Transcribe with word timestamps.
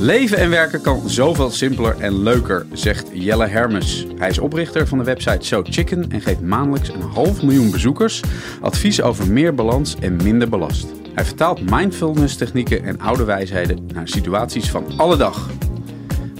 Leven 0.00 0.38
en 0.38 0.50
werken 0.50 0.80
kan 0.80 1.08
zoveel 1.08 1.50
simpeler 1.50 1.98
en 1.98 2.22
leuker, 2.22 2.66
zegt 2.72 3.08
Jelle 3.12 3.46
Hermes. 3.46 4.06
Hij 4.16 4.28
is 4.28 4.38
oprichter 4.38 4.86
van 4.86 4.98
de 4.98 5.04
website 5.04 5.46
So 5.46 5.62
Chicken 5.64 6.10
en 6.10 6.20
geeft 6.20 6.40
maandelijks 6.40 6.88
een 6.88 7.02
half 7.02 7.42
miljoen 7.42 7.70
bezoekers 7.70 8.22
advies 8.60 9.02
over 9.02 9.26
meer 9.26 9.54
balans 9.54 9.96
en 9.98 10.16
minder 10.16 10.48
belast. 10.48 10.86
Hij 11.14 11.24
vertaalt 11.24 11.70
mindfulness 11.70 12.36
technieken 12.36 12.84
en 12.84 13.00
oude 13.00 13.24
wijsheden 13.24 13.86
naar 13.94 14.08
situaties 14.08 14.70
van 14.70 14.84
alle 14.96 15.16
dag. 15.16 15.50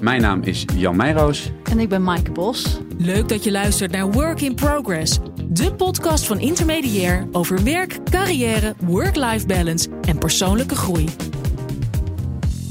Mijn 0.00 0.20
naam 0.20 0.42
is 0.42 0.64
Jan 0.74 0.96
Meijroos. 0.96 1.50
En 1.70 1.78
ik 1.78 1.88
ben 1.88 2.02
Maaike 2.02 2.30
Bos. 2.30 2.80
Leuk 2.98 3.28
dat 3.28 3.44
je 3.44 3.50
luistert 3.50 3.90
naar 3.90 4.10
Work 4.10 4.40
in 4.40 4.54
Progress, 4.54 5.18
de 5.48 5.74
podcast 5.74 6.26
van 6.26 6.38
Intermediair 6.38 7.26
over 7.32 7.64
werk, 7.64 7.98
carrière, 8.10 8.74
work-life 8.84 9.46
balance 9.46 9.88
en 10.02 10.18
persoonlijke 10.18 10.74
groei. 10.74 11.08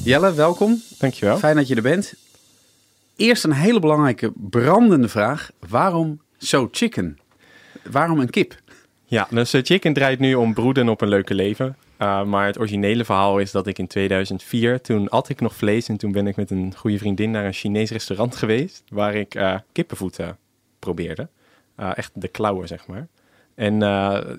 Jelle, 0.09 0.33
welkom. 0.33 0.81
Dankjewel. 0.97 1.37
Fijn 1.37 1.55
dat 1.55 1.67
je 1.67 1.75
er 1.75 1.81
bent. 1.81 2.13
Eerst 3.15 3.43
een 3.43 3.51
hele 3.51 3.79
belangrijke 3.79 4.31
brandende 4.35 5.07
vraag. 5.07 5.51
Waarom 5.67 6.21
So 6.37 6.67
Chicken? 6.71 7.19
Waarom 7.91 8.19
een 8.19 8.29
kip? 8.29 8.61
Ja, 9.05 9.27
dus 9.29 9.51
Chicken 9.51 9.93
draait 9.93 10.19
nu 10.19 10.35
om 10.35 10.53
broeden 10.53 10.89
op 10.89 11.01
een 11.01 11.07
leuke 11.07 11.33
leven. 11.33 11.77
Uh, 11.99 12.23
maar 12.23 12.45
het 12.45 12.59
originele 12.59 13.05
verhaal 13.05 13.39
is 13.39 13.51
dat 13.51 13.67
ik 13.67 13.77
in 13.77 13.87
2004, 13.87 14.81
toen 14.81 15.09
at 15.09 15.29
ik 15.29 15.39
nog 15.41 15.55
vlees 15.55 15.87
en 15.87 15.97
toen 15.97 16.11
ben 16.11 16.27
ik 16.27 16.35
met 16.35 16.51
een 16.51 16.73
goede 16.75 16.97
vriendin 16.97 17.31
naar 17.31 17.45
een 17.45 17.53
Chinees 17.53 17.91
restaurant 17.91 18.35
geweest 18.35 18.83
waar 18.89 19.15
ik 19.15 19.35
uh, 19.35 19.55
kippenvoeten 19.71 20.37
probeerde. 20.79 21.27
Uh, 21.79 21.91
echt 21.95 22.11
de 22.13 22.27
klauwen, 22.27 22.67
zeg 22.67 22.87
maar. 22.87 23.07
En 23.55 23.79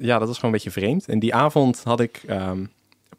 ja, 0.01 0.19
dat 0.19 0.29
was 0.29 0.39
gewoon 0.39 0.43
een 0.43 0.51
beetje 0.51 0.71
vreemd. 0.71 1.09
En 1.09 1.19
die 1.19 1.35
avond 1.35 1.83
had 1.85 2.01
ik 2.01 2.23
um, 2.29 2.71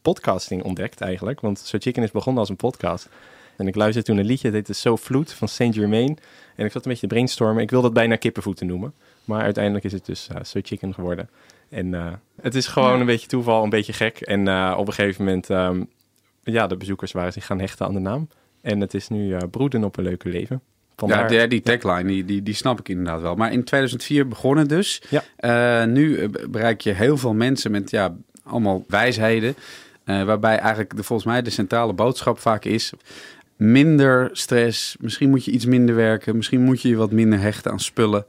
podcasting 0.01 0.63
ontdekt 0.63 1.01
eigenlijk, 1.01 1.39
want 1.39 1.59
So 1.59 1.77
Chicken 1.77 2.03
is 2.03 2.11
begonnen 2.11 2.39
als 2.39 2.49
een 2.49 2.55
podcast. 2.55 3.09
En 3.57 3.67
ik 3.67 3.75
luisterde 3.75 4.07
toen 4.07 4.17
een 4.17 4.25
liedje, 4.25 4.51
dit 4.51 4.69
is 4.69 4.81
So 4.81 4.95
Vloed 4.95 5.33
van 5.33 5.47
Saint 5.47 5.75
Germain. 5.75 6.17
En 6.55 6.65
ik 6.65 6.71
zat 6.71 6.85
een 6.85 6.91
beetje 6.91 7.07
te 7.07 7.13
brainstormen. 7.13 7.63
Ik 7.63 7.69
wilde 7.69 7.85
het 7.85 7.95
bijna 7.95 8.15
kippenvoeten 8.15 8.67
noemen. 8.67 8.93
Maar 9.25 9.41
uiteindelijk 9.41 9.85
is 9.85 9.91
het 9.91 10.05
dus 10.05 10.27
So 10.41 10.59
Chicken 10.63 10.93
geworden. 10.93 11.29
En 11.69 11.87
uh, 11.93 12.07
het 12.41 12.55
is 12.55 12.67
gewoon 12.67 12.93
ja. 12.93 12.99
een 12.99 13.05
beetje 13.05 13.27
toeval, 13.27 13.63
een 13.63 13.69
beetje 13.69 13.93
gek. 13.93 14.21
En 14.21 14.47
uh, 14.47 14.75
op 14.77 14.87
een 14.87 14.93
gegeven 14.93 15.25
moment, 15.25 15.49
um, 15.49 15.89
ja, 16.43 16.67
de 16.67 16.77
bezoekers 16.77 17.11
waren 17.11 17.33
zich 17.33 17.45
gaan 17.45 17.59
hechten 17.59 17.85
aan 17.85 17.93
de 17.93 17.99
naam. 17.99 18.27
En 18.61 18.79
het 18.79 18.93
is 18.93 19.07
nu 19.07 19.37
broeden 19.51 19.83
op 19.83 19.97
een 19.97 20.03
leuke 20.03 20.29
leven. 20.29 20.61
Vandaar... 20.95 21.33
Ja, 21.33 21.47
die 21.47 21.61
tagline, 21.61 22.03
die, 22.03 22.25
die, 22.25 22.43
die 22.43 22.53
snap 22.53 22.79
ik 22.79 22.89
inderdaad 22.89 23.21
wel. 23.21 23.35
Maar 23.35 23.51
in 23.51 23.63
2004 23.63 24.27
begonnen 24.27 24.67
dus. 24.67 25.01
Ja. 25.09 25.85
nu 25.85 26.29
bereik 26.49 26.81
je 26.81 26.91
heel 26.91 27.17
veel 27.17 27.33
mensen 27.33 27.71
met 27.71 27.89
ja, 27.89 28.15
allemaal 28.43 28.83
wijsheden. 28.87 29.55
Waarbij 30.25 30.57
eigenlijk 30.57 30.95
de, 30.95 31.03
volgens 31.03 31.27
mij 31.27 31.41
de 31.41 31.49
centrale 31.49 31.93
boodschap 31.93 32.39
vaak 32.39 32.65
is... 32.65 32.93
Minder 33.55 34.29
stress, 34.31 34.95
misschien 34.99 35.29
moet 35.29 35.45
je 35.45 35.51
iets 35.51 35.65
minder 35.65 35.95
werken, 35.95 36.35
misschien 36.35 36.61
moet 36.61 36.81
je 36.81 36.89
je 36.89 36.95
wat 36.95 37.11
minder 37.11 37.39
hechten 37.39 37.71
aan 37.71 37.79
spullen. 37.79 38.25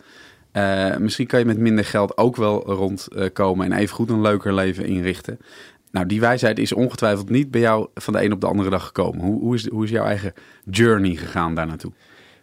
Uh, 0.52 0.96
misschien 0.96 1.26
kan 1.26 1.38
je 1.38 1.44
met 1.44 1.58
minder 1.58 1.84
geld 1.84 2.16
ook 2.16 2.36
wel 2.36 2.64
rondkomen 2.64 3.66
uh, 3.66 3.72
en 3.72 3.80
even 3.80 3.94
goed 3.94 4.10
een 4.10 4.20
leuker 4.20 4.54
leven 4.54 4.84
inrichten. 4.84 5.38
Nou, 5.90 6.06
die 6.06 6.20
wijsheid 6.20 6.58
is 6.58 6.72
ongetwijfeld 6.72 7.30
niet 7.30 7.50
bij 7.50 7.60
jou 7.60 7.88
van 7.94 8.12
de 8.12 8.24
een 8.24 8.32
op 8.32 8.40
de 8.40 8.46
andere 8.46 8.70
dag 8.70 8.86
gekomen. 8.86 9.24
Hoe, 9.24 9.40
hoe, 9.40 9.54
is, 9.54 9.68
hoe 9.68 9.84
is 9.84 9.90
jouw 9.90 10.04
eigen 10.04 10.32
journey 10.64 11.14
gegaan 11.14 11.54
daar 11.54 11.66
naartoe? 11.66 11.92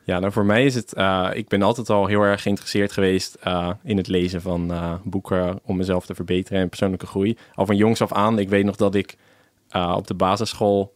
Ja, 0.03 0.19
nou 0.19 0.31
voor 0.31 0.45
mij 0.45 0.65
is 0.65 0.75
het, 0.75 0.93
ik 1.33 1.47
ben 1.47 1.61
altijd 1.61 1.89
al 1.89 2.05
heel 2.05 2.21
erg 2.21 2.41
geïnteresseerd 2.41 2.91
geweest 2.91 3.37
in 3.83 3.97
het 3.97 4.07
lezen 4.07 4.41
van 4.41 4.71
boeken 5.03 5.59
om 5.63 5.77
mezelf 5.77 6.05
te 6.05 6.15
verbeteren 6.15 6.61
en 6.61 6.69
persoonlijke 6.69 7.07
groei. 7.07 7.37
Al 7.53 7.65
van 7.65 7.75
jongs 7.75 8.01
af 8.01 8.13
aan, 8.13 8.39
ik 8.39 8.49
weet 8.49 8.65
nog 8.65 8.75
dat 8.75 8.95
ik 8.95 9.15
op 9.71 10.07
de 10.07 10.13
basisschool 10.13 10.93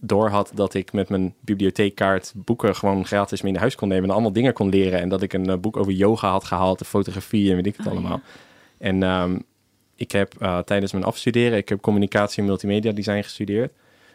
door 0.00 0.28
had 0.28 0.50
dat 0.54 0.74
ik 0.74 0.92
met 0.92 1.08
mijn 1.08 1.34
bibliotheekkaart 1.40 2.32
boeken 2.34 2.76
gewoon 2.76 3.06
gratis 3.06 3.42
mee 3.42 3.52
naar 3.52 3.60
huis 3.60 3.74
kon 3.74 3.88
nemen 3.88 4.04
en 4.04 4.10
allemaal 4.10 4.32
dingen 4.32 4.52
kon 4.52 4.68
leren. 4.68 5.00
En 5.00 5.08
dat 5.08 5.22
ik 5.22 5.32
een 5.32 5.48
uh, 5.48 5.56
boek 5.56 5.76
over 5.76 5.92
yoga 5.92 6.30
had 6.30 6.44
gehaald, 6.44 6.78
de 6.78 6.84
fotografie 6.84 7.50
en 7.50 7.56
weet 7.56 7.66
ik 7.66 7.76
het 7.76 7.86
oh, 7.86 7.92
allemaal. 7.92 8.20
Ja. 8.22 8.30
En 8.78 9.02
um, 9.02 9.42
ik 9.96 10.12
heb 10.12 10.34
uh, 10.42 10.58
tijdens 10.58 10.92
mijn 10.92 11.04
afstuderen, 11.04 11.58
ik 11.58 11.68
heb 11.68 11.80
communicatie 11.80 12.38
en 12.38 12.44
multimedia 12.44 12.92
design 12.92 13.22
gestudeerd. 13.22 13.72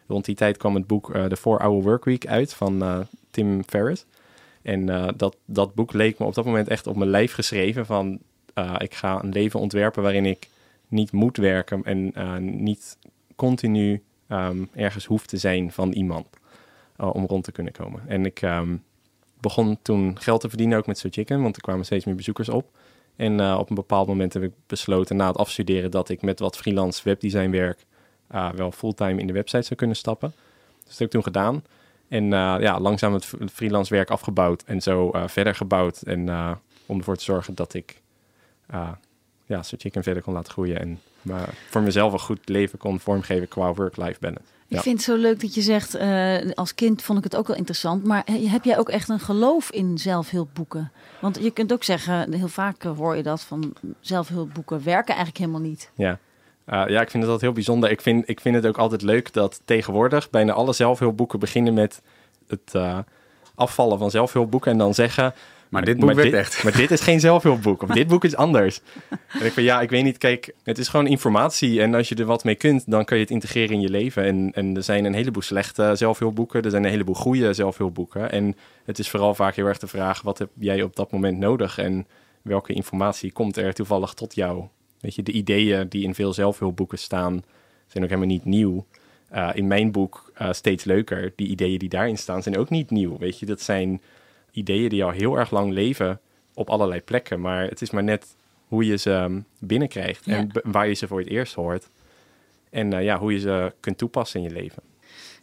Rond 0.08 0.26
die 0.26 0.36
tijd 0.36 0.58
kwam 0.58 0.76
het 0.76 0.88
boek 0.88 1.16
uh, 1.16 1.26
The 1.26 1.38
4-Hour 1.38 1.82
Workweek 1.82 2.28
uit 2.28 2.54
van 2.54 3.06
Tim 3.32 3.64
Ferriss. 3.68 4.06
En 4.62 4.86
dat, 5.18 5.38
dat 5.46 5.74
boek 5.74 5.94
leek 5.94 6.20
me 6.20 6.26
op 6.26 6.34
dat 6.34 6.46
moment 6.46 6.68
echt 6.68 6.88
op 6.88 6.96
mijn 6.96 7.10
lijf 7.10 7.34
geschreven 7.34 7.86
van 7.86 8.20
ik 8.78 8.94
ga 8.94 9.24
een 9.24 9.32
leven 9.32 9.60
ontwerpen 9.60 10.04
waarin 10.04 10.26
ik 10.26 10.48
niet 10.88 11.12
moet 11.12 11.38
werken 11.38 11.84
en 11.84 12.64
niet 12.64 12.98
continu 13.42 14.04
um, 14.28 14.70
ergens 14.74 15.06
hoeft 15.06 15.30
te 15.30 15.38
zijn 15.38 15.72
van 15.72 15.92
iemand 15.92 16.28
uh, 16.98 17.14
om 17.14 17.26
rond 17.26 17.44
te 17.44 17.52
kunnen 17.52 17.74
komen. 17.74 18.02
En 18.08 18.26
ik 18.26 18.42
um, 18.42 18.84
begon 19.40 19.78
toen 19.82 20.20
geld 20.20 20.42
te 20.42 20.50
verdienen 20.50 20.78
ook 20.78 20.88
met 20.88 20.98
So 20.98 21.10
Chicken, 21.12 21.42
want 21.42 21.56
er 21.56 21.62
kwamen 21.62 21.86
steeds 21.86 22.06
meer 22.06 22.16
bezoekers 22.16 22.50
op. 22.50 22.78
En 23.16 23.40
uh, 23.40 23.58
op 23.60 23.70
een 23.70 23.76
bepaald 23.76 24.08
moment 24.08 24.34
heb 24.34 24.44
ik 24.44 24.52
besloten 24.68 25.16
na 25.16 25.28
het 25.28 25.38
afstuderen 25.38 25.92
dat 25.92 26.10
ik 26.10 26.22
met 26.22 26.40
wat 26.40 26.58
freelance 26.58 27.04
webdesign 27.04 27.50
werk 27.50 27.86
uh, 28.32 28.50
wel 28.50 28.72
fulltime 28.72 29.20
in 29.20 29.28
de 29.28 29.34
website 29.34 29.62
zou 29.62 29.76
kunnen 29.76 29.96
stappen. 29.96 30.34
Dus 30.78 30.90
dat 30.90 30.98
heb 30.98 31.08
ik 31.08 31.14
toen 31.14 31.24
gedaan. 31.24 31.64
En 32.08 32.26
ja, 32.62 32.80
langzaam 32.80 33.14
het 33.14 33.26
freelance 33.52 33.94
werk 33.94 34.10
afgebouwd 34.10 34.64
en 34.64 34.82
zo 34.82 35.12
verder 35.26 35.56
gebouwd. 35.56 36.02
En 36.02 36.30
om 36.86 36.98
ervoor 36.98 37.16
te 37.18 37.24
zorgen 37.24 37.56
dat 37.56 37.74
ik 37.74 38.02
ja, 39.46 39.64
So 39.64 39.78
Chicken 39.78 40.04
verder 40.04 40.24
kon 40.24 40.34
laten 40.34 40.52
groeien 40.52 40.80
en 40.80 41.00
maar 41.22 41.50
voor 41.70 41.82
mezelf 41.82 42.14
een 42.14 42.20
goed 42.20 42.50
leven 42.50 42.78
kon 42.78 43.00
vormgeven 43.00 43.48
qua 43.48 43.74
work-life 43.74 44.20
balance. 44.20 44.50
Ik 44.68 44.80
vind 44.80 44.96
het 44.96 45.06
zo 45.06 45.16
leuk 45.16 45.42
dat 45.42 45.56
je 45.56 45.62
zegt, 45.62 45.96
uh, 45.96 46.52
als 46.54 46.76
kind 46.76 47.02
vond 47.02 47.18
ik 47.18 47.24
het 47.24 47.36
ook 47.36 47.48
wel 47.48 47.56
interessant, 47.56 48.04
maar 48.04 48.24
heb 48.32 48.64
jij 48.64 48.78
ook 48.78 48.90
echt 48.90 49.10
een 49.10 49.20
geloof 49.20 49.72
in 49.72 49.98
zelfhulpboeken? 49.98 50.92
Want 51.20 51.40
je 51.42 51.52
kunt 51.52 51.74
ook 51.74 51.84
zeggen, 51.84 52.34
heel 52.34 52.48
vaak 52.48 52.84
hoor 52.84 53.16
je 53.16 53.24
dat 53.24 53.42
van 53.42 53.74
zelfhulpboeken 54.00 54.84
werken 54.84 55.16
eigenlijk 55.16 55.38
helemaal 55.38 55.70
niet. 55.70 55.92
Ja. 55.96 56.20
Uh, 56.66 56.84
ja, 56.88 57.02
ik 57.02 57.10
vind 57.10 57.24
het 57.24 57.32
altijd 57.32 57.42
heel 57.42 57.52
bijzonder. 57.52 57.90
Ik 57.92 58.02
vind, 58.02 58.30
ik 58.30 58.40
vind 58.40 58.56
het 58.56 58.66
ook 58.66 58.78
altijd 58.78 59.02
leuk 59.02 59.34
dat 59.34 59.62
tegenwoordig 59.66 60.30
bijna 60.30 60.54
alle 60.54 60.74
zelfhulpboeken 60.74 61.40
beginnen 61.40 61.74
met 61.74 62.02
het 62.48 62.72
uh, 62.76 62.98
afvallen 63.56 63.98
van 63.98 64.12
zelfhulpboeken 64.12 64.72
en 64.72 64.78
dan 64.78 64.94
zeggen 64.94 65.34
maar 65.72 65.86
dit 65.86 65.98
boek 65.98 66.06
maar 66.06 66.16
werkt 66.16 66.34
echt. 66.34 66.64
Maar 66.64 66.76
dit 66.76 66.92
is 66.92 67.02
geen 67.02 67.20
zelfhulpboek. 67.20 67.84
Of 67.84 67.90
dit 67.90 68.08
boek 68.08 68.24
is 68.24 68.36
anders. 68.46 68.82
En 69.10 69.46
ik 69.46 69.52
van 69.52 69.64
ja, 69.64 69.82
ik 69.82 69.90
weet 69.90 70.04
niet. 70.04 70.18
Kijk, 70.18 70.54
het 70.64 70.78
is 70.78 70.88
gewoon 70.88 71.08
informatie. 71.08 71.82
En 71.82 71.94
als 71.94 72.10
je 72.10 72.16
er 72.16 72.26
wat 72.26 72.44
mee 72.44 72.56
kunt, 72.56 72.92
dan 72.92 73.06
kan 73.06 73.18
je 73.18 73.24
het 73.24 73.32
integreren 73.32 73.76
in 73.76 73.82
je 73.82 73.90
leven. 73.90 74.24
En, 74.24 74.52
en 74.54 74.76
er 74.76 74.84
zijn 74.84 75.06
een 75.06 75.14
heleboel 75.14 75.42
slechte 75.42 75.92
zelfhulpboeken. 75.96 76.62
Er 76.62 76.70
zijn 76.70 76.84
een 76.84 76.90
heleboel 76.90 77.16
goede 77.16 77.54
zelfhulpboeken. 77.54 78.32
En 78.32 78.56
het 78.86 79.00
is 79.00 79.10
vooral 79.10 79.36
vaak 79.36 79.56
heel 79.56 79.66
erg 79.66 79.78
de 79.78 79.88
vraag: 79.88 80.22
wat 80.22 80.38
heb 80.38 80.50
jij 80.60 80.84
op 80.84 80.96
dat 80.96 81.12
moment 81.12 81.38
nodig? 81.38 81.78
En 81.78 82.08
welke 82.42 82.74
informatie 82.74 83.32
komt 83.32 83.58
er 83.58 83.74
toevallig 83.74 84.14
tot 84.14 84.36
jou? 84.36 84.64
Weet 85.00 85.16
je, 85.16 85.24
de 85.24 85.32
ideeën 85.32 85.88
die 85.88 86.04
in 86.04 86.16
veel 86.16 86.34
zelfhulpboeken 86.34 86.98
staan, 86.98 87.44
zijn 87.88 88.04
ook 88.04 88.10
helemaal 88.10 88.32
niet 88.32 88.46
nieuw. 88.46 88.86
Uh, 89.34 89.50
in 89.54 89.68
mijn 89.68 89.92
boek 89.92 90.32
uh, 90.42 90.52
steeds 90.52 90.84
leuker. 90.84 91.34
Die 91.36 91.48
ideeën 91.48 91.80
die 91.80 91.90
daarin 91.90 92.18
staan, 92.18 92.44
zijn 92.44 92.58
ook 92.58 92.70
niet 92.70 92.90
nieuw. 92.90 93.18
Weet 93.18 93.40
je, 93.40 93.46
dat 93.46 93.62
zijn 93.62 94.02
ideeën 94.52 94.90
die 94.90 95.04
al 95.04 95.12
heel 95.12 95.38
erg 95.38 95.52
lang 95.52 95.74
leven 95.74 96.20
op 96.54 96.70
allerlei 96.70 97.02
plekken. 97.02 97.42
Maar 97.42 97.64
het 97.64 97.82
is 97.82 97.92
maar 97.92 98.04
net 98.04 98.36
hoe 98.68 98.86
je 98.86 98.98
ze 98.98 99.12
um, 99.12 99.46
binnenkrijgt 99.60 100.26
ja. 100.26 100.36
en 100.36 100.52
waar 100.64 100.88
je 100.88 100.94
ze 100.94 101.08
voor 101.08 101.20
het 101.20 101.30
eerst 101.30 101.54
hoort. 101.54 101.90
En 102.70 102.94
uh, 102.94 103.04
ja, 103.04 103.18
hoe 103.18 103.34
je 103.34 103.40
ze 103.40 103.74
kunt 103.80 103.98
toepassen 103.98 104.40
in 104.40 104.46
je 104.48 104.54
leven. 104.54 104.84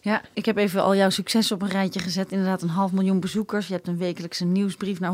Ja, 0.01 0.23
ik 0.33 0.45
heb 0.45 0.57
even 0.57 0.83
al 0.83 0.97
jouw 0.97 1.11
succes 1.11 1.53
op 1.53 1.63
een 1.63 1.69
rijtje 1.69 2.01
gezet. 2.01 2.33
Inderdaad, 2.33 2.63
een 2.63 2.69
half 2.69 2.93
miljoen 2.93 3.21
bezoekers. 3.21 3.67
Je 3.67 3.73
hebt 3.73 3.89
een 3.89 3.99
wekelijkse 3.99 4.45
nieuwsbrief 4.45 5.01
naar 5.01 5.13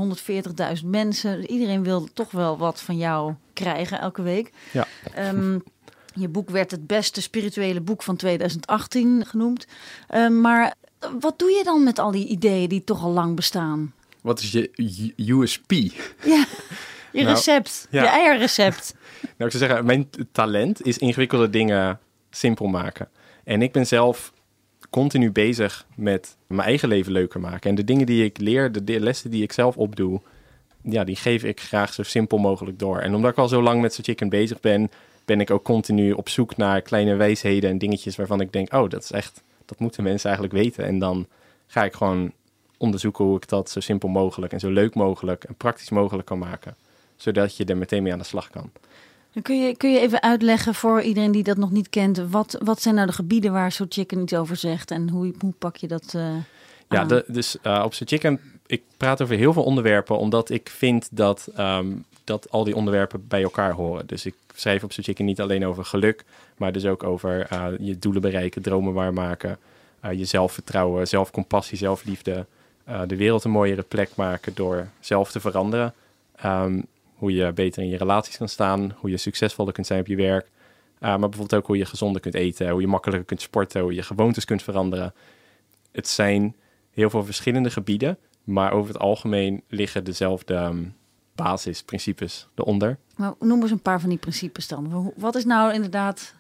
140.000 0.83 0.85
mensen. 0.85 1.51
Iedereen 1.51 1.83
wil 1.83 2.09
toch 2.13 2.31
wel 2.31 2.59
wat 2.59 2.81
van 2.81 2.97
jou 2.97 3.35
krijgen 3.53 4.01
elke 4.01 4.23
week. 4.23 4.51
Ja. 4.71 4.87
Um, 5.19 5.63
je 6.15 6.29
boek 6.29 6.51
werd 6.51 6.71
het 6.71 6.87
beste 6.87 7.23
spirituele 7.23 7.81
boek 7.81 8.03
van 8.03 8.17
2018 8.17 9.27
genoemd. 9.27 9.67
Um, 10.15 10.41
maar 10.41 10.75
wat 11.21 11.39
doe 11.39 11.51
je 11.51 11.65
dan 11.65 11.85
met 11.85 11.99
al 11.99 12.11
die 12.11 12.27
ideeën 12.27 12.69
die 12.69 12.85
toch 12.85 13.03
al 13.03 13.11
lang 13.11 13.37
bestaan? 13.37 13.95
Wat 14.21 14.41
is 14.41 14.53
je 14.53 15.13
USP? 15.17 15.71
Ja, 16.25 16.47
je 17.13 17.23
nou, 17.23 17.35
recept, 17.35 17.87
ja. 17.91 18.03
je 18.03 18.09
eierrecept. 18.09 18.95
nou, 19.39 19.51
ik 19.51 19.57
zou 19.57 19.65
zeggen, 19.65 19.87
mijn 19.87 20.11
talent 20.33 20.87
is 20.87 20.99
ingewikkelde 20.99 21.51
dingen 21.51 21.99
simpel 22.31 22.67
maken. 22.67 23.09
En 23.45 23.63
ik 23.63 23.73
ben 23.73 23.87
zelf 23.87 24.33
continu 24.91 25.33
bezig 25.33 25.87
met 25.97 26.37
mijn 26.47 26.69
eigen 26.69 26.89
leven 26.89 27.13
leuker 27.13 27.41
maken. 27.41 27.71
En 27.71 27.77
de 27.77 27.85
dingen 27.85 28.07
die 28.07 28.25
ik 28.25 28.39
leer, 28.39 28.85
de 28.85 29.01
lessen 29.01 29.31
die 29.31 29.43
ik 29.43 29.53
zelf 29.53 29.77
opdoe, 29.77 30.21
ja, 30.83 31.05
die 31.05 31.17
geef 31.17 31.45
ik 31.45 31.61
graag 31.61 31.93
zo 31.93 32.03
simpel 32.03 32.39
mogelijk 32.39 32.79
door. 32.79 32.99
En 32.99 33.15
omdat 33.15 33.31
ik 33.31 33.39
al 33.39 33.49
zo 33.49 33.63
lang 33.63 33.81
met 33.81 33.95
So 33.95 34.03
Chicken 34.03 34.29
bezig 34.29 34.61
ben, 34.61 34.91
ben 35.25 35.41
ik 35.41 35.51
ook 35.51 35.65
continu 35.65 36.13
op 36.13 36.29
zoek 36.29 36.57
naar 36.57 36.81
kleine 36.81 37.15
wijsheden 37.15 37.71
en 37.71 37.79
dingetjes 37.79 38.17
waarvan 38.17 38.41
ik 38.41 38.53
denk, 38.53 38.73
oh, 38.75 38.89
dat 38.89 39.03
is 39.03 39.11
echt 39.11 39.43
dat 39.65 39.79
moeten 39.79 40.03
mensen 40.03 40.31
eigenlijk 40.31 40.63
weten. 40.63 40.85
En 40.85 40.99
dan 40.99 41.27
ga 41.67 41.85
ik 41.85 41.95
gewoon 41.95 42.33
onderzoeken 42.77 43.25
hoe 43.25 43.37
ik 43.37 43.49
dat 43.49 43.71
zo 43.71 43.81
simpel 43.81 44.09
mogelijk 44.09 44.53
en 44.53 44.61
zo 44.61 44.71
leuk 44.71 44.95
mogelijk 44.95 45.45
en 45.45 45.55
praktisch 45.55 45.91
mogelijk 45.91 46.27
kan 46.27 46.39
maken. 46.39 46.77
Zodat 47.17 47.57
je 47.57 47.65
er 47.65 47.77
meteen 47.77 48.03
mee 48.03 48.13
aan 48.13 48.19
de 48.19 48.25
slag 48.25 48.51
kan. 48.51 48.71
Kun 49.43 49.61
je, 49.61 49.77
kun 49.77 49.93
je 49.93 50.01
even 50.01 50.23
uitleggen 50.23 50.75
voor 50.75 51.03
iedereen 51.03 51.33
die 51.33 51.43
dat 51.43 51.57
nog 51.57 51.71
niet 51.71 51.89
kent, 51.89 52.19
wat, 52.19 52.59
wat 52.65 52.83
zijn 52.83 52.95
nou 52.95 53.07
de 53.07 53.13
gebieden 53.13 53.53
waar 53.53 53.73
So 53.73 53.87
Chicken 53.89 54.23
iets 54.23 54.35
over 54.35 54.57
zegt 54.57 54.91
en 54.91 55.09
hoe, 55.09 55.35
hoe 55.39 55.53
pak 55.59 55.77
je 55.77 55.89
dat 55.89 56.13
uh, 56.17 56.35
Ja, 56.89 57.05
de, 57.05 57.25
dus 57.27 57.57
uh, 57.63 57.83
op 57.85 57.95
So 57.95 58.05
Chicken, 58.09 58.41
ik 58.67 58.83
praat 58.97 59.23
over 59.23 59.37
heel 59.37 59.53
veel 59.53 59.65
onderwerpen, 59.65 60.19
omdat 60.19 60.51
ik 60.51 60.69
vind 60.69 61.09
dat, 61.11 61.49
um, 61.59 62.05
dat 62.25 62.51
al 62.51 62.65
die 62.65 62.77
onderwerpen 62.77 63.29
bij 63.29 63.43
elkaar 63.43 63.73
horen. 63.73 64.07
Dus 64.07 64.27
ik 64.27 64.35
schrijf 64.55 64.85
op 64.85 64.93
So 64.93 65.03
Chicken 65.03 65.25
niet 65.25 65.41
alleen 65.41 65.67
over 65.67 65.85
geluk, 65.85 66.25
maar 66.57 66.73
dus 66.73 66.87
ook 66.87 67.03
over 67.03 67.49
uh, 67.53 67.67
je 67.79 67.99
doelen 67.99 68.23
bereiken, 68.23 68.63
dromen 68.63 68.93
waarmaken, 68.93 69.59
je 70.17 70.25
zelfvertrouwen, 70.25 71.09
zelfcompassie, 71.09 71.79
zelfliefde, 71.79 72.47
de 73.07 73.17
wereld 73.17 73.45
een 73.45 73.51
mooiere 73.51 73.83
plek 73.83 74.11
maken 74.17 74.55
door 74.55 74.89
zelf 75.01 75.31
te 75.31 75.41
veranderen. 75.41 75.95
Um, 76.45 76.87
hoe 77.15 77.35
je 77.35 77.53
beter 77.53 77.83
in 77.83 77.89
je 77.89 77.97
relaties 77.97 78.37
kan 78.37 78.49
staan, 78.49 78.97
hoe 78.97 79.11
je 79.11 79.17
succesvoller 79.17 79.73
kunt 79.73 79.87
zijn 79.87 80.01
op 80.01 80.07
je 80.07 80.17
werk. 80.17 80.47
Uh, 80.47 81.01
maar 81.01 81.19
bijvoorbeeld 81.19 81.55
ook 81.55 81.67
hoe 81.67 81.77
je 81.77 81.85
gezonder 81.85 82.21
kunt 82.21 82.35
eten, 82.35 82.71
hoe 82.71 82.81
je 82.81 82.87
makkelijker 82.87 83.27
kunt 83.27 83.41
sporten, 83.41 83.81
hoe 83.81 83.95
je 83.95 84.03
gewoontes 84.03 84.45
kunt 84.45 84.63
veranderen. 84.63 85.15
Het 85.93 86.09
zijn 86.09 86.55
heel 86.91 87.11
veel 87.11 87.25
verschillende 87.25 87.71
gebieden, 87.71 88.19
maar 88.45 88.73
over 88.73 88.93
het 88.93 89.03
algemeen 89.03 89.63
liggen 89.69 90.05
dezelfde 90.05 90.55
um, 90.55 90.95
basisprincipes 91.35 92.49
eronder. 92.55 92.99
Maar 93.17 93.35
noem 93.41 93.63
eens 93.63 93.71
een 93.71 93.83
paar 93.83 94.01
van 94.01 94.09
die 94.09 94.19
principes 94.19 94.69
dan. 94.69 95.13
Wat 95.17 95.35
is 95.35 95.45
nou 95.45 95.73
inderdaad, 95.73 96.35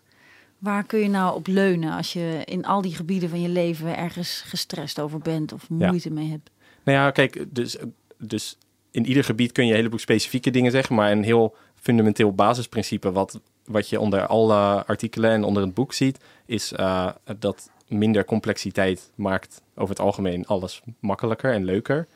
waar 0.58 0.84
kun 0.84 0.98
je 0.98 1.08
nou 1.08 1.34
op 1.34 1.46
leunen 1.46 1.92
als 1.92 2.12
je 2.12 2.42
in 2.44 2.64
al 2.64 2.80
die 2.80 2.94
gebieden 2.94 3.28
van 3.28 3.40
je 3.40 3.48
leven 3.48 3.96
ergens 3.96 4.42
gestrest 4.46 5.00
over 5.00 5.18
bent 5.18 5.52
of 5.52 5.68
moeite 5.68 6.08
ja. 6.08 6.14
mee 6.14 6.30
hebt? 6.30 6.50
Nou 6.84 6.98
ja, 6.98 7.10
kijk, 7.10 7.44
dus, 7.48 7.76
dus 8.18 8.56
in 8.90 9.06
ieder 9.06 9.24
gebied 9.24 9.52
kun 9.52 9.64
je 9.64 9.70
een 9.70 9.76
heleboel 9.76 9.98
specifieke 9.98 10.50
dingen 10.50 10.70
zeggen, 10.70 10.94
maar 10.94 11.10
een 11.10 11.24
heel 11.24 11.56
fundamenteel 11.74 12.32
basisprincipe 12.32 13.12
wat, 13.12 13.40
wat 13.64 13.88
je 13.88 14.00
onder 14.00 14.26
alle 14.26 14.86
artikelen 14.86 15.30
en 15.30 15.44
onder 15.44 15.62
het 15.62 15.74
boek 15.74 15.92
ziet, 15.92 16.18
is 16.46 16.72
uh, 16.72 17.10
dat 17.38 17.70
minder 17.88 18.24
complexiteit 18.24 19.10
maakt 19.14 19.62
over 19.74 19.90
het 19.94 20.04
algemeen 20.04 20.46
alles 20.46 20.82
makkelijker 21.00 21.52
en 21.52 21.64
leuker. 21.64 22.06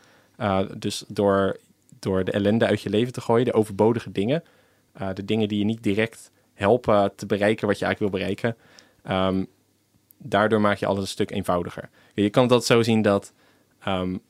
Uh, 0.41 0.61
dus 0.77 1.05
door, 1.09 1.57
door 1.99 2.25
de 2.25 2.33
ellende 2.33 2.67
uit 2.67 2.81
je 2.81 2.91
leven 2.91 3.13
te 3.13 3.21
gooien, 3.21 3.45
de 3.45 3.53
overbodige 3.53 4.13
dingen, 4.13 4.45
uh, 5.01 5.09
de 5.15 5.25
dingen 5.25 5.49
die 5.49 5.59
je 5.59 5.65
niet 5.65 5.83
direct 5.83 6.31
helpen 6.55 7.13
te 7.17 7.27
bereiken 7.27 7.67
wat 7.67 7.79
je 7.79 7.85
eigenlijk 7.85 8.15
wil 8.15 8.23
bereiken, 8.23 8.57
um, 9.11 9.47
daardoor 10.19 10.61
maak 10.61 10.77
je 10.77 10.87
alles 10.87 11.01
een 11.01 11.07
stuk 11.07 11.31
eenvoudiger. 11.31 11.89
Je 12.15 12.31
kan 12.31 12.49
dat 12.49 12.67
zo 12.67 12.83
zien 12.83 13.03
dat 13.03 13.33
um, 13.87 14.21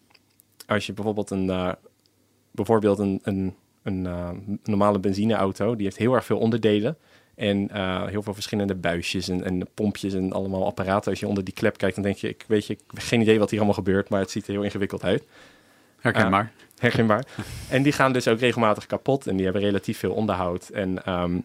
als 0.67 0.87
je 0.87 0.93
bijvoorbeeld 0.93 1.31
een 1.31 1.77
bijvoorbeeld 2.59 2.99
een, 2.99 3.21
een, 3.23 3.55
een 3.83 4.05
uh, 4.05 4.31
normale 4.65 4.99
benzineauto, 4.99 5.75
die 5.75 5.85
heeft 5.85 5.97
heel 5.97 6.15
erg 6.15 6.25
veel 6.25 6.39
onderdelen. 6.39 6.97
En 7.35 7.69
uh, 7.73 8.07
heel 8.07 8.23
veel 8.23 8.35
verschillende 8.35 8.75
buisjes 8.75 9.29
en, 9.29 9.45
en, 9.45 9.69
pompjes 9.75 10.15
en 10.15 10.33
allemaal 10.33 10.67
apparaten. 10.67 11.11
Als 11.11 11.21
je 11.21 11.29
onder 11.29 11.45
die 11.45 11.55
klep 11.55 11.77
kijkt, 11.77 11.95
dan 11.95 12.05
denk 12.05 12.17
je, 12.17 12.29
ik 12.29 12.45
weet 12.49 12.67
je, 12.67 12.73
ik 12.73 12.81
heb 12.87 12.99
geen 12.99 13.21
idee 13.21 13.39
wat 13.39 13.51
hier 13.51 13.59
allemaal 13.59 13.77
gebeurt, 13.77 14.09
maar 14.09 14.21
het 14.21 14.31
ziet 14.31 14.47
er 14.47 14.53
heel 14.53 14.63
ingewikkeld 14.63 15.05
uit. 15.05 15.25
Herkenbaar. 16.01 16.53
Uh, 16.57 16.67
herkenbaar. 16.81 17.27
en 17.69 17.83
die 17.83 17.93
gaan 17.93 18.13
dus 18.13 18.29
ook 18.29 18.39
regelmatig 18.39 18.87
kapot 18.87 19.27
en 19.27 19.37
die 19.37 19.45
hebben 19.45 19.63
relatief 19.63 19.99
veel 19.99 20.13
onderhoud. 20.13 20.69
En 20.69 21.13
um, 21.13 21.45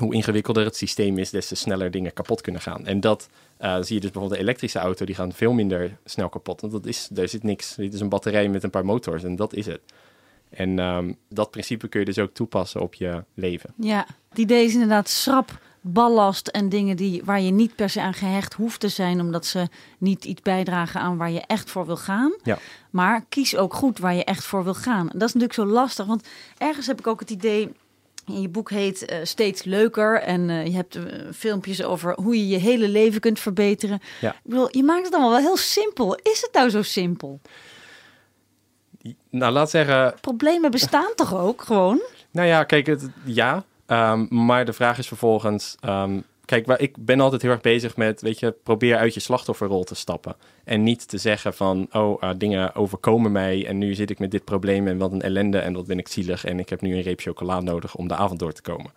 hoe 0.00 0.14
ingewikkelder 0.14 0.64
het 0.64 0.76
systeem 0.76 1.18
is, 1.18 1.30
des 1.30 1.46
te 1.46 1.54
sneller 1.54 1.90
dingen 1.90 2.12
kapot 2.12 2.40
kunnen 2.40 2.60
gaan. 2.60 2.86
En 2.86 3.00
dat 3.00 3.28
uh, 3.60 3.74
zie 3.74 3.94
je 3.94 4.00
dus 4.00 4.10
bijvoorbeeld 4.10 4.32
de 4.32 4.38
elektrische 4.38 4.78
auto, 4.78 5.04
die 5.04 5.14
gaan 5.14 5.32
veel 5.32 5.52
minder 5.52 5.96
snel 6.04 6.28
kapot. 6.28 6.60
Want 6.60 6.72
dat 6.72 6.86
is, 6.86 7.08
daar 7.10 7.28
zit 7.28 7.42
niks. 7.42 7.74
Dit 7.74 7.94
is 7.94 8.00
een 8.00 8.08
batterij 8.08 8.48
met 8.48 8.62
een 8.62 8.70
paar 8.70 8.84
motors 8.84 9.24
en 9.24 9.36
dat 9.36 9.54
is 9.54 9.66
het. 9.66 9.80
En 10.50 10.78
um, 10.78 11.16
dat 11.28 11.50
principe 11.50 11.88
kun 11.88 12.00
je 12.00 12.06
dus 12.06 12.18
ook 12.18 12.34
toepassen 12.34 12.80
op 12.80 12.94
je 12.94 13.24
leven. 13.34 13.74
Ja, 13.76 14.06
het 14.28 14.38
idee 14.38 14.64
is 14.64 14.72
inderdaad 14.72 15.08
schrap 15.08 15.58
ballast 15.86 16.48
en 16.48 16.68
dingen 16.68 16.96
die, 16.96 17.22
waar 17.24 17.40
je 17.40 17.50
niet 17.50 17.74
per 17.74 17.90
se 17.90 18.00
aan 18.00 18.14
gehecht 18.14 18.54
hoeft 18.54 18.80
te 18.80 18.88
zijn, 18.88 19.20
omdat 19.20 19.46
ze 19.46 19.68
niet 19.98 20.24
iets 20.24 20.42
bijdragen 20.42 21.00
aan 21.00 21.16
waar 21.16 21.30
je 21.30 21.42
echt 21.46 21.70
voor 21.70 21.86
wil 21.86 21.96
gaan. 21.96 22.34
Ja. 22.42 22.58
Maar 22.90 23.24
kies 23.28 23.56
ook 23.56 23.74
goed 23.74 23.98
waar 23.98 24.14
je 24.14 24.24
echt 24.24 24.44
voor 24.44 24.64
wil 24.64 24.74
gaan. 24.74 25.10
En 25.10 25.18
dat 25.18 25.28
is 25.28 25.34
natuurlijk 25.34 25.52
zo 25.52 25.66
lastig, 25.66 26.06
want 26.06 26.28
ergens 26.58 26.86
heb 26.86 26.98
ik 26.98 27.06
ook 27.06 27.20
het 27.20 27.30
idee. 27.30 27.72
In 28.26 28.40
je 28.40 28.48
boek 28.48 28.70
heet 28.70 29.12
uh, 29.12 29.18
Steeds 29.22 29.62
Leuker 29.62 30.20
en 30.20 30.48
uh, 30.48 30.66
je 30.66 30.72
hebt 30.72 30.96
uh, 30.96 31.02
filmpjes 31.34 31.82
over 31.82 32.14
hoe 32.14 32.36
je 32.36 32.48
je 32.48 32.58
hele 32.58 32.88
leven 32.88 33.20
kunt 33.20 33.40
verbeteren. 33.40 34.00
Ja. 34.20 34.32
Ik 34.32 34.40
bedoel, 34.42 34.68
je 34.70 34.82
maakt 34.82 35.04
het 35.04 35.12
allemaal 35.12 35.30
wel 35.30 35.40
heel 35.40 35.56
simpel. 35.56 36.14
Is 36.22 36.40
het 36.40 36.50
nou 36.52 36.70
zo 36.70 36.82
simpel? 36.82 37.40
Nou, 39.30 39.52
laat 39.52 39.70
zeggen. 39.70 40.14
Problemen 40.20 40.70
bestaan 40.70 41.12
toch 41.14 41.34
ook 41.34 41.62
gewoon? 41.62 42.02
Nou 42.30 42.48
ja, 42.48 42.64
kijk, 42.64 42.86
het, 42.86 43.08
ja. 43.24 43.64
Um, 43.86 44.26
maar 44.30 44.64
de 44.64 44.72
vraag 44.72 44.98
is 44.98 45.08
vervolgens. 45.08 45.76
Um, 45.86 46.24
kijk, 46.44 46.66
ik 46.68 46.96
ben 46.98 47.20
altijd 47.20 47.42
heel 47.42 47.50
erg 47.50 47.60
bezig 47.60 47.96
met, 47.96 48.20
weet 48.20 48.38
je, 48.38 48.54
probeer 48.62 48.96
uit 48.96 49.14
je 49.14 49.20
slachtofferrol 49.20 49.84
te 49.84 49.94
stappen. 49.94 50.36
En 50.64 50.82
niet 50.82 51.08
te 51.08 51.18
zeggen 51.18 51.54
van, 51.54 51.88
oh, 51.92 52.22
uh, 52.22 52.30
dingen 52.36 52.74
overkomen 52.74 53.32
mij 53.32 53.66
en 53.66 53.78
nu 53.78 53.94
zit 53.94 54.10
ik 54.10 54.18
met 54.18 54.30
dit 54.30 54.44
probleem 54.44 54.86
en 54.86 54.98
wat 54.98 55.12
een 55.12 55.22
ellende 55.22 55.58
en 55.58 55.72
wat 55.72 55.86
ben 55.86 55.98
ik 55.98 56.08
zielig 56.08 56.44
en 56.44 56.58
ik 56.58 56.68
heb 56.68 56.80
nu 56.80 56.94
een 56.94 57.02
reep 57.02 57.20
chocola 57.20 57.60
nodig 57.60 57.94
om 57.94 58.08
de 58.08 58.16
avond 58.16 58.38
door 58.38 58.52
te 58.52 58.62
komen. 58.62 58.92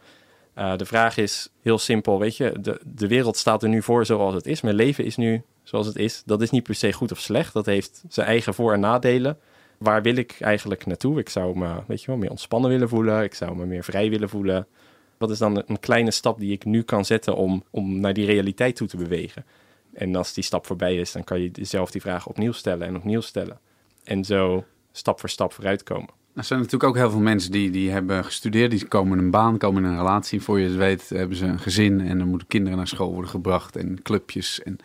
Uh, 0.57 0.77
de 0.77 0.85
vraag 0.85 1.17
is 1.17 1.49
heel 1.61 1.77
simpel, 1.77 2.19
weet 2.19 2.37
je, 2.37 2.53
de, 2.59 2.79
de 2.85 3.07
wereld 3.07 3.37
staat 3.37 3.63
er 3.63 3.69
nu 3.69 3.81
voor 3.81 4.05
zoals 4.05 4.33
het 4.33 4.45
is. 4.45 4.61
Mijn 4.61 4.75
leven 4.75 5.05
is 5.05 5.15
nu 5.15 5.43
zoals 5.63 5.87
het 5.87 5.95
is. 5.95 6.21
Dat 6.25 6.41
is 6.41 6.49
niet 6.49 6.63
per 6.63 6.75
se 6.75 6.93
goed 6.93 7.11
of 7.11 7.19
slecht. 7.19 7.53
Dat 7.53 7.65
heeft 7.65 8.03
zijn 8.09 8.27
eigen 8.27 8.53
voor- 8.53 8.73
en 8.73 8.79
nadelen 8.79 9.37
waar 9.77 10.01
wil 10.01 10.15
ik 10.15 10.35
eigenlijk 10.39 10.85
naartoe? 10.85 11.19
Ik 11.19 11.29
zou 11.29 11.57
me, 11.57 11.75
weet 11.87 12.01
je 12.01 12.07
wel, 12.07 12.17
meer 12.17 12.29
ontspannen 12.29 12.69
willen 12.69 12.89
voelen. 12.89 13.23
Ik 13.23 13.33
zou 13.33 13.55
me 13.55 13.65
meer 13.65 13.83
vrij 13.83 14.09
willen 14.09 14.29
voelen. 14.29 14.67
Wat 15.17 15.29
is 15.29 15.37
dan 15.37 15.63
een 15.65 15.79
kleine 15.79 16.11
stap 16.11 16.39
die 16.39 16.51
ik 16.51 16.65
nu 16.65 16.81
kan 16.81 17.05
zetten 17.05 17.35
om, 17.35 17.63
om 17.69 17.99
naar 17.99 18.13
die 18.13 18.25
realiteit 18.25 18.75
toe 18.75 18.87
te 18.87 18.97
bewegen? 18.97 19.45
En 19.93 20.15
als 20.15 20.33
die 20.33 20.43
stap 20.43 20.65
voorbij 20.65 20.95
is, 20.95 21.11
dan 21.11 21.23
kan 21.23 21.41
je 21.41 21.49
jezelf 21.51 21.91
die 21.91 22.01
vraag 22.01 22.27
opnieuw 22.27 22.51
stellen 22.51 22.87
en 22.87 22.95
opnieuw 22.95 23.21
stellen. 23.21 23.59
En 24.03 24.23
zo 24.23 24.65
stap 24.91 25.19
voor 25.19 25.29
stap 25.29 25.53
vooruitkomen. 25.53 26.09
Er 26.33 26.43
zijn 26.43 26.59
natuurlijk 26.59 26.89
ook 26.89 26.97
heel 26.97 27.09
veel 27.09 27.19
mensen 27.19 27.51
die, 27.51 27.69
die 27.69 27.89
hebben 27.89 28.25
gestudeerd, 28.25 28.71
die 28.71 28.87
komen 28.87 29.17
in 29.17 29.23
een 29.23 29.31
baan, 29.31 29.57
komen 29.57 29.83
in 29.83 29.89
een 29.89 29.97
relatie. 29.97 30.41
Voor 30.41 30.59
je 30.59 30.69
weet 30.69 31.09
hebben 31.09 31.37
ze 31.37 31.45
een 31.45 31.59
gezin 31.59 32.01
en 32.01 32.17
dan 32.17 32.27
moeten 32.27 32.47
kinderen 32.47 32.77
naar 32.77 32.87
school 32.87 33.11
worden 33.11 33.31
gebracht 33.31 33.75
en 33.75 34.01
clubjes 34.01 34.63
en 34.63 34.77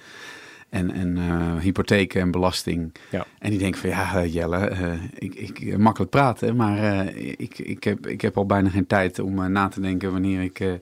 en, 0.73 0.91
en 0.91 1.17
uh, 1.17 1.59
hypotheken 1.59 2.21
en 2.21 2.31
belasting. 2.31 2.95
Ja. 3.11 3.27
En 3.39 3.51
die 3.51 3.59
denken 3.59 3.81
van 3.81 3.91
ja, 3.91 4.25
Jelle, 4.25 4.71
uh, 4.71 5.03
ik, 5.15 5.35
ik, 5.35 5.79
makkelijk 5.79 6.11
praten, 6.11 6.57
maar 6.57 6.79
uh, 6.79 7.31
ik, 7.37 7.59
ik, 7.59 7.85
heb, 7.85 8.07
ik 8.07 8.21
heb 8.21 8.37
al 8.37 8.47
bijna 8.47 8.69
geen 8.69 8.87
tijd 8.87 9.19
om 9.19 9.53
na 9.53 9.69
te 9.69 9.81
denken 9.81 10.13
wanneer 10.13 10.43
ik 10.43 10.81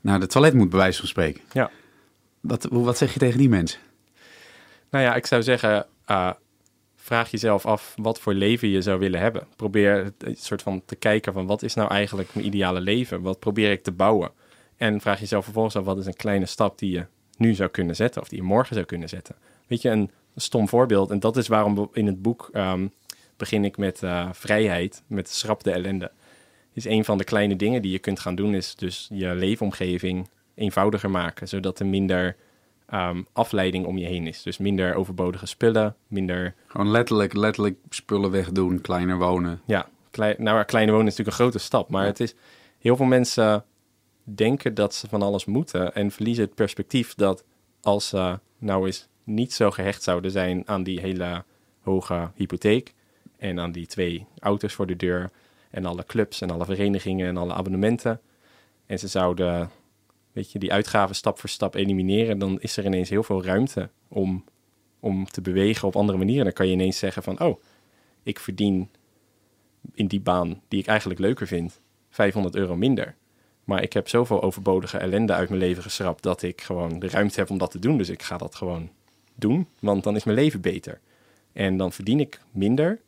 naar 0.00 0.20
de 0.20 0.26
toilet 0.26 0.54
moet, 0.54 0.68
bij 0.70 0.78
wijze 0.78 0.98
van 0.98 1.08
spreken. 1.08 1.40
Ja. 1.52 1.70
Wat, 2.40 2.66
wat 2.70 2.98
zeg 2.98 3.12
je 3.12 3.18
tegen 3.18 3.38
die 3.38 3.48
mensen? 3.48 3.80
Nou 4.90 5.04
ja, 5.04 5.14
ik 5.14 5.26
zou 5.26 5.42
zeggen, 5.42 5.86
vraag 6.96 7.30
jezelf 7.30 7.66
af 7.66 7.94
wat 7.96 8.20
voor 8.20 8.34
leven 8.34 8.68
je 8.68 8.82
zou 8.82 8.98
willen 8.98 9.20
hebben. 9.20 9.46
Probeer 9.56 10.12
een 10.18 10.36
soort 10.36 10.62
van 10.62 10.82
te 10.84 10.96
kijken 10.96 11.32
van 11.32 11.46
wat 11.46 11.62
is 11.62 11.74
nou 11.74 11.90
eigenlijk 11.90 12.34
mijn 12.34 12.46
ideale 12.46 12.80
leven? 12.80 13.22
Wat 13.22 13.38
probeer 13.38 13.70
ik 13.70 13.82
te 13.82 13.92
bouwen? 13.92 14.30
En 14.76 15.00
vraag 15.00 15.20
jezelf 15.20 15.44
vervolgens 15.44 15.76
af 15.76 15.84
wat 15.84 15.98
is 15.98 16.06
een 16.06 16.16
kleine 16.16 16.46
stap 16.46 16.78
die 16.78 16.90
je 16.90 17.06
nu 17.40 17.54
zou 17.54 17.68
kunnen 17.70 17.96
zetten 17.96 18.22
of 18.22 18.28
die 18.28 18.38
je 18.38 18.44
morgen 18.44 18.74
zou 18.74 18.86
kunnen 18.86 19.08
zetten. 19.08 19.34
Weet 19.66 19.82
je, 19.82 19.88
een 19.88 20.10
stom 20.36 20.68
voorbeeld. 20.68 21.10
En 21.10 21.20
dat 21.20 21.36
is 21.36 21.48
waarom 21.48 21.90
in 21.92 22.06
het 22.06 22.22
boek 22.22 22.50
um, 22.52 22.92
begin 23.36 23.64
ik 23.64 23.76
met 23.76 24.02
uh, 24.02 24.28
vrijheid, 24.32 25.02
met 25.06 25.28
schrap 25.28 25.62
de 25.62 25.70
ellende. 25.70 26.10
Is 26.72 26.84
een 26.84 27.04
van 27.04 27.18
de 27.18 27.24
kleine 27.24 27.56
dingen 27.56 27.82
die 27.82 27.92
je 27.92 27.98
kunt 27.98 28.20
gaan 28.20 28.34
doen, 28.34 28.54
is 28.54 28.74
dus 28.74 29.08
je 29.12 29.34
leefomgeving 29.34 30.28
eenvoudiger 30.54 31.10
maken, 31.10 31.48
zodat 31.48 31.78
er 31.78 31.86
minder 31.86 32.36
um, 32.94 33.26
afleiding 33.32 33.86
om 33.86 33.98
je 33.98 34.06
heen 34.06 34.26
is. 34.26 34.42
Dus 34.42 34.58
minder 34.58 34.94
overbodige 34.94 35.46
spullen, 35.46 35.96
minder... 36.06 36.54
Gewoon 36.66 36.90
letterlijk, 36.90 37.32
letterlijk 37.32 37.76
spullen 37.88 38.30
wegdoen, 38.30 38.80
kleiner 38.80 39.18
wonen. 39.18 39.60
Ja, 39.64 39.88
klei, 40.10 40.34
nou, 40.38 40.64
kleiner 40.64 40.94
wonen 40.94 41.08
is 41.08 41.16
natuurlijk 41.16 41.38
een 41.38 41.44
grote 41.44 41.64
stap, 41.64 41.90
maar 41.90 42.02
ja. 42.02 42.08
het 42.08 42.20
is... 42.20 42.34
Heel 42.80 42.96
veel 42.96 43.06
mensen 43.06 43.64
denken 44.34 44.74
dat 44.74 44.94
ze 44.94 45.08
van 45.08 45.22
alles 45.22 45.44
moeten 45.44 45.94
en 45.94 46.10
verliezen 46.10 46.44
het 46.44 46.54
perspectief 46.54 47.14
dat 47.14 47.44
als 47.80 48.08
ze 48.08 48.38
nou 48.58 48.86
eens 48.86 49.08
niet 49.24 49.52
zo 49.52 49.70
gehecht 49.70 50.02
zouden 50.02 50.30
zijn 50.30 50.62
aan 50.68 50.82
die 50.82 51.00
hele 51.00 51.44
hoge 51.80 52.30
hypotheek 52.34 52.94
en 53.36 53.60
aan 53.60 53.72
die 53.72 53.86
twee 53.86 54.26
auto's 54.38 54.72
voor 54.72 54.86
de 54.86 54.96
deur 54.96 55.30
en 55.70 55.86
alle 55.86 56.04
clubs 56.04 56.40
en 56.40 56.50
alle 56.50 56.64
verenigingen 56.64 57.28
en 57.28 57.36
alle 57.36 57.52
abonnementen 57.52 58.20
en 58.86 58.98
ze 58.98 59.08
zouden 59.08 59.70
weet 60.32 60.52
je, 60.52 60.58
die 60.58 60.72
uitgaven 60.72 61.14
stap 61.14 61.38
voor 61.38 61.48
stap 61.48 61.74
elimineren, 61.74 62.38
dan 62.38 62.60
is 62.60 62.76
er 62.76 62.84
ineens 62.84 63.08
heel 63.08 63.22
veel 63.22 63.44
ruimte 63.44 63.90
om, 64.08 64.44
om 65.00 65.24
te 65.24 65.40
bewegen 65.40 65.88
op 65.88 65.96
andere 65.96 66.18
manieren. 66.18 66.44
Dan 66.44 66.52
kan 66.52 66.66
je 66.66 66.72
ineens 66.72 66.98
zeggen 66.98 67.22
van, 67.22 67.40
oh, 67.40 67.62
ik 68.22 68.40
verdien 68.40 68.90
in 69.94 70.06
die 70.06 70.20
baan 70.20 70.60
die 70.68 70.80
ik 70.80 70.86
eigenlijk 70.86 71.20
leuker 71.20 71.46
vind, 71.46 71.80
500 72.10 72.54
euro 72.56 72.76
minder. 72.76 73.14
Maar 73.64 73.82
ik 73.82 73.92
heb 73.92 74.08
zoveel 74.08 74.42
overbodige 74.42 74.98
ellende 74.98 75.32
uit 75.32 75.48
mijn 75.48 75.60
leven 75.60 75.82
geschrapt 75.82 76.22
dat 76.22 76.42
ik 76.42 76.60
gewoon 76.60 76.98
de 76.98 77.08
ruimte 77.08 77.40
heb 77.40 77.50
om 77.50 77.58
dat 77.58 77.70
te 77.70 77.78
doen. 77.78 77.98
Dus 77.98 78.08
ik 78.08 78.22
ga 78.22 78.36
dat 78.36 78.54
gewoon 78.54 78.90
doen, 79.34 79.66
want 79.78 80.04
dan 80.04 80.16
is 80.16 80.24
mijn 80.24 80.36
leven 80.36 80.60
beter. 80.60 81.00
En 81.52 81.76
dan 81.76 81.92
verdien 81.92 82.20
ik 82.20 82.40
minder. 82.50 83.00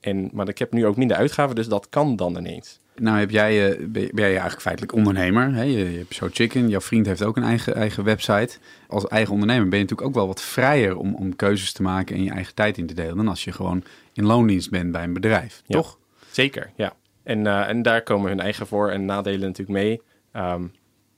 En, 0.00 0.30
maar 0.32 0.48
ik 0.48 0.58
heb 0.58 0.72
nu 0.72 0.86
ook 0.86 0.96
minder 0.96 1.16
uitgaven, 1.16 1.54
dus 1.54 1.68
dat 1.68 1.88
kan 1.88 2.16
dan 2.16 2.36
ineens. 2.36 2.80
Nou 2.96 3.18
heb 3.18 3.30
jij, 3.30 3.72
eh, 3.72 3.86
ben 3.92 4.10
jij 4.14 4.30
eigenlijk 4.30 4.60
feitelijk 4.60 4.92
ondernemer. 4.92 5.54
Hè? 5.54 5.62
Je, 5.62 5.90
je 5.92 5.98
hebt 5.98 6.14
So 6.14 6.28
Chicken, 6.32 6.68
jouw 6.68 6.80
vriend 6.80 7.06
heeft 7.06 7.22
ook 7.22 7.36
een 7.36 7.42
eigen, 7.42 7.74
eigen 7.74 8.04
website. 8.04 8.58
Als 8.88 9.08
eigen 9.08 9.32
ondernemer 9.32 9.68
ben 9.68 9.78
je 9.78 9.84
natuurlijk 9.84 10.08
ook 10.08 10.14
wel 10.14 10.26
wat 10.26 10.42
vrijer 10.42 10.96
om, 10.96 11.14
om 11.14 11.36
keuzes 11.36 11.72
te 11.72 11.82
maken 11.82 12.16
en 12.16 12.22
je 12.22 12.30
eigen 12.30 12.54
tijd 12.54 12.78
in 12.78 12.86
te 12.86 12.94
delen 12.94 13.16
dan 13.16 13.28
als 13.28 13.44
je 13.44 13.52
gewoon 13.52 13.84
in 14.12 14.24
loondienst 14.24 14.70
bent 14.70 14.92
bij 14.92 15.02
een 15.02 15.12
bedrijf, 15.12 15.62
Ja. 15.66 15.76
toch? 15.76 15.98
Zeker, 16.30 16.70
ja. 16.76 16.94
En, 17.26 17.46
eh, 17.46 17.68
en 17.68 17.82
daar 17.82 18.02
komen 18.02 18.28
hun 18.28 18.40
eigen 18.40 18.66
voor- 18.66 18.90
en 18.90 19.04
nadelen 19.04 19.40
natuurlijk 19.48 19.78
mee. 19.78 20.00
Ehm, 20.32 20.62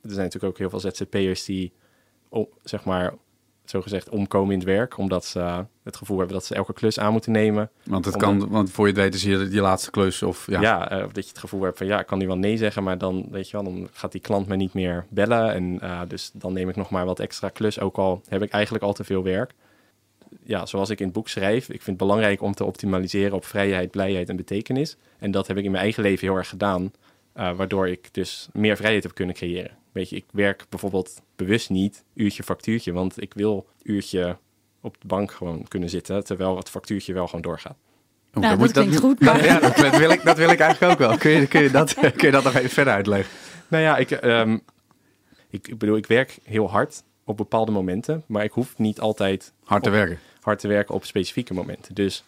er 0.02 0.10
zijn 0.10 0.24
natuurlijk 0.24 0.44
ook 0.52 0.58
heel 0.58 0.70
veel 0.70 0.80
ZZP'ers 0.80 1.44
die, 1.44 1.72
o- 2.28 2.48
zeg 2.62 2.84
maar, 2.84 3.14
zogezegd 3.64 4.08
omkomen 4.08 4.52
in 4.52 4.58
het 4.58 4.68
werk. 4.68 4.98
Omdat 4.98 5.24
ze 5.24 5.64
het 5.84 5.96
gevoel 5.96 6.16
hebben 6.18 6.36
dat 6.36 6.44
ze 6.44 6.54
elke 6.54 6.72
klus 6.72 6.98
aan 6.98 7.12
moeten 7.12 7.32
nemen. 7.32 7.70
Want 7.84 8.04
het 8.04 8.14
Omdat- 8.14 8.30
kan, 8.38 8.48
want 8.50 8.70
voor 8.70 8.86
je 8.86 8.92
het 8.92 9.00
weet 9.02 9.14
is 9.14 9.22
je 9.22 9.48
je 9.50 9.60
laatste 9.60 9.90
klus 9.90 10.22
of 10.22 10.46
ja. 10.50 10.60
Ja, 10.60 10.90
eh, 10.90 11.04
of 11.04 11.12
dat 11.12 11.22
je 11.24 11.30
het 11.30 11.38
gevoel 11.38 11.62
hebt 11.62 11.78
van 11.78 11.86
ja, 11.86 12.00
ik 12.00 12.06
kan 12.06 12.18
nu 12.18 12.26
wel 12.26 12.38
nee 12.38 12.56
zeggen, 12.56 12.82
maar 12.82 12.98
dan 12.98 13.26
weet 13.30 13.50
je 13.50 13.56
wel, 13.56 13.64
dan 13.72 13.88
gaat 13.92 14.12
die 14.12 14.20
klant 14.20 14.46
me 14.48 14.56
niet 14.56 14.74
meer 14.74 15.06
bellen. 15.10 15.52
En 15.54 15.80
eh, 15.80 16.00
dus 16.08 16.30
dan 16.34 16.52
neem 16.52 16.68
ik 16.68 16.76
nog 16.76 16.90
maar 16.90 17.04
wat 17.04 17.20
extra 17.20 17.48
klus, 17.48 17.80
ook 17.80 17.96
al 17.96 18.22
heb 18.28 18.42
ik 18.42 18.50
eigenlijk 18.50 18.84
al 18.84 18.92
te 18.92 19.04
veel 19.04 19.22
werk. 19.22 19.54
Ja, 20.48 20.66
zoals 20.66 20.90
ik 20.90 20.98
in 20.98 21.04
het 21.04 21.14
boek 21.14 21.28
schrijf, 21.28 21.62
ik 21.64 21.82
vind 21.82 21.86
het 21.86 21.96
belangrijk 21.96 22.42
om 22.42 22.54
te 22.54 22.64
optimaliseren 22.64 23.32
op 23.32 23.44
vrijheid, 23.44 23.90
blijheid 23.90 24.28
en 24.28 24.36
betekenis. 24.36 24.96
En 25.18 25.30
dat 25.30 25.46
heb 25.46 25.56
ik 25.56 25.64
in 25.64 25.70
mijn 25.70 25.82
eigen 25.82 26.02
leven 26.02 26.26
heel 26.28 26.36
erg 26.36 26.48
gedaan, 26.48 26.92
eh, 27.32 27.56
waardoor 27.56 27.88
ik 27.88 28.08
dus 28.14 28.48
meer 28.52 28.76
vrijheid 28.76 29.02
heb 29.02 29.14
kunnen 29.14 29.34
creëren. 29.34 29.70
Weet 29.92 30.08
je, 30.10 30.16
ik 30.16 30.24
werk 30.32 30.66
bijvoorbeeld 30.68 31.22
bewust 31.36 31.70
niet 31.70 32.04
uurtje 32.14 32.42
factuurtje, 32.42 32.92
want 32.92 33.22
ik 33.22 33.34
wil 33.34 33.66
uurtje 33.82 34.36
op 34.80 34.96
de 35.00 35.06
bank 35.06 35.32
gewoon 35.32 35.68
kunnen 35.68 35.88
zitten, 35.90 36.24
terwijl 36.24 36.56
het 36.56 36.70
factuurtje 36.70 37.12
wel 37.12 37.26
gewoon 37.26 37.40
doorgaat. 37.42 37.76
Oeh, 38.34 38.46
Nou, 38.46 38.58
dat 38.58 38.72
klinkt 38.72 38.96
goed, 38.98 39.20
dat- 39.24 39.34
maar- 39.34 39.44
ja, 39.44 39.60
dat, 39.60 39.76
dat 39.76 39.96
wil 39.96 40.10
ik, 40.10 40.24
dat 40.24 40.36
wil 40.36 40.50
ik 40.50 40.58
eigenlijk 40.60 40.92
ook 40.92 40.98
wel. 41.08 41.16
Kun 41.18 41.30
je, 41.30 41.46
kun, 41.46 41.62
je 41.62 41.70
dat, 41.70 41.94
kun 42.16 42.26
je 42.26 42.30
dat 42.30 42.44
nog 42.44 42.54
even 42.54 42.70
verder 42.70 42.92
uitleggen? 42.92 43.32
Nou 43.68 43.82
ja, 43.82 43.96
ik, 43.96 44.10
ehm, 44.10 44.58
ik, 45.50 45.68
ik 45.68 45.78
bedoel, 45.78 45.96
ik 45.96 46.06
werk 46.06 46.38
heel 46.44 46.70
hard 46.70 47.02
op 47.24 47.36
bepaalde 47.36 47.72
momenten, 47.72 48.24
maar 48.26 48.44
ik 48.44 48.52
hoef 48.52 48.78
niet 48.78 49.00
altijd 49.00 49.52
Hard 49.64 49.82
te 49.82 49.88
op- 49.88 49.94
werken. 49.94 50.18
Hard 50.40 50.58
te 50.58 50.68
werken 50.68 50.94
op 50.94 51.04
specifieke 51.04 51.54
momenten. 51.54 51.94
Dus 51.94 52.24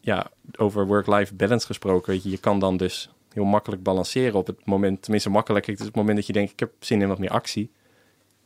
ja, 0.00 0.30
over 0.56 0.86
work-life 0.86 1.34
balance 1.34 1.66
gesproken, 1.66 2.14
je, 2.14 2.30
je 2.30 2.38
kan 2.38 2.58
dan 2.58 2.76
dus 2.76 3.10
heel 3.32 3.44
makkelijk 3.44 3.82
balanceren 3.82 4.34
op 4.34 4.46
het 4.46 4.64
moment, 4.64 5.02
tenminste 5.02 5.30
makkelijk, 5.30 5.66
het 5.66 5.78
is 5.78 5.86
het 5.86 5.94
moment 5.94 6.16
dat 6.16 6.26
je 6.26 6.32
denkt, 6.32 6.52
ik 6.52 6.60
heb 6.60 6.72
zin 6.78 7.02
in 7.02 7.08
wat 7.08 7.18
meer 7.18 7.30
actie, 7.30 7.70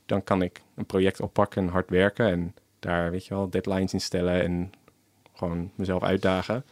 dan 0.07 0.25
kan 0.25 0.43
ik 0.43 0.62
een 0.75 0.87
project 0.87 1.21
oppakken 1.21 1.62
en 1.62 1.69
hard 1.69 1.91
werken 1.91 2.26
en 2.26 2.55
daar, 2.79 3.11
weet 3.11 3.26
je 3.26 3.35
wel, 3.35 3.50
deadlines 3.50 3.93
in 3.93 4.00
stellen 4.00 4.43
en 4.43 4.73
gewoon 5.35 5.71
mezelf 5.75 6.02
uitdagen. 6.02 6.64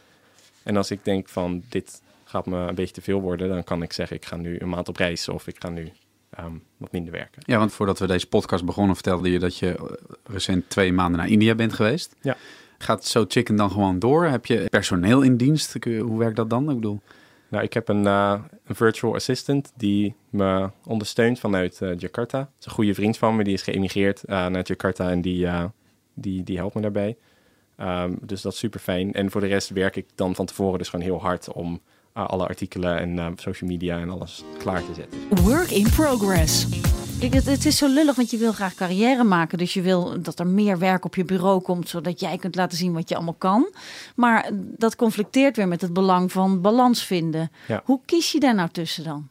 En 0.63 0.77
als 0.77 0.91
ik 0.91 1.05
denk 1.05 1.29
van, 1.29 1.63
dit 1.69 2.01
gaat 2.23 2.45
me 2.45 2.57
een 2.57 2.75
beetje 2.75 2.93
te 2.93 3.01
veel 3.01 3.21
worden, 3.21 3.49
dan 3.49 3.63
kan 3.63 3.81
ik 3.81 3.93
zeggen, 3.93 4.15
ik 4.15 4.25
ga 4.25 4.35
nu 4.35 4.59
een 4.59 4.69
maand 4.69 4.89
op 4.89 4.97
reis 4.97 5.29
of 5.29 5.47
ik 5.47 5.55
ga 5.59 5.69
nu 5.69 5.91
ehm, 6.31 6.53
wat 6.77 6.91
minder 6.91 7.11
werken. 7.11 7.41
Ja, 7.45 7.57
want 7.57 7.73
voordat 7.73 7.99
we 7.99 8.07
deze 8.07 8.27
podcast 8.27 8.65
begonnen 8.65 8.95
vertelde 8.95 9.31
je 9.31 9.39
dat 9.39 9.57
je 9.57 9.75
eh, 9.75 9.83
recent 10.23 10.69
twee 10.69 10.93
maanden 10.93 11.19
naar 11.19 11.29
India 11.29 11.55
bent 11.55 11.73
geweest. 11.73 12.15
Ja. 12.21 12.37
Gaat 12.77 13.05
So 13.05 13.25
Chicken 13.27 13.55
dan 13.55 13.71
gewoon 13.71 13.99
door? 13.99 14.25
Heb 14.25 14.45
je 14.45 14.65
personeel 14.69 15.21
in 15.21 15.37
dienst? 15.37 15.75
Hoe 15.83 16.19
werkt 16.19 16.35
dat 16.35 16.49
dan? 16.49 16.69
Ik 16.69 16.75
bedoel, 16.75 17.01
Nou, 17.47 17.63
ik 17.63 17.73
heb 17.73 17.87
een, 17.87 18.07
eh, 18.07 18.39
een 18.65 18.75
virtual 18.75 19.15
assistant 19.15 19.71
die 19.75 20.15
me 20.29 20.69
ondersteunt 20.85 21.39
vanuit 21.39 21.81
eh, 21.81 21.97
Jakarta. 21.97 22.39
Het 22.39 22.59
is 22.59 22.65
een 22.65 22.71
goede 22.71 22.93
vriend 22.93 23.17
van 23.17 23.35
me, 23.35 23.43
die 23.43 23.53
is 23.53 23.61
geëmigreerd 23.61 24.27
naar 24.27 24.63
Jakarta 24.63 25.09
en 25.09 25.21
die, 25.21 25.47
die, 26.13 26.43
die 26.43 26.57
helpt 26.57 26.75
me 26.75 26.81
daarbij. 26.81 27.17
Ehm, 27.81 28.15
dus 28.21 28.41
dat 28.41 28.53
is 28.53 28.59
super 28.59 28.79
fijn. 28.79 29.13
En 29.13 29.31
voor 29.31 29.41
de 29.41 29.47
rest 29.47 29.69
werk 29.69 29.95
ik 29.95 30.05
dan 30.15 30.35
van 30.35 30.45
tevoren 30.45 30.77
dus 30.77 30.89
gewoon 30.89 31.05
heel 31.05 31.21
hard 31.21 31.51
om 31.51 31.81
alle 32.13 32.47
artikelen 32.47 32.99
en 32.99 33.19
eh, 33.19 33.27
social 33.35 33.69
media 33.69 33.99
en 33.99 34.09
alles 34.09 34.43
klaar 34.57 34.85
te 34.85 34.93
zetten. 34.93 35.43
Work 35.43 35.69
in 35.69 35.89
progress. 35.89 36.67
Kijk, 37.19 37.33
het, 37.33 37.45
het 37.45 37.65
is 37.65 37.77
zo 37.77 37.87
lullig, 37.87 38.15
want 38.15 38.31
je 38.31 38.37
wil 38.37 38.51
graag 38.51 38.73
carrière 38.73 39.23
maken. 39.23 39.57
Dus 39.57 39.73
je 39.73 39.81
wil 39.81 40.21
dat 40.21 40.39
er 40.39 40.47
meer 40.47 40.79
werk 40.79 41.05
op 41.05 41.15
je 41.15 41.25
bureau 41.25 41.61
komt, 41.61 41.89
zodat 41.89 42.19
jij 42.19 42.37
kunt 42.37 42.55
laten 42.55 42.77
zien 42.77 42.93
wat 42.93 43.09
je 43.09 43.15
allemaal 43.15 43.33
kan. 43.37 43.73
Maar 44.15 44.49
dat 44.53 44.95
conflicteert 44.95 45.55
weer 45.55 45.67
met 45.67 45.81
het 45.81 45.93
belang 45.93 46.31
van 46.31 46.61
balans 46.61 47.03
vinden. 47.03 47.51
Ja. 47.67 47.81
Hoe 47.85 47.99
kies 48.05 48.31
je 48.31 48.39
daar 48.39 48.55
nou 48.55 48.69
tussen 48.69 49.03
dan? 49.03 49.27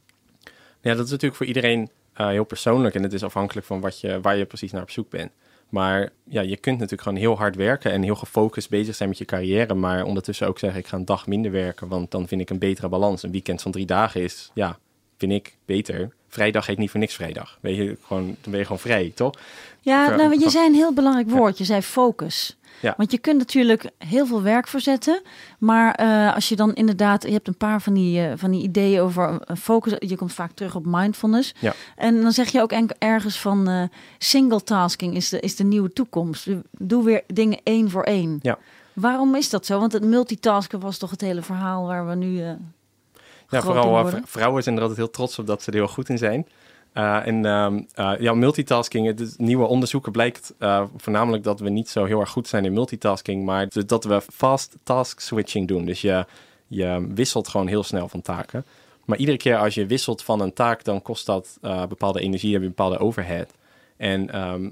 Ja, 0.81 0.95
dat 0.95 1.05
is 1.05 1.11
natuurlijk 1.11 1.37
voor 1.37 1.47
iedereen 1.47 1.89
eh, 2.13 2.27
heel 2.27 2.45
persoonlijk 2.45 2.95
en 2.95 3.03
het 3.03 3.13
is 3.13 3.23
afhankelijk 3.23 3.67
van 3.67 3.81
wat 3.81 4.01
je, 4.01 4.21
waar 4.21 4.37
je 4.37 4.45
precies 4.45 4.73
naar 4.73 4.83
op 4.83 4.91
zoek 4.91 5.11
bent. 5.11 5.31
Maar 5.71 6.11
ja, 6.25 6.41
je 6.41 6.57
kunt 6.57 6.77
natuurlijk 6.77 7.03
gewoon 7.03 7.19
heel 7.19 7.37
hard 7.37 7.57
werken 7.57 7.93
en 7.93 8.03
heel 8.03 8.15
gefocust 8.15 8.71
bezig 8.71 8.95
zijn 8.95 9.09
met 9.09 9.19
je 9.19 9.25
carrière, 9.25 9.75
maar 9.75 10.05
ondertussen 10.05 10.47
ook 10.47 10.59
zeggen 10.59 10.81
ik 10.81 10.87
ga 10.87 10.97
een 10.97 11.05
dag 11.05 11.27
minder 11.27 11.51
werken, 11.51 11.89
want 11.89 12.11
dan 12.11 12.29
vind 12.29 12.41
ik 12.41 12.51
een 12.51 12.59
betere 12.59 12.89
balans. 12.89 13.23
Een 13.23 13.31
weekend 13.31 13.63
van 13.63 13.73
drie 13.73 13.87
dagen 13.87 14.23
is, 14.23 14.51
ja, 14.55 14.79
vind 15.17 15.33
ik 15.33 15.57
beter. 15.65 16.15
Vrijdag 16.31 16.67
heet 16.67 16.79
niet 16.79 16.91
voor 16.91 17.01
niks 17.01 17.15
vrijdag. 17.15 17.59
Weet 17.61 17.77
je, 17.77 17.97
gewoon, 18.03 18.25
dan 18.25 18.51
ben 18.51 18.59
je 18.59 18.65
gewoon 18.65 18.81
vrij, 18.81 19.13
toch? 19.15 19.35
Ja, 19.81 20.07
Ver- 20.07 20.17
nou, 20.17 20.41
je 20.41 20.51
zei 20.51 20.67
een 20.67 20.75
heel 20.75 20.93
belangrijk 20.93 21.31
woord. 21.31 21.59
Je 21.59 21.65
zei 21.65 21.83
focus. 21.83 22.57
Ja. 22.81 22.95
Want 22.97 23.11
je 23.11 23.19
kunt 23.19 23.39
natuurlijk 23.39 23.91
heel 23.99 24.27
veel 24.27 24.43
werk 24.43 24.67
verzetten. 24.67 25.23
Maar 25.59 25.95
eh, 25.95 26.35
als 26.35 26.49
je 26.49 26.57
dan 26.57 26.75
inderdaad... 26.75 27.23
Je 27.23 27.33
hebt 27.33 27.49
een 27.49 27.57
paar 27.57 27.83
van 27.83 27.95
die, 27.95 28.27
eh, 28.27 28.33
van 28.37 28.51
die 28.51 28.63
ideeën 28.63 29.01
over 29.01 29.41
eh, 29.41 29.57
focus. 29.57 29.95
Je 29.99 30.17
komt 30.17 30.33
vaak 30.33 30.53
terug 30.55 30.75
op 30.75 30.87
mindfulness. 30.87 31.55
Ja. 31.59 31.75
En 31.97 32.21
dan 32.23 32.33
zeg 32.33 32.53
je 32.53 32.61
ook 32.61 32.73
ergens 32.99 33.41
van... 33.41 33.91
single 34.19 34.63
tasking 34.63 35.15
is 35.15 35.29
de, 35.29 35.41
is 35.41 35.57
de 35.57 35.65
nieuwe 35.65 35.93
toekomst. 35.93 36.47
Doe 36.71 37.05
weer 37.05 37.23
dingen 37.27 37.61
één 37.63 37.91
voor 37.91 38.03
één. 38.03 38.39
Ja. 38.43 38.59
Waarom 38.93 39.35
is 39.35 39.51
dat 39.51 39.67
zo? 39.67 39.79
Want 39.79 39.93
het 39.93 40.05
multitasken 40.05 40.81
was 40.81 40.99
toch 40.99 41.11
het 41.11 41.21
hele 41.21 41.43
verhaal 41.43 41.87
waar 41.87 42.07
we 42.09 42.15
nu... 42.15 42.43
Ja, 43.51 43.63
vooral 43.63 44.09
eh, 44.09 44.15
vrouwen 44.25 44.63
zijn 44.63 44.75
er 44.75 44.81
altijd 44.81 44.99
heel 44.99 45.11
trots 45.11 45.39
op 45.39 45.47
dat 45.47 45.63
ze 45.63 45.71
er 45.71 45.77
heel 45.77 45.89
goed 45.89 46.09
in 46.09 46.19
zijn. 46.19 46.47
Eh, 46.93 47.27
en 47.27 47.45
eh, 47.95 48.13
ja, 48.19 48.35
multitasking, 48.35 49.07
het 49.07 49.21
is- 49.21 49.37
nieuwe 49.37 49.67
onderzoeken 49.67 50.13
blijkt 50.13 50.55
voornamelijk 50.97 51.45
dat 51.45 51.61
we 51.61 51.69
niet 51.69 51.89
zo 51.89 52.05
heel 52.05 52.21
erg 52.21 52.31
goed 52.31 52.49
zijn 52.49 52.65
in 52.65 52.73
multitasking, 52.73 53.45
maar 53.45 53.69
dat 53.87 54.05
we 54.05 54.21
fast 54.33 54.77
task 54.83 55.21
switching 55.21 55.69
doen. 55.69 55.85
Dus 55.85 56.01
je, 56.01 56.25
je 56.67 57.07
wisselt 57.15 57.49
gewoon 57.49 57.67
heel 57.67 57.83
snel 57.83 58.09
van 58.09 58.23
taken. 58.23 58.65
Maar 59.05 59.19
iedere 59.19 59.39
keer 59.39 59.57
als 59.57 59.75
je 59.75 59.87
wisselt 59.87 60.23
van 60.23 60.41
een 60.41 60.53
taak, 60.53 60.85
dan 60.85 61.03
kost 61.03 61.27
dat 61.27 61.59
bepaalde 61.89 62.21
energie, 62.21 62.53
heb 62.53 62.61
je 62.61 62.67
een 62.67 62.75
bepaalde 62.75 62.99
overhead. 62.99 63.51
En 63.97 64.31
ehm, 64.31 64.71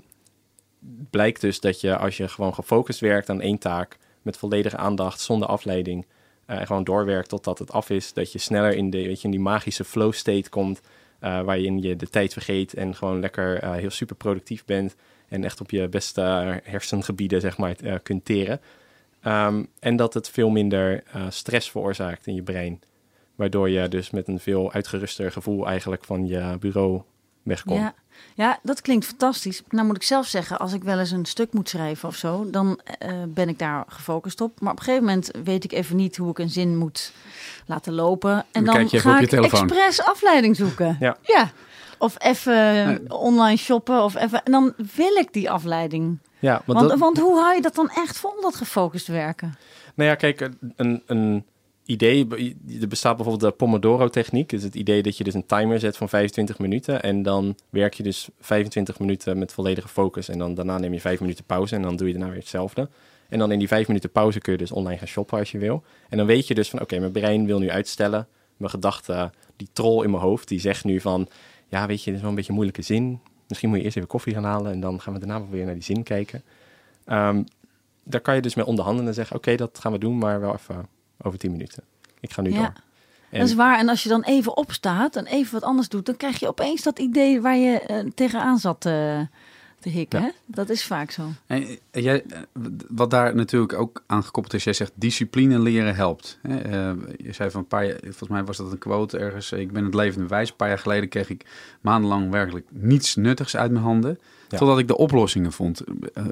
blijkt 1.10 1.40
dus 1.40 1.60
dat 1.60 1.80
je 1.80 1.96
als 1.96 2.16
je 2.16 2.28
gewoon 2.28 2.54
gefocust 2.54 3.00
werkt 3.00 3.30
aan 3.30 3.40
één 3.40 3.58
taak, 3.58 3.98
met 4.22 4.36
volledige 4.36 4.76
aandacht, 4.76 5.20
zonder 5.20 5.48
afleiding, 5.48 6.06
en 6.48 6.66
gewoon 6.66 6.84
doorwerkt 6.84 7.28
totdat 7.28 7.58
het 7.58 7.72
af 7.72 7.90
is, 7.90 8.12
dat 8.12 8.32
je 8.32 8.38
sneller 8.38 8.74
in, 8.74 8.90
de, 8.90 9.02
weet 9.02 9.18
je, 9.18 9.24
in 9.24 9.30
die 9.30 9.40
magische 9.40 9.84
flow 9.84 10.12
state 10.12 10.50
komt, 10.50 10.80
eh, 11.18 11.40
waarin 11.40 11.82
je 11.82 11.96
de 11.96 12.08
tijd 12.08 12.32
vergeet 12.32 12.74
en 12.74 12.94
gewoon 12.94 13.20
lekker 13.20 13.58
eh, 13.58 13.72
heel 13.72 13.90
super 13.90 14.16
productief 14.16 14.64
bent 14.64 14.96
en 15.28 15.44
echt 15.44 15.60
op 15.60 15.70
je 15.70 15.88
beste 15.88 16.20
hersengebieden 16.62 17.40
zeg 17.40 17.58
maar, 17.58 17.74
kunt 18.02 18.24
teren. 18.24 18.60
Ehm, 19.20 19.64
en 19.80 19.96
dat 19.96 20.14
het 20.14 20.30
veel 20.30 20.50
minder 20.50 21.02
stress 21.28 21.70
veroorzaakt 21.70 22.26
in 22.26 22.34
je 22.34 22.42
brein. 22.42 22.80
Waardoor 23.34 23.70
je 23.70 23.88
dus 23.88 24.10
met 24.10 24.28
een 24.28 24.40
veel 24.40 24.72
uitgeruster 24.72 25.32
gevoel 25.32 25.66
eigenlijk 25.66 26.04
van 26.04 26.26
je 26.26 26.56
bureau 26.60 27.02
wegkomt. 27.48 27.80
Ja. 27.80 27.94
ja, 28.34 28.58
dat 28.62 28.80
klinkt 28.80 29.06
fantastisch. 29.06 29.62
Nou 29.68 29.86
moet 29.86 29.96
ik 29.96 30.02
zelf 30.02 30.26
zeggen, 30.26 30.58
als 30.58 30.72
ik 30.72 30.82
wel 30.82 30.98
eens 30.98 31.10
een 31.10 31.24
stuk 31.24 31.52
moet 31.52 31.68
schrijven 31.68 32.08
of 32.08 32.16
zo, 32.16 32.50
dan 32.50 32.80
eh, 32.98 33.10
ben 33.28 33.48
ik 33.48 33.58
daar 33.58 33.84
gefocust 33.88 34.40
op. 34.40 34.60
Maar 34.60 34.72
op 34.72 34.78
een 34.78 34.84
gegeven 34.84 35.06
moment 35.06 35.30
weet 35.44 35.64
ik 35.64 35.72
even 35.72 35.96
niet 35.96 36.16
hoe 36.16 36.30
ik 36.30 36.38
een 36.38 36.50
zin 36.50 36.76
moet 36.76 37.12
laten 37.66 37.92
lopen. 37.92 38.44
En 38.52 38.64
Dan 38.64 38.88
ga 38.88 39.18
ik 39.18 39.32
expres 39.32 40.02
afleiding 40.02 40.56
zoeken. 40.56 40.96
Ja. 41.00 41.16
ja. 41.22 41.50
Of 41.98 42.14
even 42.18 43.00
online 43.12 43.56
shoppen. 43.56 44.02
Of 44.02 44.14
even, 44.16 44.42
en 44.42 44.52
dan 44.52 44.74
wil 44.94 45.16
ik 45.16 45.32
die 45.32 45.50
afleiding. 45.50 46.18
Ja, 46.38 46.62
want 46.64 46.78
Want, 46.78 46.90
dat- 46.90 46.98
want 46.98 47.18
hoe 47.18 47.40
hou 47.40 47.54
je 47.54 47.62
dat 47.62 47.74
dan 47.74 47.90
echt 47.90 48.18
vol, 48.18 48.40
dat 48.40 48.54
gefocust 48.56 49.06
werken? 49.06 49.54
Nou 49.94 50.08
ja, 50.10 50.14
kijk, 50.14 50.48
een, 50.76 51.02
een 51.06 51.44
idee, 51.88 52.26
er 52.80 52.88
bestaat 52.88 53.16
bijvoorbeeld 53.16 53.50
de 53.50 53.56
Pomodoro-techniek. 53.56 54.48
Dus 54.48 54.62
het 54.62 54.74
idee 54.74 55.02
dat 55.02 55.16
je 55.16 55.24
dus 55.24 55.34
een 55.34 55.46
timer 55.46 55.80
zet 55.80 55.96
van 55.96 56.08
25 56.08 56.58
minuten 56.58 57.02
en 57.02 57.22
dan 57.22 57.56
werk 57.70 57.94
je 57.94 58.02
dus 58.02 58.28
25 58.40 58.98
minuten 58.98 59.38
met 59.38 59.52
volledige 59.52 59.88
focus 59.88 60.28
en 60.28 60.38
dan 60.38 60.54
daarna 60.54 60.78
neem 60.78 60.92
je 60.92 61.00
5 61.00 61.20
minuten 61.20 61.44
pauze 61.44 61.74
en 61.74 61.82
dan 61.82 61.96
doe 61.96 62.06
je 62.06 62.12
daarna 62.12 62.28
weer 62.28 62.38
hetzelfde. 62.38 62.88
En 63.28 63.38
dan 63.38 63.52
in 63.52 63.58
die 63.58 63.68
5 63.68 63.86
minuten 63.88 64.10
pauze 64.10 64.40
kun 64.40 64.52
je 64.52 64.58
dus 64.58 64.72
online 64.72 64.98
gaan 64.98 65.06
shoppen 65.06 65.38
als 65.38 65.50
je 65.50 65.58
wil. 65.58 65.82
En 66.08 66.16
dan 66.16 66.26
weet 66.26 66.46
je 66.46 66.54
dus 66.54 66.68
van, 66.68 66.80
oké, 66.80 66.98
mijn 66.98 67.12
brein 67.12 67.46
wil 67.46 67.58
nu 67.58 67.70
uitstellen. 67.70 68.28
Mijn 68.56 68.70
gedachte, 68.70 69.30
die 69.56 69.68
troll 69.72 70.04
in 70.04 70.10
mijn 70.10 70.22
hoofd, 70.22 70.48
die 70.48 70.60
zegt 70.60 70.84
nu 70.84 71.00
van, 71.00 71.28
ja, 71.68 71.86
weet 71.86 71.98
je, 71.98 72.04
dit 72.04 72.14
is 72.14 72.20
wel 72.20 72.30
een 72.30 72.34
beetje 72.34 72.50
een 72.50 72.56
moeilijke 72.56 72.82
zin. 72.82 73.20
Misschien 73.48 73.68
moet 73.68 73.78
je 73.78 73.84
eerst 73.84 73.96
even 73.96 74.08
koffie 74.08 74.34
gaan 74.34 74.44
halen 74.44 74.72
en 74.72 74.80
dan 74.80 75.00
gaan 75.00 75.12
we 75.12 75.18
daarna 75.18 75.48
weer 75.50 75.64
naar 75.64 75.74
die 75.74 75.82
zin 75.82 76.02
kijken. 76.02 76.42
Ehm, 77.04 77.42
daar 78.04 78.20
kan 78.20 78.34
je 78.34 78.42
dus 78.42 78.54
mee 78.54 78.66
onderhandelen 78.66 79.08
en 79.08 79.14
zeggen, 79.14 79.36
oké, 79.36 79.56
dat 79.56 79.78
gaan 79.78 79.92
we 79.92 79.98
doen, 79.98 80.18
maar 80.18 80.40
wel 80.40 80.52
even 80.52 80.88
over 81.22 81.38
10 81.38 81.50
minuten. 81.50 81.82
Ik 82.20 82.32
ga 82.32 82.42
nu 82.42 82.50
Ja. 82.50 82.56
door. 82.56 82.72
En, 83.30 83.38
Dat 83.38 83.48
is 83.48 83.54
waar. 83.54 83.78
En 83.78 83.88
als 83.88 84.02
je 84.02 84.08
dan 84.08 84.22
even 84.22 84.56
opstaat 84.56 85.16
en 85.16 85.26
even 85.26 85.52
wat 85.52 85.62
anders 85.62 85.88
doet, 85.88 86.06
dan 86.06 86.16
krijg 86.16 86.40
je 86.40 86.48
opeens 86.48 86.82
dat 86.82 86.98
idee 86.98 87.40
waar 87.40 87.56
je 87.56 87.80
eh, 87.80 87.98
tegenaan 88.14 88.58
zat 88.58 88.80
te, 88.80 89.26
te 89.80 89.88
hikken. 89.88 90.22
Hè? 90.22 90.28
Dat 90.46 90.68
is 90.68 90.84
vaak 90.84 91.10
zo. 91.10 91.28
En, 91.46 91.78
jij, 91.90 92.24
wat 92.88 93.10
daar 93.10 93.34
natuurlijk 93.34 93.72
ook 93.72 94.02
aan 94.06 94.24
gekoppeld 94.24 94.54
is, 94.54 94.64
jij 94.64 94.72
zegt 94.72 94.92
discipline 94.94 95.58
leren 95.58 95.94
helpt. 95.94 96.38
Hè? 96.42 96.88
je 97.16 97.32
zei 97.32 97.50
van 97.50 97.60
een 97.60 97.66
paar 97.66 97.86
jaar, 97.86 97.98
volgens 98.00 98.28
mij 98.28 98.44
was 98.44 98.56
dat 98.56 98.72
een 98.72 98.78
quote 98.78 99.18
ergens. 99.18 99.52
Ik 99.52 99.72
ben 99.72 99.84
het 99.84 99.94
levende 99.94 100.26
bewijs. 100.26 100.50
Een 100.50 100.56
paar 100.56 100.68
jaar 100.68 100.78
geleden 100.78 101.08
kreeg 101.08 101.30
ik 101.30 101.46
maandenlang 101.80 102.30
werkelijk 102.30 102.66
niets 102.70 103.14
nuttigs 103.16 103.56
uit 103.56 103.70
mijn 103.70 103.84
handen. 103.84 104.18
Totdat 104.48 104.78
ik 104.78 104.88
de 104.88 104.96
oplossingen 104.96 105.52
vond. 105.52 105.82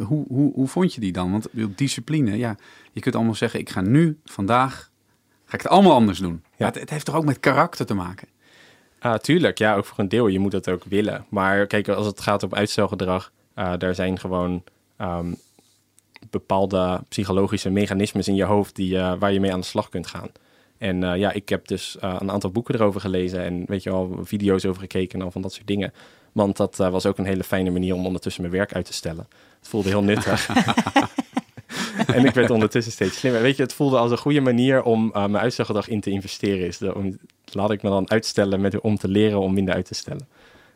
hoe, 0.06 0.24
hoe, 0.28 0.52
hoe 0.52 0.68
vond 0.68 0.94
je 0.94 1.00
die 1.00 1.12
dan? 1.12 1.30
Want 1.30 1.48
discipline, 1.76 2.36
ja, 2.36 2.56
je 2.92 3.00
kunt 3.00 3.14
allemaal 3.14 3.34
zeggen, 3.34 3.60
ik 3.60 3.70
ga 3.70 3.80
nu, 3.80 4.18
vandaag, 4.24 4.90
ga 5.44 5.54
ik 5.54 5.62
het 5.62 5.70
allemaal 5.70 5.92
anders 5.92 6.18
doen. 6.18 6.42
Ja. 6.56 6.66
Het, 6.66 6.80
het 6.80 6.90
heeft 6.90 7.04
toch 7.04 7.14
ook 7.14 7.24
met 7.24 7.40
karakter 7.40 7.86
te 7.86 7.94
maken? 7.94 8.28
Ah, 8.98 9.14
tuurlijk, 9.14 9.58
ja, 9.58 9.76
ook 9.76 9.84
voor 9.84 9.98
een 9.98 10.08
deel. 10.08 10.26
Je 10.26 10.38
moet 10.38 10.50
dat 10.50 10.68
ook 10.68 10.84
willen. 10.84 11.24
Maar 11.28 11.66
kijk, 11.66 11.88
als 11.88 12.06
het 12.06 12.20
gaat 12.20 12.42
om 12.42 12.54
uitstelgedrag, 12.54 13.32
uh, 13.56 13.72
daar 13.78 13.94
zijn 13.94 14.18
gewoon 14.18 14.62
um, 15.00 15.36
bepaalde 16.30 17.00
psychologische 17.08 17.70
mechanismes 17.70 18.28
in 18.28 18.34
je 18.34 18.44
hoofd 18.44 18.76
die, 18.76 18.94
uh, 18.94 19.12
waar 19.18 19.32
je 19.32 19.40
mee 19.40 19.52
aan 19.52 19.60
de 19.60 19.66
slag 19.66 19.88
kunt 19.88 20.06
gaan. 20.06 20.28
En 20.78 21.02
uh, 21.02 21.16
ja, 21.16 21.32
ik 21.32 21.48
heb 21.48 21.68
dus 21.68 21.96
een 22.00 22.30
aantal 22.30 22.50
boeken 22.50 22.74
erover 22.74 23.00
gelezen 23.00 23.42
en 23.44 23.64
weet 23.66 23.82
je 23.82 23.90
wel, 23.90 24.18
video's 24.22 24.64
over 24.64 24.80
gekeken 24.80 25.18
en 25.18 25.24
al 25.24 25.30
van 25.30 25.42
dat 25.42 25.52
soort 25.52 25.66
dingen. 25.66 25.92
Want 26.36 26.56
dat 26.56 26.76
was 26.76 27.06
ook 27.06 27.18
een 27.18 27.24
hele 27.24 27.44
fijne 27.44 27.70
manier 27.70 27.94
om 27.94 28.06
ondertussen 28.06 28.42
mijn 28.42 28.54
werk 28.54 28.74
uit 28.74 28.84
te 28.84 28.92
stellen. 28.92 29.28
Het 29.58 29.68
voelde 29.68 29.88
heel 29.88 30.02
nuttig. 30.02 30.48
en 32.16 32.24
ik 32.24 32.34
werd 32.34 32.50
ondertussen 32.50 32.92
steeds 32.92 33.18
slimmer. 33.18 33.42
Weet 33.42 33.56
je, 33.56 33.62
het 33.62 33.72
voelde 33.72 33.98
als 33.98 34.10
een 34.10 34.18
goede 34.18 34.40
manier 34.40 34.82
om 34.82 35.06
uh, 35.06 35.12
mijn 35.12 35.36
uitstelgedrag 35.36 35.88
in 35.88 36.00
te 36.00 36.10
investeren. 36.10 36.66
Is 36.66 36.78
de, 36.78 36.94
om, 36.94 37.18
laat 37.44 37.70
ik 37.70 37.82
me 37.82 37.90
dan 37.90 38.10
uitstellen 38.10 38.60
met, 38.60 38.80
om 38.80 38.96
te 38.96 39.08
leren 39.08 39.40
om 39.40 39.54
minder 39.54 39.74
uit 39.74 39.86
te 39.86 39.94
stellen. 39.94 40.28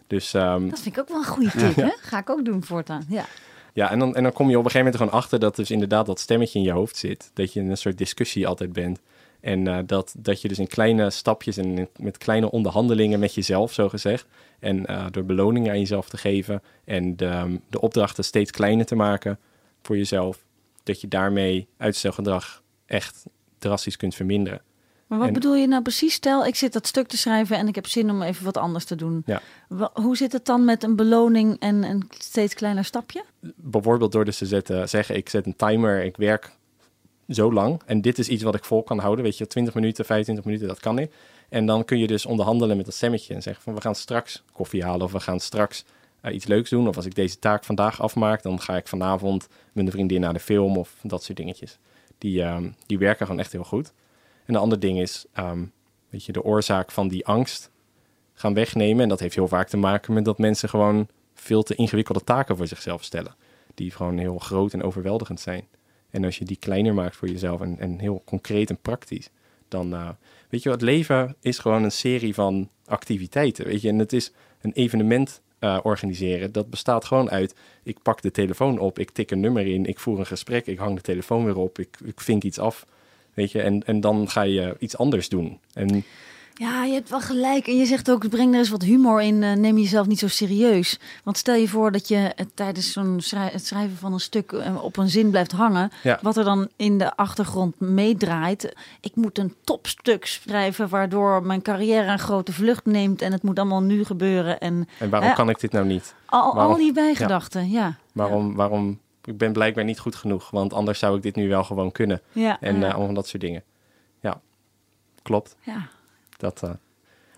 Dus, 0.06 0.32
um, 0.32 0.70
dat 0.70 0.80
vind 0.80 0.96
ik 0.96 1.02
ook 1.02 1.08
wel 1.08 1.18
een 1.18 1.24
goede 1.24 1.50
tip, 1.50 1.76
hè? 1.76 1.90
Ga 2.00 2.18
ik 2.18 2.30
ook 2.30 2.44
doen 2.44 2.64
voortaan, 2.64 3.04
ja. 3.08 3.24
Ja, 3.72 3.90
en 3.90 3.98
dan, 3.98 4.14
en 4.14 4.22
dan 4.22 4.32
kom 4.32 4.50
je 4.50 4.58
op 4.58 4.64
een 4.64 4.70
gegeven 4.70 4.92
moment 4.92 4.96
gewoon 4.96 5.22
achter 5.22 5.38
dat 5.38 5.56
dus 5.56 5.70
inderdaad 5.70 6.06
dat 6.06 6.20
stemmetje 6.20 6.58
in 6.58 6.64
je 6.64 6.72
hoofd 6.72 6.96
zit. 6.96 7.30
Dat 7.34 7.52
je 7.52 7.60
in 7.60 7.70
een 7.70 7.76
soort 7.76 7.98
discussie 7.98 8.46
altijd 8.46 8.72
bent. 8.72 9.00
En 9.40 9.66
uh, 9.66 9.78
dat, 9.87 10.14
dat 10.18 10.40
je 10.40 10.49
dus 10.49 10.59
in 10.59 10.66
kleine 10.66 11.11
stapjes 11.11 11.56
en 11.56 11.88
met 11.97 12.18
kleine 12.18 12.50
onderhandelingen 12.50 13.20
met 13.20 13.35
jezelf, 13.35 13.73
zo 13.73 13.88
gezegd. 13.88 14.26
En 14.59 14.85
uh, 14.90 15.06
door 15.11 15.25
beloningen 15.25 15.70
aan 15.70 15.78
jezelf 15.78 16.09
te 16.09 16.16
geven 16.16 16.62
en 16.85 17.16
de, 17.16 17.61
de 17.68 17.80
opdrachten 17.80 18.25
steeds 18.25 18.50
kleiner 18.50 18.87
te 18.87 18.94
maken 18.94 19.38
voor 19.82 19.97
jezelf 19.97 20.44
dat 20.82 21.00
je 21.00 21.09
daarmee 21.09 21.68
uitstelgedrag 21.76 22.62
echt 22.87 23.25
drastisch 23.59 23.97
kunt 23.97 24.14
verminderen. 24.14 24.62
Maar 25.11 25.18
wat 25.18 25.32
bedoel 25.32 25.54
je 25.54 25.66
nou 25.66 25.82
precies? 25.82 26.14
Stel, 26.14 26.47
ik 26.47 26.54
zit 26.54 26.73
dat 26.73 26.87
stuk 26.87 27.06
te 27.06 27.16
schrijven 27.16 27.56
en 27.56 27.68
ik 27.68 27.75
heb 27.75 27.87
zin 27.87 28.11
om 28.11 28.23
even 28.23 28.44
wat 28.44 28.56
anders 28.56 28.85
te 28.85 28.97
doen. 28.97 29.23
Ja. 29.26 29.40
Hoe 29.92 30.16
zit 30.16 30.32
het 30.32 30.47
dan 30.47 30.64
met 30.64 30.82
een 30.82 30.97
beloning 30.97 31.56
en 31.59 31.82
een 31.82 32.11
steeds 32.18 32.54
kleiner 32.54 32.85
stapje? 32.85 33.25
Bijvoorbeeld 33.56 34.12
door 34.12 34.25
dus 34.25 34.38
te 34.38 34.47
zetten, 34.47 34.88
zeggen 34.88 35.16
ik 35.16 35.28
zet 35.28 35.47
een 35.47 35.56
timer, 35.56 36.04
ik 36.04 36.16
werk 36.16 36.56
zo 37.30 37.52
lang 37.52 37.82
en 37.87 38.00
dit 38.00 38.18
is 38.18 38.28
iets 38.28 38.42
wat 38.42 38.54
ik 38.54 38.64
vol 38.64 38.82
kan 38.82 38.99
houden. 38.99 39.25
Weet 39.25 39.38
je, 39.38 39.46
20 39.46 39.75
minuten, 39.75 40.04
25 40.04 40.44
minuten, 40.44 40.68
dat 40.68 40.80
kan 40.80 40.94
niet. 40.94 41.12
En 41.49 41.66
dan 41.66 41.84
kun 41.84 41.99
je 41.99 42.06
dus 42.06 42.26
onderhandelen 42.26 42.76
met 42.76 42.84
dat 42.84 42.94
stemmetje 42.94 43.34
en 43.34 43.42
zeggen 43.42 43.62
van 43.62 43.75
we 43.75 43.80
gaan 43.80 43.94
straks 43.94 44.42
koffie 44.52 44.84
halen 44.84 45.02
of 45.02 45.12
we 45.12 45.20
gaan 45.20 45.40
straks 45.40 45.84
uh, 46.22 46.34
iets 46.34 46.46
leuks 46.46 46.70
doen. 46.70 46.88
Of 46.88 46.96
als 46.96 47.06
ik 47.06 47.14
deze 47.14 47.38
taak 47.38 47.64
vandaag 47.64 48.02
afmaak, 48.02 48.42
dan 48.42 48.60
ga 48.60 48.76
ik 48.76 48.88
vanavond 48.88 49.49
met 49.72 49.87
een 49.87 49.92
vriendin 49.92 50.20
naar 50.20 50.32
de 50.32 50.40
film 50.40 50.76
of 50.76 50.94
dat 51.02 51.22
soort 51.22 51.37
dingetjes. 51.37 51.78
Die, 52.18 52.42
um, 52.42 52.75
die 52.87 52.99
werken 52.99 53.26
gewoon 53.26 53.40
echt 53.40 53.52
heel 53.52 53.64
goed. 53.64 53.92
En 54.44 54.54
een 54.54 54.60
ander 54.60 54.80
ding 54.80 55.00
is, 55.00 55.26
um, 55.38 55.72
weet 56.08 56.25
je, 56.25 56.32
de 56.32 56.44
oorzaak 56.44 56.90
van 56.90 57.08
die 57.08 57.26
angst 57.26 57.70
gaan 58.34 58.54
wegnemen. 58.54 59.02
En 59.02 59.08
dat 59.08 59.20
heeft 59.20 59.34
heel 59.34 59.49
vaak 59.49 59.68
te 59.68 59.76
maken 59.76 60.14
met 60.14 60.25
dat 60.25 60.38
mensen 60.38 60.68
gewoon 60.68 61.08
veel 61.34 61.62
te 61.62 61.75
ingewikkelde 61.75 62.25
taken 62.25 62.56
voor 62.56 62.66
zichzelf 62.66 63.04
stellen. 63.04 63.34
Die 63.75 63.90
gewoon 63.90 64.18
heel 64.18 64.38
groot 64.38 64.72
en 64.72 64.82
overweldigend 64.82 65.40
zijn. 65.40 65.64
En 66.10 66.24
als 66.24 66.38
je 66.38 66.44
die 66.44 66.56
kleiner 66.56 66.94
maakt 66.94 67.16
voor 67.16 67.28
jezelf 67.28 67.60
en, 67.60 67.76
en 67.78 67.98
heel 67.98 68.22
concreet 68.24 68.70
en 68.70 68.78
praktisch, 68.82 69.30
dan 69.68 69.94
uh, 69.94 70.08
weet 70.48 70.62
je, 70.62 70.70
het 70.70 70.82
leven 70.82 71.36
is 71.40 71.58
gewoon 71.58 71.82
een 71.82 71.92
serie 71.92 72.34
van 72.34 72.68
activiteiten. 72.84 73.66
Weet 73.66 73.80
je, 73.80 73.88
en 73.88 73.98
het 73.98 74.12
is 74.12 74.32
een 74.60 74.72
evenement 74.72 75.40
uh, 75.60 75.78
organiseren. 75.82 76.52
Dat 76.52 76.70
bestaat 76.70 77.04
gewoon 77.04 77.30
uit, 77.30 77.54
ik 77.82 78.02
pak 78.02 78.22
de 78.22 78.30
telefoon 78.30 78.78
op, 78.78 78.98
ik 78.98 79.10
tik 79.10 79.30
een 79.30 79.40
nummer 79.40 79.66
in, 79.66 79.86
ik 79.86 79.98
voer 79.98 80.18
een 80.18 80.26
gesprek, 80.26 80.66
ik 80.66 80.78
hang 80.78 80.96
de 80.96 81.02
telefoon 81.02 81.44
weer 81.44 81.56
op, 81.56 81.78
ik, 81.78 81.98
ik 82.04 82.44
iets 82.44 82.58
af. 82.58 82.86
Weet 83.34 83.52
je, 83.52 83.62
en, 83.62 83.86
en 83.86 84.00
dan 84.00 84.28
ga 84.28 84.42
je 84.42 84.76
iets 84.78 84.96
anders 84.96 85.28
doen. 85.28 85.58
En 85.73 86.04
ja, 86.60 86.84
je 86.84 86.92
hebt 86.92 87.08
wel 87.08 87.20
gelijk. 87.20 87.66
En 87.66 87.76
je 87.76 87.84
zegt 87.84 88.10
ook, 88.10 88.28
breng 88.28 88.52
er 88.52 88.58
eens 88.58 88.68
wat 88.68 88.82
humor 88.82 89.23
in. 89.23 89.42
Uh, 89.42 89.52
neem 89.52 89.78
jezelf 89.78 90.06
niet 90.06 90.18
zo 90.18 90.28
serieus. 90.28 90.99
Want 91.25 91.38
stel 91.38 91.54
je 91.54 91.68
voor 91.68 91.92
dat 91.92 92.08
je 92.08 92.16
uh, 92.16 92.46
tijdens 92.54 92.92
zo'n 92.92 93.20
het 93.34 93.66
schrijven 93.66 93.96
van 93.96 94.12
een 94.12 94.20
stuk 94.20 94.52
uh, 94.52 94.84
op 94.84 94.96
een 94.96 95.08
zin 95.08 95.30
blijft 95.30 95.52
hangen. 95.52 95.90
Ja. 96.02 96.18
Wat 96.23 96.36
er 96.36 96.44
dan 96.44 96.68
in 96.76 96.99
de 96.99 97.16
achtergrond 97.16 97.80
meedraait. 97.80 98.75
Ik 99.00 99.14
moet 99.14 99.38
een 99.38 99.54
topstuk 99.64 100.26
schrijven 100.26 100.88
waardoor 100.88 101.42
mijn 101.42 101.62
carrière 101.62 102.12
een 102.12 102.18
grote 102.18 102.52
vlucht 102.52 102.86
neemt. 102.86 103.23
En 103.23 103.32
het 103.32 103.42
moet 103.42 103.58
allemaal 103.58 103.82
nu 103.82 104.04
gebeuren. 104.04 104.60
En, 104.60 104.88
en 104.99 105.10
waarom 105.10 105.34
kan 105.34 105.49
ik 105.49 105.60
dit 105.60 105.73
nou 105.73 105.86
niet? 105.86 106.14
Al, 106.26 106.58
al 106.58 106.76
die 106.76 106.92
bijgedachten, 106.92 107.70
ja. 107.70 107.80
ja. 107.80 107.96
Waarom, 108.12 108.54
waarom, 108.54 108.99
ik 109.25 109.38
ben 109.38 109.52
blijkbaar 109.52 109.84
niet 109.84 109.99
goed 109.99 110.14
genoeg. 110.14 110.50
Want 110.50 110.73
anders 110.73 110.99
zou 110.99 111.16
ik 111.16 111.23
dit 111.23 111.36
nu 111.36 111.49
wel 111.49 111.64
gewoon 111.64 111.92
kunnen. 111.92 112.20
Ja, 112.32 112.60
en 112.60 112.90
van 112.92 113.14
dat 113.14 113.28
soort 113.28 113.42
dingen. 113.42 113.62
Ja, 114.20 114.40
klopt. 115.23 115.56
Ja. 115.60 115.88
Dat, 116.40 116.60
uh, 116.64 116.70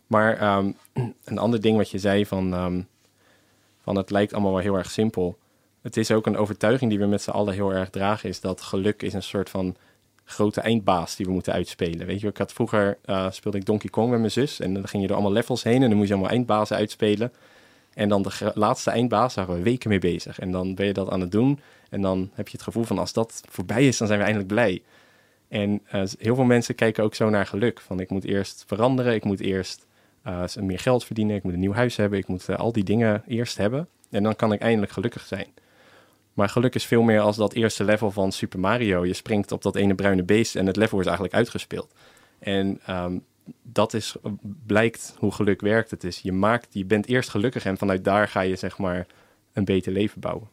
maar 0.06 0.56
um, 0.56 0.76
een 1.24 1.38
ander 1.38 1.60
ding 1.60 1.76
wat 1.76 1.90
je 1.90 1.98
zei 1.98 2.26
van, 2.26 2.54
um, 2.54 2.88
van 3.82 3.96
het 3.96 4.10
lijkt 4.10 4.32
allemaal 4.32 4.52
wel 4.52 4.60
heel 4.60 4.76
erg 4.76 4.90
simpel. 4.90 5.38
Het 5.82 5.96
is 5.96 6.10
ook 6.10 6.26
een 6.26 6.36
overtuiging 6.36 6.90
die 6.90 6.98
we 6.98 7.06
met 7.06 7.22
z'n 7.22 7.30
allen 7.30 7.54
heel 7.54 7.72
erg 7.72 7.90
dragen, 7.90 8.28
is 8.28 8.40
dat 8.40 8.60
geluk 8.60 9.02
is 9.02 9.12
een 9.12 9.22
soort 9.22 9.50
van 9.50 9.76
grote 10.24 10.60
eindbaas 10.60 11.16
die 11.16 11.26
we 11.26 11.32
moeten 11.32 11.52
uitspelen. 11.52 12.06
Weet 12.06 12.20
je, 12.20 12.28
ik 12.28 12.36
had 12.36 12.52
vroeger 12.52 12.98
uh, 13.06 13.30
speelde 13.30 13.58
ik 13.58 13.64
Donkey 13.64 13.90
Kong 13.90 14.10
met 14.10 14.18
mijn 14.18 14.30
zus 14.30 14.60
en 14.60 14.74
dan 14.74 14.88
ging 14.88 15.02
je 15.02 15.08
door 15.08 15.16
allemaal 15.16 15.34
levels 15.34 15.62
heen 15.62 15.82
en 15.82 15.88
dan 15.88 15.96
moest 15.96 16.08
je 16.08 16.14
allemaal 16.14 16.32
eindbazen 16.32 16.76
uitspelen. 16.76 17.32
En 17.94 18.08
dan 18.08 18.22
de 18.22 18.52
laatste 18.54 18.90
eindbaas, 18.90 19.34
daar 19.34 19.46
we 19.46 19.62
weken 19.62 19.88
mee 19.88 19.98
bezig. 19.98 20.38
En 20.38 20.50
dan 20.50 20.74
ben 20.74 20.86
je 20.86 20.92
dat 20.92 21.10
aan 21.10 21.20
het 21.20 21.32
doen. 21.32 21.60
En 21.90 22.02
dan 22.02 22.30
heb 22.34 22.48
je 22.48 22.52
het 22.52 22.62
gevoel 22.62 22.84
van 22.84 22.98
als 22.98 23.12
dat 23.12 23.42
voorbij 23.48 23.86
is, 23.86 23.96
dan 23.96 24.06
zijn 24.06 24.18
we 24.18 24.24
eindelijk 24.24 24.52
blij. 24.52 24.82
En 25.52 25.82
uh, 25.94 26.02
heel 26.18 26.34
veel 26.34 26.44
mensen 26.44 26.74
kijken 26.74 27.04
ook 27.04 27.14
zo 27.14 27.30
naar 27.30 27.46
geluk. 27.46 27.80
Van 27.80 28.00
ik 28.00 28.10
moet 28.10 28.24
eerst 28.24 28.64
veranderen, 28.66 29.14
ik 29.14 29.24
moet 29.24 29.40
eerst 29.40 29.86
uh, 30.26 30.44
meer 30.60 30.78
geld 30.78 31.04
verdienen, 31.04 31.36
ik 31.36 31.42
moet 31.42 31.52
een 31.52 31.60
nieuw 31.60 31.72
huis 31.72 31.96
hebben, 31.96 32.18
ik 32.18 32.26
moet 32.26 32.48
uh, 32.48 32.56
al 32.56 32.72
die 32.72 32.84
dingen 32.84 33.22
eerst 33.26 33.56
hebben. 33.56 33.88
En 34.10 34.22
dan 34.22 34.36
kan 34.36 34.52
ik 34.52 34.60
eindelijk 34.60 34.92
gelukkig 34.92 35.26
zijn. 35.26 35.46
Maar 36.32 36.48
geluk 36.48 36.74
is 36.74 36.84
veel 36.84 37.02
meer 37.02 37.20
als 37.20 37.36
dat 37.36 37.52
eerste 37.52 37.84
level 37.84 38.10
van 38.10 38.32
Super 38.32 38.60
Mario. 38.60 39.06
Je 39.06 39.12
springt 39.12 39.52
op 39.52 39.62
dat 39.62 39.76
ene 39.76 39.94
bruine 39.94 40.22
beest 40.22 40.56
en 40.56 40.66
het 40.66 40.76
level 40.76 40.98
is 40.98 41.04
eigenlijk 41.06 41.34
uitgespeeld. 41.34 41.94
En 42.38 42.80
um, 42.90 43.24
dat 43.62 43.94
is, 43.94 44.16
blijkt 44.66 45.14
hoe 45.18 45.32
geluk 45.32 45.60
werkt. 45.60 45.90
Het 45.90 46.04
is, 46.04 46.18
je, 46.18 46.32
maakt, 46.32 46.68
je 46.70 46.84
bent 46.84 47.06
eerst 47.06 47.28
gelukkig 47.28 47.64
en 47.64 47.78
vanuit 47.78 48.04
daar 48.04 48.28
ga 48.28 48.40
je 48.40 48.56
zeg 48.56 48.78
maar 48.78 49.06
een 49.52 49.64
beter 49.64 49.92
leven 49.92 50.20
bouwen. 50.20 50.48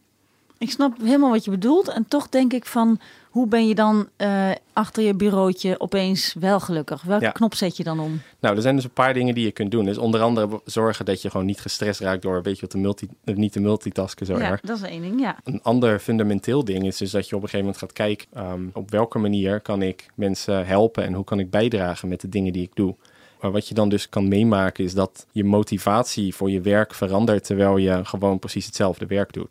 Ik 0.60 0.70
snap 0.70 0.98
helemaal 1.02 1.30
wat 1.30 1.44
je 1.44 1.50
bedoelt. 1.50 1.88
En 1.88 2.04
toch 2.08 2.28
denk 2.28 2.52
ik 2.52 2.66
van, 2.66 3.00
hoe 3.30 3.46
ben 3.46 3.68
je 3.68 3.74
dan 3.74 4.08
uh, 4.18 4.50
achter 4.72 5.02
je 5.02 5.14
bureautje 5.14 5.80
opeens 5.80 6.34
wel 6.38 6.60
gelukkig? 6.60 7.02
Welke 7.02 7.32
knop 7.32 7.54
zet 7.54 7.76
je 7.76 7.84
dan 7.84 8.00
om? 8.00 8.20
Nou, 8.40 8.56
er 8.56 8.62
zijn 8.62 8.74
dus 8.74 8.84
een 8.84 8.90
paar 8.90 9.14
dingen 9.14 9.34
die 9.34 9.44
je 9.44 9.50
kunt 9.50 9.70
doen. 9.70 9.84
Dus 9.84 9.98
onder 9.98 10.20
andere 10.20 10.60
zorgen 10.64 11.04
dat 11.04 11.22
je 11.22 11.30
gewoon 11.30 11.46
niet 11.46 11.60
gestrest 11.60 12.00
raakt 12.00 12.22
door 12.22 12.36
een 12.36 12.42
beetje 12.42 12.66
te 12.66 12.78
multi, 12.78 13.08
eh, 13.24 13.34
niet 13.34 13.52
te 13.52 13.60
multitasken 13.60 14.26
zo 14.26 14.38
ja, 14.38 14.50
erg. 14.50 14.60
dat 14.60 14.76
is 14.76 14.82
één 14.82 15.02
ding, 15.02 15.20
ja. 15.20 15.36
Een 15.44 15.62
ander 15.62 15.98
fundamenteel 15.98 16.64
ding 16.64 16.86
is 16.86 16.96
dus 16.96 17.10
dat 17.10 17.28
je 17.28 17.36
op 17.36 17.42
een 17.42 17.48
gegeven 17.48 17.66
moment 17.66 17.78
gaat 17.78 17.92
kijken... 17.92 18.26
Um, 18.52 18.70
op 18.74 18.90
welke 18.90 19.18
manier 19.18 19.60
kan 19.60 19.82
ik 19.82 20.06
mensen 20.14 20.66
helpen 20.66 21.04
en 21.04 21.12
hoe 21.12 21.24
kan 21.24 21.38
ik 21.38 21.50
bijdragen 21.50 22.08
met 22.08 22.20
de 22.20 22.28
dingen 22.28 22.52
die 22.52 22.62
ik 22.62 22.74
doe. 22.74 22.94
Maar 23.40 23.50
wat 23.50 23.68
je 23.68 23.74
dan 23.74 23.88
dus 23.88 24.08
kan 24.08 24.28
meemaken 24.28 24.84
is 24.84 24.94
dat 24.94 25.26
je 25.32 25.44
motivatie 25.44 26.34
voor 26.34 26.50
je 26.50 26.60
werk 26.60 26.94
verandert... 26.94 27.44
terwijl 27.44 27.76
je 27.76 28.04
gewoon 28.04 28.38
precies 28.38 28.66
hetzelfde 28.66 29.06
werk 29.06 29.32
doet. 29.32 29.48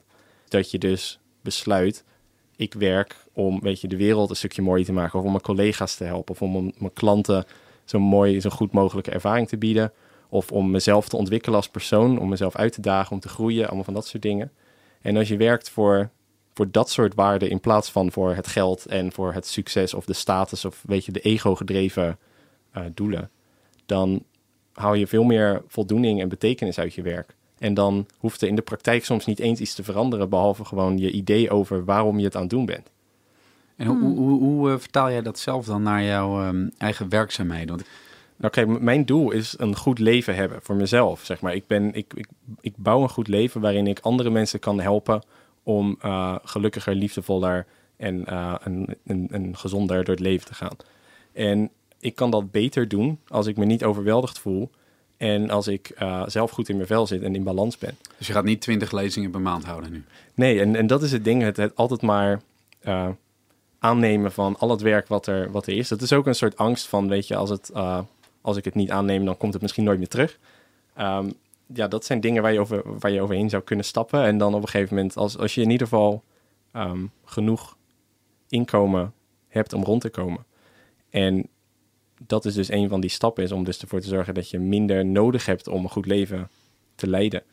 Dat 0.50 0.72
je 0.72 0.78
dus 0.78 1.20
besluit, 1.42 2.04
ik 2.56 2.74
werk 2.74 3.16
om 3.34 3.60
weet 3.60 3.82
je, 3.82 3.88
de 3.88 3.98
wereld 3.98 4.30
een 4.30 4.36
stukje 4.36 4.62
mooier 4.62 4.86
te 4.86 4.94
maken, 4.94 5.20
of 5.20 5.26
om 5.26 5.32
mijn 5.32 5.44
collega's 5.44 5.96
te 5.96 6.04
helpen, 6.04 6.34
of 6.34 6.42
om 6.42 6.74
mijn 6.78 6.94
klanten 6.94 7.46
zo 7.86 8.00
mooi, 8.00 8.42
zo 8.42 8.50
goed 8.50 8.72
mogelijke 8.72 9.12
ervaring 9.12 9.48
te 9.48 9.58
bieden, 9.58 9.94
of 10.30 10.52
om 10.52 10.72
mezelf 10.72 11.10
te 11.10 11.18
ontwikkelen 11.18 11.58
als 11.58 11.70
persoon, 11.70 12.20
om 12.20 12.30
mezelf 12.30 12.56
uit 12.56 12.74
te 12.74 12.82
dagen, 12.82 13.12
om 13.12 13.20
te 13.20 13.30
groeien, 13.30 13.66
allemaal 13.66 13.84
van 13.84 13.94
dat 13.94 14.08
soort 14.08 14.24
dingen. 14.24 14.52
En 15.02 15.18
als 15.18 15.28
je 15.28 15.38
werkt 15.38 15.70
voor, 15.70 16.10
voor 16.54 16.72
dat 16.72 16.90
soort 16.90 17.16
waarden 17.16 17.50
in 17.50 17.60
plaats 17.60 17.92
van 17.92 18.12
voor 18.12 18.36
het 18.36 18.48
geld 18.48 18.86
en 18.86 19.12
voor 19.12 19.34
het 19.34 19.48
succes 19.48 19.94
of 19.94 20.06
de 20.06 20.14
status 20.14 20.66
of 20.66 20.84
weet 20.86 21.06
je, 21.06 21.12
de 21.12 21.20
ego-gedreven 21.20 22.18
uh, 22.78 22.84
doelen, 22.94 23.30
dan 23.86 24.24
haal 24.74 24.94
je 24.94 25.08
veel 25.08 25.24
meer 25.24 25.64
voldoening 25.68 26.22
en 26.22 26.30
betekenis 26.30 26.80
uit 26.80 26.94
je 26.94 27.02
werk. 27.02 27.36
En 27.60 27.74
dan 27.74 28.06
hoeft 28.18 28.42
er 28.42 28.48
in 28.48 28.56
de 28.56 28.62
praktijk 28.62 29.06
soms 29.06 29.26
niet 29.26 29.40
eens 29.40 29.60
iets 29.60 29.76
te 29.76 29.84
veranderen, 29.84 30.30
behalve 30.30 30.66
gewoon 30.66 30.98
je 30.98 31.12
idee 31.12 31.50
over 31.50 31.86
waarom 31.86 32.18
je 32.20 32.26
het 32.26 32.36
aan 32.36 32.42
het 32.42 32.50
doen 32.50 32.66
bent. 32.66 32.90
En 33.76 33.88
hoe, 33.88 34.00
hoe, 34.00 34.18
hoe, 34.18 34.40
hoe 34.40 34.70
uh, 34.70 34.78
vertaal 34.78 35.10
jij 35.10 35.22
dat 35.22 35.40
zelf 35.40 35.66
dan 35.66 35.84
naar 35.84 36.04
jouw 36.04 36.48
um, 36.48 36.72
eigen 36.78 37.10
werkzaamheden? 37.10 37.68
Want 37.68 37.88
Nou 38.38 38.52
kijk, 38.52 38.80
mijn 38.82 39.06
doel 39.06 39.32
is 39.32 39.56
een 39.58 39.76
goed 39.76 40.00
leven 40.00 40.36
hebben 40.36 40.60
voor 40.62 40.76
mezelf. 40.76 41.26
Zeg 41.26 41.42
maar. 41.42 41.56
ik, 41.56 41.68
ben, 41.68 41.94
ik, 41.94 42.14
ik, 42.14 42.28
ik 42.62 42.74
bouw 42.78 43.02
een 43.02 43.10
goed 43.10 43.28
leven 43.28 43.62
waarin 43.62 43.88
ik 43.88 44.00
andere 44.00 44.30
mensen 44.30 44.60
kan 44.60 44.80
helpen 44.80 45.22
om 45.64 45.98
uh, 46.06 46.36
gelukkiger, 46.44 46.96
liefdevoller 46.96 47.66
en, 47.98 48.24
uh, 48.30 48.56
en, 48.64 48.86
en, 49.06 49.28
en 49.32 49.58
gezonder 49.58 50.04
door 50.04 50.16
het 50.16 50.24
leven 50.24 50.48
te 50.48 50.54
gaan. 50.54 50.76
En 51.34 51.70
ik 52.00 52.16
kan 52.16 52.32
dat 52.32 52.52
beter 52.52 52.88
doen 52.88 53.20
als 53.28 53.48
ik 53.48 53.58
me 53.58 53.66
niet 53.66 53.84
overweldigd 53.84 54.40
voel 54.40 54.70
en 55.20 55.50
als 55.50 55.68
ik 55.68 55.92
uh, 56.02 56.24
zelf 56.26 56.52
goed 56.52 56.70
in 56.70 56.76
mijn 56.76 56.88
vel 56.88 57.08
zit 57.08 57.22
en 57.22 57.36
in 57.36 57.44
balans 57.44 57.78
ben. 57.78 57.98
Dus 58.18 58.28
je 58.28 58.34
gaat 58.34 58.44
niet 58.44 58.62
twintig 58.62 58.92
lezingen 58.92 59.32
per 59.32 59.42
maand 59.42 59.66
houden 59.66 59.92
nu? 59.92 60.04
Nee, 60.34 60.60
en, 60.60 60.76
en 60.76 60.88
dat 60.88 61.04
is 61.04 61.12
het 61.12 61.24
ding. 61.24 61.42
Het, 61.42 61.58
het 61.58 61.76
altijd 61.76 62.02
maar 62.02 62.42
uh, 62.84 63.08
aannemen 63.80 64.32
van 64.32 64.56
al 64.60 64.70
het 64.70 64.82
werk 64.82 65.08
wat 65.08 65.28
er, 65.28 65.52
wat 65.52 65.68
er 65.68 65.78
is. 65.78 65.88
Dat 65.88 66.02
is 66.02 66.14
ook 66.14 66.28
een 66.28 66.36
soort 66.36 66.58
angst 66.58 66.88
van, 66.88 67.08
weet 67.08 67.28
je, 67.28 67.36
als, 67.36 67.50
het, 67.50 67.72
uh, 67.74 68.00
als 68.42 68.58
ik 68.58 68.66
het 68.66 68.76
niet 68.76 68.92
aanneem, 68.92 69.26
dan 69.26 69.38
komt 69.38 69.54
het 69.54 69.62
misschien 69.62 69.84
nooit 69.84 69.98
meer 69.98 70.08
terug. 70.08 70.40
Um, 71.00 71.34
ja, 71.74 71.88
dat 71.88 72.06
zijn 72.06 72.20
dingen 72.20 72.42
waar 72.42 72.54
je, 72.54 72.60
over, 72.60 73.00
waar 73.00 73.12
je 73.12 73.22
overheen 73.22 73.50
zou 73.50 73.64
kunnen 73.64 73.86
stappen. 73.86 74.24
En 74.24 74.38
dan 74.38 74.54
op 74.54 74.62
een 74.62 74.70
gegeven 74.70 74.96
moment, 74.96 75.18
als, 75.18 75.38
als 75.38 75.56
je 75.56 75.62
in 75.62 75.70
ieder 75.70 75.88
geval 75.88 76.24
um, 76.74 77.12
genoeg 77.26 77.78
inkomen 78.50 79.14
hebt 79.48 79.74
om 79.74 79.84
rond 79.84 80.02
te 80.02 80.10
komen. 80.10 80.46
En 81.10 81.48
dat 82.28 82.46
is 82.46 82.54
dus 82.54 82.72
een 82.72 82.90
van 82.90 83.02
die 83.02 83.10
stappen, 83.10 83.44
is 83.44 83.52
om 83.52 83.64
dus 83.64 83.82
ervoor 83.82 84.02
te 84.02 84.08
zorgen 84.08 84.34
dat 84.34 84.50
je 84.50 84.60
minder 84.60 85.06
nodig 85.06 85.46
hebt 85.46 85.68
om 85.68 85.84
een 85.84 85.90
goed 85.90 86.06
leven 86.06 86.50
te 86.96 87.08
leiden. 87.08 87.44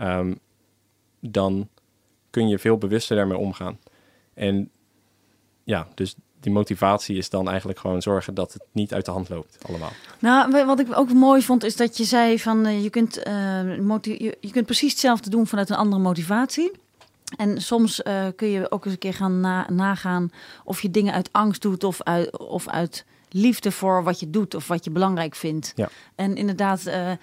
Um, 0.00 0.38
dan 1.20 1.68
kun 2.30 2.48
je 2.48 2.58
veel 2.58 2.78
bewuster 2.78 3.16
daarmee 3.16 3.38
omgaan. 3.38 3.78
En 4.34 4.70
ja, 5.64 5.88
dus 5.94 6.14
die 6.40 6.52
motivatie 6.52 7.16
is 7.16 7.30
dan 7.30 7.48
eigenlijk 7.48 7.78
gewoon 7.78 8.02
zorgen 8.02 8.34
dat 8.34 8.52
het 8.52 8.62
niet 8.72 8.94
uit 8.94 9.04
de 9.04 9.10
hand 9.10 9.28
loopt 9.28 9.58
allemaal. 9.66 9.92
Nou, 10.18 10.66
wat 10.66 10.80
ik 10.80 10.98
ook 10.98 11.12
mooi 11.12 11.42
vond 11.42 11.64
is 11.64 11.76
dat 11.76 11.96
je 11.96 12.04
zei 12.04 12.38
van 12.38 12.66
uh, 12.66 12.82
je, 12.82 12.90
kunt, 12.90 13.18
uh, 13.18 13.24
je, 14.40 14.50
kunt 14.50 14.66
precies 14.66 14.90
hetzelfde 14.90 15.30
doen 15.30 15.46
vanuit 15.46 15.70
een 15.70 15.76
andere 15.76 16.02
motivatie. 16.02 16.72
En 17.36 17.62
soms 17.62 18.00
uh, 18.00 18.26
kun 18.36 18.48
je 18.48 18.70
ook 18.70 18.84
eens 18.84 18.94
een 18.94 19.00
keer 19.00 19.14
gaan 19.14 19.40
na, 19.40 19.70
nagaan 19.70 20.32
of 20.64 20.82
je 20.82 20.90
dingen 20.90 21.14
uit 21.14 21.32
angst 21.32 21.62
doet 21.62 21.84
of 21.84 22.02
uit, 22.02 22.38
of 22.38 22.68
uit 22.68 23.04
liefde 23.30 23.70
voor 23.70 24.04
wat 24.04 24.20
je 24.20 24.30
doet 24.30 24.54
of 24.54 24.68
wat 24.68 24.84
je 24.84 24.90
belangrijk 24.90 25.34
vindt. 25.34 25.72
Ja. 25.76 25.88
En 26.14 26.36
inderdaad, 26.36 26.86
uh, 26.86 27.10
uh, 27.10 27.16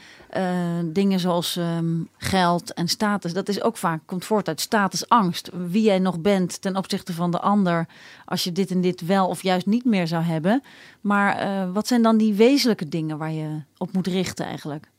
dingen 0.86 1.20
zoals 1.20 1.56
um, 1.56 2.10
geld 2.18 2.74
en 2.74 2.88
status, 2.88 3.34
dat 3.34 3.50
is 3.50 3.62
ook 3.62 3.78
vaak, 3.78 4.02
komt 4.06 4.26
voort 4.26 4.48
uit 4.48 4.62
statusangst. 4.62 5.50
Wie 5.54 5.84
jij 5.84 6.00
nog 6.00 6.20
bent 6.20 6.62
ten 6.62 6.76
opzichte 6.76 7.14
van 7.14 7.32
de 7.32 7.40
ander, 7.40 7.88
als 8.26 8.44
je 8.44 8.52
dit 8.52 8.72
en 8.72 8.82
dit 8.82 9.06
wel 9.06 9.28
of 9.28 9.44
juist 9.44 9.66
niet 9.66 9.86
meer 9.86 10.08
zou 10.08 10.24
hebben. 10.24 10.64
Maar 11.02 11.44
uh, 11.44 11.74
wat 11.74 11.88
zijn 11.88 12.02
dan 12.02 12.18
die 12.18 12.34
wezenlijke 12.34 12.90
dingen 12.90 13.18
waar 13.18 13.32
je 13.32 13.62
op 13.78 13.92
moet 13.94 14.08
richten 14.08 14.46
eigenlijk? 14.46 14.90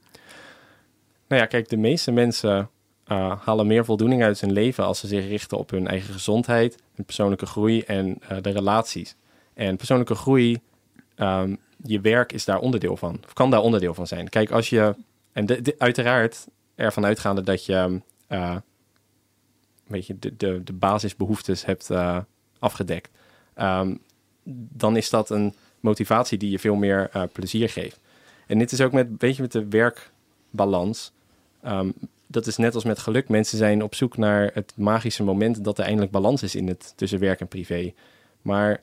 Nou 1.29 1.41
ja, 1.41 1.47
kijk, 1.47 1.69
de 1.69 1.77
meeste 1.77 2.11
mensen 2.11 2.71
halen 3.45 3.67
meer 3.67 3.85
voldoening 3.85 4.23
uit 4.23 4.41
hun 4.41 4.53
leven 4.53 4.85
als 4.85 4.99
ze 4.99 5.07
zich 5.07 5.29
richten 5.29 5.59
op 5.59 5.71
hun 5.71 5.87
eigen 5.87 6.13
gezondheid, 6.13 6.77
hun 6.95 7.05
persoonlijke 7.05 7.47
groei 7.47 7.81
en 7.81 8.19
de 8.41 8.51
relaties. 8.51 9.15
En 9.55 9.77
persoonlijke 9.77 10.15
groei 10.15 10.61
Um, 11.17 11.59
je 11.83 12.01
werk 12.01 12.33
is 12.33 12.45
daar 12.45 12.59
onderdeel 12.59 12.97
van, 12.97 13.21
of 13.25 13.33
kan 13.33 13.51
daar 13.51 13.61
onderdeel 13.61 13.95
van 13.95 14.07
zijn. 14.07 14.29
Kijk, 14.29 14.51
als 14.51 14.69
je, 14.69 14.95
en 15.33 15.47
uiteraard 15.79 16.47
ervan 16.75 17.05
uitgaande 17.05 17.43
dat 17.43 17.65
je, 17.65 18.01
uh, 18.29 18.57
weet 19.87 20.07
je, 20.07 20.19
de, 20.19 20.37
de, 20.37 20.61
de 20.65 20.73
basisbehoeftes 20.73 21.65
hebt 21.65 21.91
uh, 21.91 22.19
afgedekt, 22.59 23.11
um, 23.59 23.99
dan 24.73 24.97
is 24.97 25.11
dat 25.11 25.31
een 25.31 25.55
motivatie 25.81 26.39
die 26.39 26.51
je 26.51 26.59
veel 26.59 26.75
meer 26.75 27.11
uh, 27.17 27.23
plezier 27.33 27.69
geeft. 27.69 28.01
En 28.47 28.59
dit 28.59 28.73
is 28.73 28.81
ook 28.81 28.93
met, 28.93 29.09
weet 29.19 29.37
je, 29.37 29.43
met 29.43 29.53
de 29.53 29.69
werkbalans. 29.69 31.13
Dat 32.27 32.47
is 32.47 32.57
net 32.57 32.75
als 32.75 32.85
met 32.85 32.99
geluk. 32.99 33.29
Mensen 33.29 33.59
zijn 33.59 33.83
op 33.83 33.95
zoek 33.95 34.17
naar 34.17 34.51
het 34.55 34.73
magische 34.77 35.23
moment 35.23 35.65
dat 35.65 35.79
er 35.79 35.85
eindelijk 35.85 36.13
balans 36.13 36.43
is 36.43 36.55
in 36.55 36.69
het 36.69 36.93
tussen 36.97 37.19
werk 37.19 37.41
en 37.41 37.49
privé. 37.49 37.93
Maar 38.43 38.83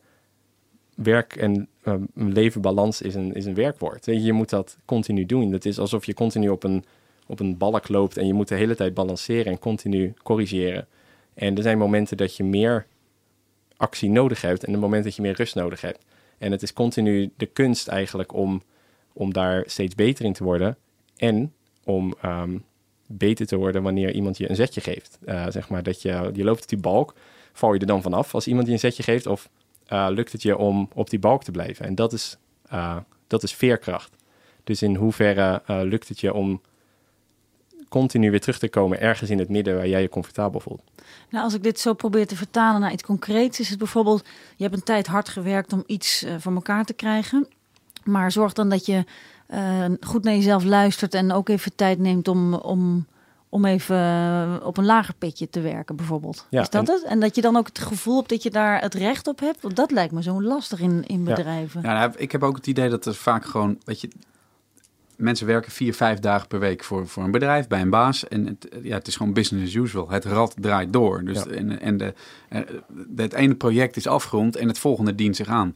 werk 0.95 1.36
en 1.36 1.67
um, 1.86 2.08
leven 2.13 2.62
balans 2.62 3.01
is 3.01 3.15
een, 3.15 3.34
is 3.34 3.45
een 3.45 3.53
werkwoord. 3.53 4.06
Je, 4.06 4.34
moet 4.34 4.49
dat 4.49 4.77
continu 4.86 5.25
doen. 5.25 5.51
Het 5.51 5.65
is 5.65 5.79
alsof 5.79 6.06
je 6.06 6.13
continu 6.13 6.49
op 6.49 6.63
een, 6.63 6.86
op 7.27 7.39
een 7.39 7.58
balk 7.58 7.89
loopt 7.89 8.17
en 8.17 8.27
je 8.27 8.34
moet 8.34 8.47
de 8.47 8.56
hele 8.56 8.75
tijd 8.75 8.93
balanceren 8.93 9.51
en 9.51 9.60
continu 9.60 10.13
corrigeren. 10.23 10.88
En 11.34 11.56
er 11.56 11.63
zijn 11.63 11.77
momenten 11.77 12.17
dat 12.17 12.36
je 12.36 12.43
meer 12.43 12.86
actie 13.77 14.10
nodig 14.10 14.41
hebt 14.41 14.63
en 14.63 14.71
de 14.71 14.77
momenten 14.77 15.03
dat 15.03 15.15
je 15.15 15.21
meer 15.21 15.36
rust 15.36 15.56
nodig 15.56 15.82
hebt. 15.82 16.06
En 16.38 16.51
het 16.51 16.62
is 16.62 16.73
continu 16.73 17.32
de 17.38 17.45
kunst 17.45 17.88
eigenlijk 17.88 18.34
om, 18.34 18.63
om 19.13 19.34
daar 19.34 19.63
steeds 19.65 19.95
beter 19.95 20.25
in 20.25 20.34
te 20.34 20.43
worden 20.43 20.77
en 21.15 21.53
om 21.84 22.13
um, 22.25 22.63
beter 23.08 23.45
te 23.45 23.56
worden 23.56 23.84
wanneer 23.84 24.13
iemand 24.13 24.38
je 24.38 24.49
een 24.49 24.56
zetje 24.56 24.82
geeft. 24.82 25.19
Uh, 25.25 25.45
zeg 25.49 25.69
maar 25.69 25.84
dat 25.84 26.01
je, 26.01 26.29
je 26.34 26.43
loopt 26.43 26.62
op 26.62 26.69
die 26.69 26.77
balk, 26.77 27.13
val 27.53 27.73
je 27.73 27.79
er 27.79 27.86
dan 27.86 28.01
vanaf 28.01 28.34
als 28.34 28.47
iemand 28.47 28.67
je 28.67 28.73
een 28.73 28.79
zetje 28.79 29.03
geeft 29.03 29.27
of 29.27 29.49
uh, 29.93 30.08
lukt 30.10 30.32
het 30.32 30.41
je 30.41 30.58
om 30.58 30.89
op 30.93 31.10
die 31.10 31.19
balk 31.19 31.43
te 31.43 31.51
blijven. 31.51 31.86
En 31.86 31.95
dat 31.95 32.13
is, 32.13 32.38
uh, 32.73 32.97
dat 33.27 33.43
is 33.43 33.53
veerkracht. 33.53 34.15
Dus 34.63 34.82
in 34.82 34.95
hoeverre 34.95 35.62
uh, 35.67 35.82
lukt 35.82 36.08
het 36.08 36.19
je 36.19 36.34
om 36.34 36.62
continu 37.89 38.32
weer 38.32 38.41
terug 38.41 38.60
te 38.60 38.69
komen 38.69 39.01
ergens 39.01 39.29
in 39.29 39.39
het 39.39 39.49
midden 39.49 39.75
waar 39.75 39.88
jij 39.88 40.01
je 40.01 40.10
comfortabel 40.10 40.60
voelt? 40.60 40.82
Nou, 41.29 41.43
als 41.43 41.53
ik 41.53 41.63
dit 41.63 41.79
zo 41.79 41.93
probeer 41.93 42.27
te 42.27 42.36
vertalen 42.36 42.82
naar 42.82 42.91
iets 42.91 43.03
concreets, 43.03 43.60
is 43.60 43.69
het 43.69 43.77
bijvoorbeeld: 43.77 44.25
je 44.56 44.63
hebt 44.63 44.75
een 44.75 44.84
tijd 44.84 45.08
hard 45.08 45.29
gewerkt 45.29 45.73
om 45.73 45.84
iets 45.86 46.25
voor 46.38 46.53
elkaar 46.53 46.86
te 46.86 46.93
krijgen. 46.93 47.47
Maar 48.03 48.32
zorg 48.32 48.53
dan 48.53 48.69
dat 48.69 48.86
je 48.86 49.06
goed 50.01 50.23
naar 50.23 50.34
jezelf 50.34 50.63
luistert 50.63 51.13
en 51.13 51.32
ook 51.32 51.49
even 51.49 51.75
tijd 51.75 51.99
neemt 51.99 52.27
om, 52.27 52.53
om 52.53 53.06
om 53.53 53.65
even 53.65 53.95
eh, 53.95 54.65
op 54.65 54.77
een 54.77 54.85
lager 54.85 55.13
pitje 55.13 55.49
te 55.49 55.61
werken, 55.61 55.95
bijvoorbeeld. 55.95 56.47
Ja, 56.49 56.61
is 56.61 56.69
dat 56.69 56.87
en, 56.87 56.93
het? 56.93 57.03
En 57.03 57.19
dat 57.19 57.35
je 57.35 57.41
dan 57.41 57.55
ook 57.55 57.67
het 57.67 57.79
gevoel 57.79 58.17
hebt 58.17 58.29
dat 58.29 58.43
je 58.43 58.49
daar 58.49 58.81
het 58.81 58.93
recht 58.93 59.27
op 59.27 59.39
hebt? 59.39 59.61
Want 59.61 59.75
dat 59.75 59.91
lijkt 59.91 60.13
me 60.13 60.23
zo 60.23 60.41
lastig 60.41 60.79
in, 60.79 61.03
in 61.07 61.23
bedrijven. 61.23 61.81
Ja, 61.81 61.93
ja 61.93 61.99
nou, 61.99 62.11
ik 62.17 62.31
heb 62.31 62.43
ook 62.43 62.55
het 62.55 62.67
idee 62.67 62.89
dat 62.89 63.05
er 63.05 63.15
vaak 63.15 63.45
gewoon, 63.45 63.77
weet 63.83 64.01
je, 64.01 64.07
mensen 65.15 65.47
werken 65.47 65.71
vier, 65.71 65.93
vijf 65.93 66.19
dagen 66.19 66.47
per 66.47 66.59
week 66.59 66.83
voor, 66.83 67.07
voor 67.07 67.23
een 67.23 67.31
bedrijf, 67.31 67.67
bij 67.67 67.81
een 67.81 67.89
baas. 67.89 68.27
En 68.27 68.45
het, 68.45 68.67
ja, 68.81 68.97
het 68.97 69.07
is 69.07 69.15
gewoon 69.15 69.33
business 69.33 69.67
as 69.67 69.83
usual. 69.83 70.09
Het 70.09 70.25
rad 70.25 70.55
draait 70.59 70.93
door. 70.93 71.23
Dus 71.23 71.43
ja. 71.43 71.51
en, 71.51 71.81
en 71.81 71.97
de, 71.97 72.13
het 73.15 73.33
ene 73.33 73.55
project 73.55 73.95
is 73.95 74.07
afgerond 74.07 74.55
en 74.55 74.67
het 74.67 74.79
volgende 74.79 75.15
dient 75.15 75.35
zich 75.35 75.47
aan 75.47 75.75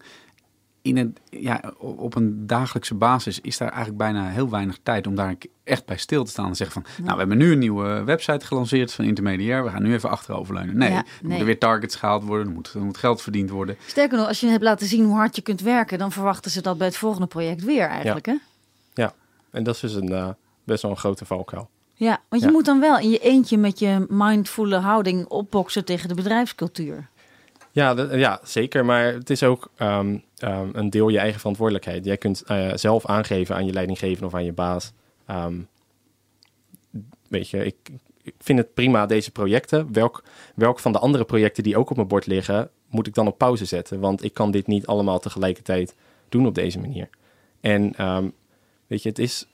in 0.81 0.97
een, 0.97 1.15
ja, 1.29 1.73
op 1.77 2.15
een 2.15 2.47
dagelijkse 2.47 2.93
basis 2.93 3.41
is 3.41 3.57
daar 3.57 3.67
eigenlijk 3.69 3.97
bijna 3.97 4.27
heel 4.29 4.49
weinig 4.49 4.77
tijd 4.83 5.07
om 5.07 5.15
daar 5.15 5.35
echt 5.63 5.85
bij 5.85 5.97
stil 5.97 6.23
te 6.23 6.31
staan 6.31 6.47
en 6.47 6.55
zeggen 6.55 6.81
van, 6.81 6.91
ja. 6.97 7.03
nou, 7.03 7.13
we 7.13 7.19
hebben 7.19 7.37
nu 7.37 7.51
een 7.51 7.59
nieuwe 7.59 8.03
website 8.03 8.45
gelanceerd 8.45 8.93
van 8.93 9.05
Intermediair, 9.05 9.63
we 9.63 9.69
gaan 9.69 9.83
nu 9.83 9.93
even 9.93 10.09
achteroverleunen. 10.09 10.77
Nee, 10.77 10.89
ja, 10.89 10.95
nee. 10.95 11.05
er 11.21 11.27
moeten 11.27 11.45
weer 11.45 11.59
targets 11.59 11.95
gehaald 11.95 12.23
worden, 12.23 12.47
er 12.47 12.53
moet, 12.53 12.73
er 12.73 12.81
moet 12.81 12.97
geld 12.97 13.21
verdiend 13.21 13.49
worden. 13.49 13.77
Sterker 13.85 14.17
nog, 14.17 14.27
als 14.27 14.39
je 14.39 14.47
hebt 14.47 14.63
laten 14.63 14.87
zien 14.87 15.05
hoe 15.05 15.15
hard 15.15 15.35
je 15.35 15.41
kunt 15.41 15.61
werken, 15.61 15.97
dan 15.97 16.11
verwachten 16.11 16.51
ze 16.51 16.61
dat 16.61 16.77
bij 16.77 16.87
het 16.87 16.97
volgende 16.97 17.27
project 17.27 17.63
weer 17.63 17.87
eigenlijk, 17.87 18.25
ja. 18.25 18.31
hè? 18.93 19.01
Ja, 19.01 19.13
en 19.51 19.63
dat 19.63 19.75
is 19.75 19.81
dus 19.81 19.93
een, 19.93 20.11
uh, 20.11 20.29
best 20.63 20.81
wel 20.81 20.91
een 20.91 20.97
grote 20.97 21.25
valkuil. 21.25 21.69
Ja, 21.93 22.19
want 22.29 22.41
je 22.41 22.51
moet 22.51 22.65
dan 22.65 22.79
wel 22.79 22.99
in 22.99 23.09
je 23.09 23.19
eentje 23.19 23.57
met 23.57 23.79
je 23.79 24.05
mindfulle 24.09 24.75
houding 24.75 25.25
opboksen 25.25 25.85
tegen 25.85 26.07
de 26.07 26.15
bedrijfscultuur. 26.15 27.09
Ja, 27.77 27.95
ja, 28.11 28.39
zeker. 28.43 28.85
Maar 28.85 29.13
het 29.13 29.29
is 29.29 29.43
ook 29.43 29.71
um, 29.79 30.23
um, 30.43 30.69
een 30.73 30.89
deel 30.89 31.09
je 31.09 31.19
eigen 31.19 31.39
verantwoordelijkheid. 31.39 32.05
Jij 32.05 32.17
kunt 32.17 32.43
uh, 32.47 32.71
zelf 32.73 33.05
aangeven 33.05 33.55
aan 33.55 33.65
je 33.65 33.73
leidinggever 33.73 34.25
of 34.25 34.33
aan 34.33 34.45
je 34.45 34.53
baas. 34.53 34.91
Um, 35.29 35.67
weet 37.27 37.49
je, 37.49 37.65
ik, 37.65 37.75
vind 38.39 38.59
het 38.59 38.73
prima 38.73 39.05
deze 39.05 39.31
projecten. 39.31 39.93
Welk, 39.93 40.23
welk 40.55 40.79
van 40.79 40.91
de 40.91 40.99
andere 40.99 41.23
projecten 41.23 41.63
die 41.63 41.77
ook 41.77 41.89
op 41.89 41.95
mijn 41.95 42.07
bord 42.07 42.25
liggen, 42.25 42.69
moet 42.89 43.07
ik 43.07 43.13
dan 43.13 43.27
op 43.27 43.37
pauze 43.37 43.65
zetten? 43.65 43.99
Want 43.99 44.23
ik 44.23 44.33
kan 44.33 44.51
dit 44.51 44.67
niet 44.67 44.87
allemaal 44.87 45.19
tegelijkertijd 45.19 45.95
doen 46.29 46.47
op 46.47 46.55
deze 46.55 46.79
manier. 46.79 47.09
En 47.61 47.93
weet 48.87 49.03
je, 49.03 49.09
het 49.09 49.19
is 49.19 49.47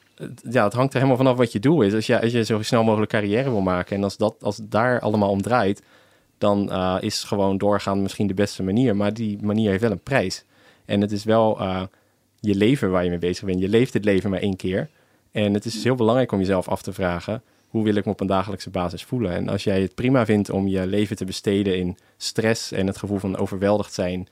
ja, 0.49 0.63
het 0.63 0.73
hangt 0.73 0.93
er 0.93 0.99
helemaal 0.99 1.23
vanaf 1.23 1.37
wat 1.37 1.51
je 1.51 1.59
doel 1.59 1.81
is. 1.81 1.93
Als 1.93 2.05
je, 2.05 2.21
als 2.21 2.31
je 2.31 2.43
zo 2.43 2.61
snel 2.61 2.83
mogelijk 2.83 3.11
carrière 3.11 3.49
wil 3.49 3.61
maken 3.61 3.95
en 3.95 4.03
als, 4.03 4.17
dat, 4.17 4.35
als 4.41 4.59
daar 4.63 4.99
allemaal 4.99 5.29
om 5.29 5.41
draait, 5.41 5.81
dan 6.43 6.69
uh, 6.71 6.97
is 6.99 7.23
gewoon 7.23 7.57
doorgaan 7.57 8.01
misschien 8.01 8.27
de 8.27 8.33
beste 8.33 8.63
manier. 8.63 8.95
Maar 8.95 9.13
die 9.13 9.37
manier 9.41 9.69
heeft 9.69 9.81
wel 9.81 9.91
een 9.91 10.03
prijs. 10.03 10.43
En 10.85 11.01
het 11.01 11.11
is 11.11 11.23
wel 11.23 11.61
uh, 11.61 11.83
je 12.39 12.55
leven 12.55 12.91
waar 12.91 13.03
je 13.03 13.09
mee 13.09 13.19
bezig 13.19 13.45
bent. 13.45 13.59
Je 13.59 13.69
leeft 13.69 13.93
het 13.93 14.05
leven 14.05 14.29
maar 14.29 14.39
één 14.39 14.55
keer. 14.55 14.89
En 15.31 15.53
het 15.53 15.65
is 15.65 15.83
heel 15.83 15.95
belangrijk 15.95 16.31
om 16.31 16.39
jezelf 16.39 16.67
af 16.67 16.81
te 16.81 16.93
vragen: 16.93 17.41
hoe 17.67 17.83
wil 17.83 17.95
ik 17.95 18.05
me 18.05 18.11
op 18.11 18.19
een 18.19 18.27
dagelijkse 18.27 18.69
basis 18.69 19.03
voelen? 19.03 19.31
En 19.31 19.49
als 19.49 19.63
jij 19.63 19.81
het 19.81 19.95
prima 19.95 20.25
vindt 20.25 20.49
om 20.49 20.67
je 20.67 20.87
leven 20.87 21.15
te 21.15 21.25
besteden 21.25 21.77
in 21.77 21.97
stress 22.17 22.71
en 22.71 22.87
het 22.87 22.97
gevoel 22.97 23.19
van 23.19 23.37
overweldigd 23.37 23.93
zijn. 23.93 24.27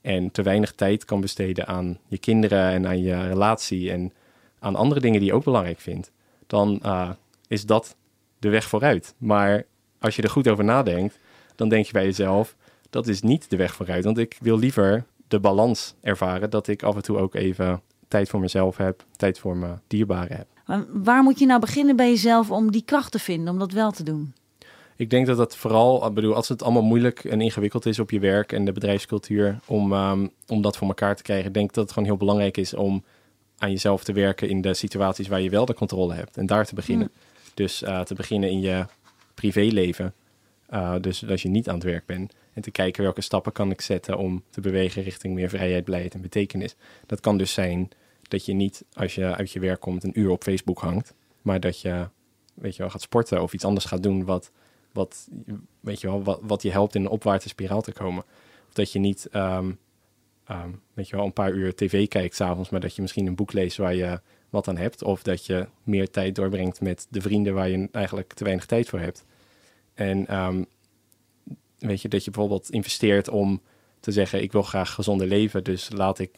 En 0.00 0.30
te 0.30 0.42
weinig 0.42 0.72
tijd 0.72 1.04
kan 1.04 1.20
besteden 1.20 1.66
aan 1.66 1.98
je 2.08 2.18
kinderen 2.18 2.70
en 2.70 2.86
aan 2.86 3.02
je 3.02 3.26
relatie 3.26 3.90
en 3.90 4.12
aan 4.58 4.76
andere 4.76 5.00
dingen 5.00 5.18
die 5.18 5.28
je 5.28 5.34
ook 5.34 5.44
belangrijk 5.44 5.80
vindt, 5.80 6.12
dan 6.46 6.80
uh, 6.84 7.10
is 7.48 7.66
dat 7.66 7.96
de 8.38 8.48
weg 8.48 8.68
vooruit. 8.68 9.14
Maar 9.18 9.64
als 9.98 10.16
je 10.16 10.22
er 10.22 10.30
goed 10.30 10.48
over 10.48 10.64
nadenkt, 10.64 11.18
dan 11.60 11.68
denk 11.68 11.86
je 11.86 11.92
bij 11.92 12.04
jezelf, 12.04 12.56
dat 12.90 13.06
is 13.06 13.22
niet 13.22 13.50
de 13.50 13.56
weg 13.56 13.74
vooruit. 13.74 14.04
Want 14.04 14.18
ik 14.18 14.36
wil 14.40 14.58
liever 14.58 15.04
de 15.28 15.40
balans 15.40 15.94
ervaren 16.00 16.50
dat 16.50 16.68
ik 16.68 16.82
af 16.82 16.94
en 16.94 17.02
toe 17.02 17.18
ook 17.18 17.34
even 17.34 17.80
tijd 18.08 18.28
voor 18.28 18.40
mezelf 18.40 18.76
heb, 18.76 19.04
tijd 19.16 19.38
voor 19.38 19.56
mijn 19.56 19.80
dierbaren 19.86 20.36
heb. 20.36 20.46
Maar 20.66 20.84
waar 20.92 21.22
moet 21.22 21.38
je 21.38 21.46
nou 21.46 21.60
beginnen 21.60 21.96
bij 21.96 22.08
jezelf 22.08 22.50
om 22.50 22.70
die 22.70 22.82
kracht 22.84 23.12
te 23.12 23.18
vinden, 23.18 23.52
om 23.52 23.58
dat 23.58 23.72
wel 23.72 23.90
te 23.90 24.02
doen? 24.02 24.34
Ik 24.96 25.10
denk 25.10 25.26
dat 25.26 25.36
dat 25.36 25.56
vooral, 25.56 26.06
ik 26.06 26.14
bedoel, 26.14 26.34
als 26.34 26.48
het 26.48 26.62
allemaal 26.62 26.82
moeilijk 26.82 27.24
en 27.24 27.40
ingewikkeld 27.40 27.86
is 27.86 27.98
op 27.98 28.10
je 28.10 28.18
werk 28.18 28.52
en 28.52 28.64
de 28.64 28.72
bedrijfscultuur, 28.72 29.58
om, 29.66 29.92
ehm, 29.92 30.26
om 30.46 30.62
dat 30.62 30.76
voor 30.76 30.88
elkaar 30.88 31.16
te 31.16 31.22
krijgen, 31.22 31.52
denk 31.52 31.72
dat 31.72 31.84
het 31.84 31.92
gewoon 31.92 32.08
heel 32.08 32.16
belangrijk 32.16 32.56
is 32.56 32.74
om 32.74 33.04
aan 33.58 33.70
jezelf 33.70 34.04
te 34.04 34.12
werken 34.12 34.48
in 34.48 34.60
de 34.60 34.74
situaties 34.74 35.28
waar 35.28 35.40
je 35.40 35.50
wel 35.50 35.64
de 35.64 35.74
controle 35.74 36.14
hebt 36.14 36.36
en 36.36 36.46
daar 36.46 36.66
te 36.66 36.74
beginnen. 36.74 37.10
Dus 37.54 37.82
uh, 37.82 38.00
te 38.00 38.14
beginnen 38.14 38.50
in 38.50 38.60
je 38.60 38.86
privéleven. 39.34 40.14
Uh, 40.70 40.94
dus 41.00 41.28
als 41.28 41.42
je 41.42 41.48
niet 41.48 41.68
aan 41.68 41.74
het 41.74 41.84
werk 41.84 42.06
bent. 42.06 42.34
En 42.52 42.62
te 42.62 42.70
kijken 42.70 43.02
welke 43.02 43.20
stappen 43.20 43.52
kan 43.52 43.70
ik 43.70 43.80
zetten 43.80 44.18
om 44.18 44.42
te 44.50 44.60
bewegen 44.60 45.02
richting 45.02 45.34
meer 45.34 45.48
vrijheid, 45.48 45.84
blijheid 45.84 46.14
en 46.14 46.20
betekenis. 46.20 46.76
Dat 47.06 47.20
kan 47.20 47.38
dus 47.38 47.52
zijn 47.52 47.88
dat 48.28 48.44
je 48.44 48.52
niet 48.52 48.84
als 48.92 49.14
je 49.14 49.34
uit 49.34 49.50
je 49.50 49.60
werk 49.60 49.80
komt 49.80 50.04
een 50.04 50.20
uur 50.20 50.30
op 50.30 50.42
Facebook 50.42 50.78
hangt. 50.78 51.14
Maar 51.42 51.60
dat 51.60 51.80
je, 51.80 52.08
weet 52.54 52.76
je 52.76 52.82
wel, 52.82 52.90
gaat 52.90 53.00
sporten 53.00 53.42
of 53.42 53.52
iets 53.52 53.64
anders 53.64 53.84
gaat 53.84 54.02
doen 54.02 54.24
wat, 54.24 54.50
wat, 54.92 55.28
weet 55.80 56.00
je 56.00 56.06
wel, 56.06 56.22
wat, 56.22 56.40
wat 56.42 56.62
je 56.62 56.70
helpt 56.70 56.94
in 56.94 57.04
een 57.04 57.10
opwaartse 57.10 57.48
spiraal 57.48 57.82
te 57.82 57.92
komen. 57.92 58.24
Of 58.68 58.72
dat 58.72 58.92
je 58.92 58.98
niet, 58.98 59.28
um, 59.32 59.78
um, 60.50 60.80
weet 60.94 61.08
je 61.08 61.16
wel, 61.16 61.24
een 61.24 61.32
paar 61.32 61.52
uur 61.52 61.74
tv 61.74 62.08
kijkt 62.08 62.34
s'avonds, 62.34 62.70
maar 62.70 62.80
dat 62.80 62.94
je 62.94 63.02
misschien 63.02 63.26
een 63.26 63.34
boek 63.34 63.52
leest 63.52 63.76
waar 63.76 63.94
je 63.94 64.20
wat 64.50 64.68
aan 64.68 64.76
hebt. 64.76 65.02
Of 65.02 65.22
dat 65.22 65.46
je 65.46 65.66
meer 65.82 66.10
tijd 66.10 66.34
doorbrengt 66.34 66.80
met 66.80 67.06
de 67.10 67.20
vrienden 67.20 67.54
waar 67.54 67.68
je 67.68 67.88
eigenlijk 67.92 68.32
te 68.32 68.44
weinig 68.44 68.66
tijd 68.66 68.88
voor 68.88 69.00
hebt. 69.00 69.24
En 70.00 70.36
um, 70.36 70.66
weet 71.78 72.02
je, 72.02 72.08
dat 72.08 72.24
je 72.24 72.30
bijvoorbeeld 72.30 72.70
investeert 72.70 73.28
om 73.28 73.60
te 74.00 74.12
zeggen: 74.12 74.42
Ik 74.42 74.52
wil 74.52 74.62
graag 74.62 74.94
gezonder 74.94 75.26
leven, 75.26 75.64
dus 75.64 75.90
laat 75.92 76.18
ik 76.18 76.30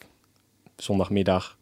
zondagmiddag 0.75 1.57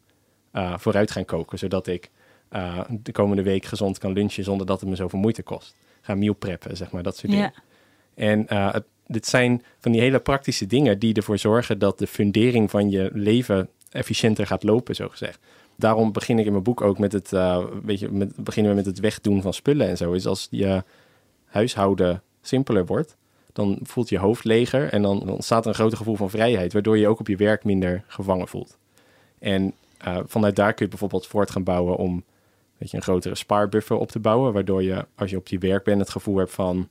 uh, 0.53 0.77
vooruit 0.77 1.11
gaan 1.11 1.25
koken, 1.25 1.57
zodat 1.57 1.87
ik 1.87 2.09
uh, 2.51 2.79
de 2.89 3.11
komende 3.11 3.43
week 3.43 3.65
gezond 3.65 3.97
kan 3.97 4.13
lunchen 4.13 4.43
zonder 4.43 4.65
dat 4.65 4.79
het 4.79 4.89
me 4.89 4.95
zoveel 4.95 5.19
moeite 5.19 5.43
kost. 5.43 5.75
Ga 6.01 6.15
meal 6.15 6.33
preppen, 6.33 6.77
zeg 6.77 6.91
maar, 6.91 7.03
dat 7.03 7.17
soort 7.17 7.31
dingen. 7.31 7.53
En 8.13 8.45
uh, 8.49 8.73
het, 8.73 8.85
dit 9.07 9.27
zijn 9.27 9.63
van 9.79 9.91
die 9.91 10.01
hele 10.01 10.19
praktische 10.19 10.67
dingen 10.67 10.99
die 10.99 11.13
ervoor 11.13 11.37
zorgen 11.37 11.79
dat 11.79 11.99
de 11.99 12.07
fundering 12.07 12.69
van 12.69 12.89
je 12.89 13.09
leven 13.13 13.69
efficiënter 13.89 14.47
gaat 14.47 14.63
lopen, 14.63 14.95
zo 14.95 15.09
gezegd 15.09 15.39
daarom 15.75 16.11
begin 16.11 16.39
ik 16.39 16.45
in 16.45 16.51
mijn 16.51 16.63
boek 16.63 16.81
ook 16.81 16.99
met 16.99 17.11
het, 17.11 17.29
weet 17.83 17.99
je, 17.99 18.11
met, 18.11 18.35
beginnen 18.35 18.71
we 18.71 18.77
met 18.77 18.85
het 18.85 18.99
wegdoen 18.99 19.41
van 19.41 19.53
spullen 19.53 19.87
en 19.87 19.97
zo. 19.97 20.11
Is 20.11 20.25
als 20.25 20.47
je 20.49 20.83
huishouden 21.51 22.23
simpeler 22.41 22.85
wordt, 22.85 23.17
dan 23.53 23.79
voelt 23.81 24.09
je 24.09 24.17
hoofd 24.17 24.43
leger 24.43 24.89
en 24.89 25.01
dan, 25.01 25.29
ontstaat 25.29 25.63
er 25.63 25.69
een 25.69 25.75
groter 25.75 25.97
gevoel 25.97 26.15
van 26.15 26.29
vrijheid, 26.29 26.73
waardoor 26.73 26.97
je 26.97 27.07
ook 27.07 27.19
op 27.19 27.27
je 27.27 27.35
werk 27.35 27.63
minder 27.63 28.03
gevangen 28.07 28.47
voelt. 28.47 28.77
En 29.39 29.73
uh, 30.07 30.17
vanuit 30.25 30.55
daar 30.55 30.73
kun 30.73 30.85
je 30.85 30.91
bijvoorbeeld 30.91 31.27
voort 31.27 31.51
gaan 31.51 31.63
bouwen 31.63 31.95
om 31.95 32.23
weet 32.77 32.91
je, 32.91 32.97
een 32.97 33.03
grotere 33.03 33.35
spaarbuffer 33.35 33.97
op 33.97 34.11
te 34.11 34.19
bouwen, 34.19 34.53
waardoor 34.53 34.83
je 34.83 35.05
als 35.15 35.29
je 35.29 35.37
op 35.37 35.47
je 35.47 35.57
werk 35.57 35.83
bent 35.83 35.99
het 35.99 36.09
gevoel 36.09 36.37
hebt 36.37 36.51
van 36.51 36.89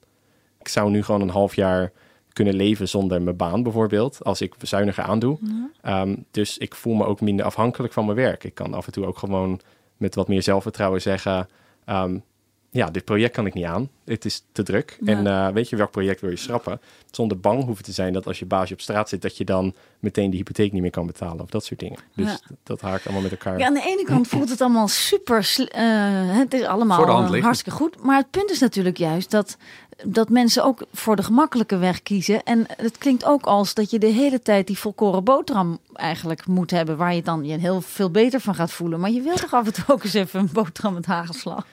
ik 0.59 0.69
zou 0.69 0.91
nu 0.91 1.03
gewoon 1.03 1.21
een 1.21 1.29
half 1.29 1.55
jaar 1.55 1.93
kunnen 2.33 2.55
leven 2.55 2.89
zonder 2.89 3.23
mijn 3.23 3.37
baan 3.37 3.63
bijvoorbeeld, 3.63 4.25
als 4.25 4.41
ik 4.41 4.55
zuiniger 4.63 5.05
aandoe. 5.05 5.39
Ja. 5.83 6.03
Um, 6.03 6.25
dus 6.31 6.59
ik 6.59 6.75
voel 6.75 6.95
me 6.95 7.05
ook 7.05 7.21
minder 7.21 7.45
afhankelijk 7.45 7.93
van 7.93 8.05
mijn 8.05 8.17
werk. 8.17 8.45
Ik 8.45 8.55
kan 8.55 8.75
af 8.75 8.87
en 8.87 8.93
toe 8.93 9.07
ook 9.07 9.19
gewoon 9.19 9.61
met 9.97 10.15
wat 10.15 10.29
meer 10.29 10.43
zelfvertrouwen 10.43 11.03
zeggen, 11.03 11.49
um, 11.87 12.23
ja, 12.71 12.91
dit 12.91 13.05
project 13.05 13.35
kan 13.35 13.47
ik 13.47 13.55
niet 13.55 13.65
aan. 13.65 13.89
Het 14.05 14.25
is 14.25 14.45
te 14.53 14.63
druk. 14.63 14.99
Ja. 15.01 15.13
En 15.13 15.27
uh, 15.27 15.49
weet 15.49 15.69
je 15.69 15.77
welk 15.77 15.91
project 15.91 16.21
wil 16.21 16.31
je 16.31 16.37
schrappen? 16.37 16.81
Zonder 17.11 17.41
bang 17.41 17.65
hoeven 17.65 17.85
te 17.85 17.93
zijn 17.93 18.13
dat 18.13 18.27
als 18.27 18.39
je 18.39 18.47
baasje 18.47 18.73
op 18.73 18.81
straat 18.81 19.09
zit, 19.09 19.23
dat 19.23 19.37
je 19.37 19.45
dan 19.45 19.75
meteen 19.99 20.31
de 20.31 20.37
hypotheek 20.37 20.73
niet 20.73 20.83
meer 20.83 20.91
kan 20.91 21.07
betalen 21.07 21.41
of 21.41 21.51
dat 21.51 21.65
soort 21.65 21.81
dingen. 21.81 21.99
Dus 22.15 22.31
ja. 22.31 22.39
dat 22.63 22.81
haakt 22.81 23.05
allemaal 23.05 23.23
met 23.23 23.31
elkaar. 23.31 23.59
Ja, 23.59 23.67
aan 23.67 23.75
de 23.75 23.87
ene 23.87 24.05
kant 24.05 24.29
voelt 24.29 24.51
het 24.51 24.61
allemaal 24.61 24.89
super. 24.89 25.39
Uh, 25.59 26.39
het 26.39 26.55
is 26.55 26.65
allemaal 26.65 27.05
hartstikke 27.41 27.79
goed. 27.79 28.03
Maar 28.03 28.17
het 28.17 28.31
punt 28.31 28.51
is 28.51 28.59
natuurlijk 28.59 28.97
juist 28.97 29.31
dat 29.31 29.57
dat 30.05 30.29
mensen 30.29 30.65
ook 30.65 30.87
voor 30.93 31.17
de 31.17 31.23
gemakkelijke 31.23 31.77
weg 31.77 32.03
kiezen. 32.03 32.43
En 32.43 32.67
het 32.77 32.99
klinkt 32.99 33.25
ook 33.25 33.47
als 33.47 33.75
dat 33.75 33.91
je 33.91 33.99
de 33.99 34.07
hele 34.07 34.43
tijd 34.43 34.67
die 34.67 34.79
volkoren 34.79 35.25
boterham 35.25 35.79
eigenlijk 35.93 36.47
moet 36.47 36.71
hebben, 36.71 36.97
waar 36.97 37.15
je 37.15 37.23
dan 37.23 37.45
je 37.45 37.59
heel 37.59 37.81
veel 37.81 38.11
beter 38.11 38.41
van 38.41 38.55
gaat 38.55 38.73
voelen. 38.73 39.01
Maar 39.01 39.11
je 39.11 39.21
wilt 39.21 39.41
toch 39.41 39.55
af 39.55 39.67
en 39.67 39.73
toe 39.73 39.85
ook 39.87 40.05
eens 40.05 40.15
even 40.15 40.41
een 40.41 40.51
boterham 40.53 40.95
met 40.95 41.07
hagelslag? 41.07 41.67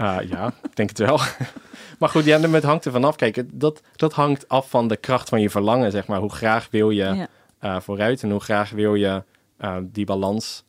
Uh, 0.00 0.18
ja, 0.28 0.52
ik 0.62 0.76
denk 0.76 0.88
het 0.88 0.98
wel. 0.98 1.20
maar 1.98 2.08
goed, 2.08 2.24
ja, 2.24 2.40
het 2.40 2.62
hangt 2.62 2.84
er 2.84 2.92
vanaf. 2.92 3.16
Kijk, 3.16 3.44
dat, 3.52 3.82
dat 3.96 4.12
hangt 4.12 4.48
af 4.48 4.70
van 4.70 4.88
de 4.88 4.96
kracht 4.96 5.28
van 5.28 5.40
je 5.40 5.50
verlangen, 5.50 5.90
zeg 5.90 6.06
maar. 6.06 6.18
Hoe 6.18 6.32
graag 6.32 6.68
wil 6.70 6.90
je 6.90 7.04
ja. 7.04 7.28
uh, 7.60 7.80
vooruit 7.80 8.22
en 8.22 8.30
hoe 8.30 8.40
graag 8.40 8.70
wil 8.70 8.94
je 8.94 9.22
uh, 9.60 9.76
die 9.82 10.04
balans 10.04 10.64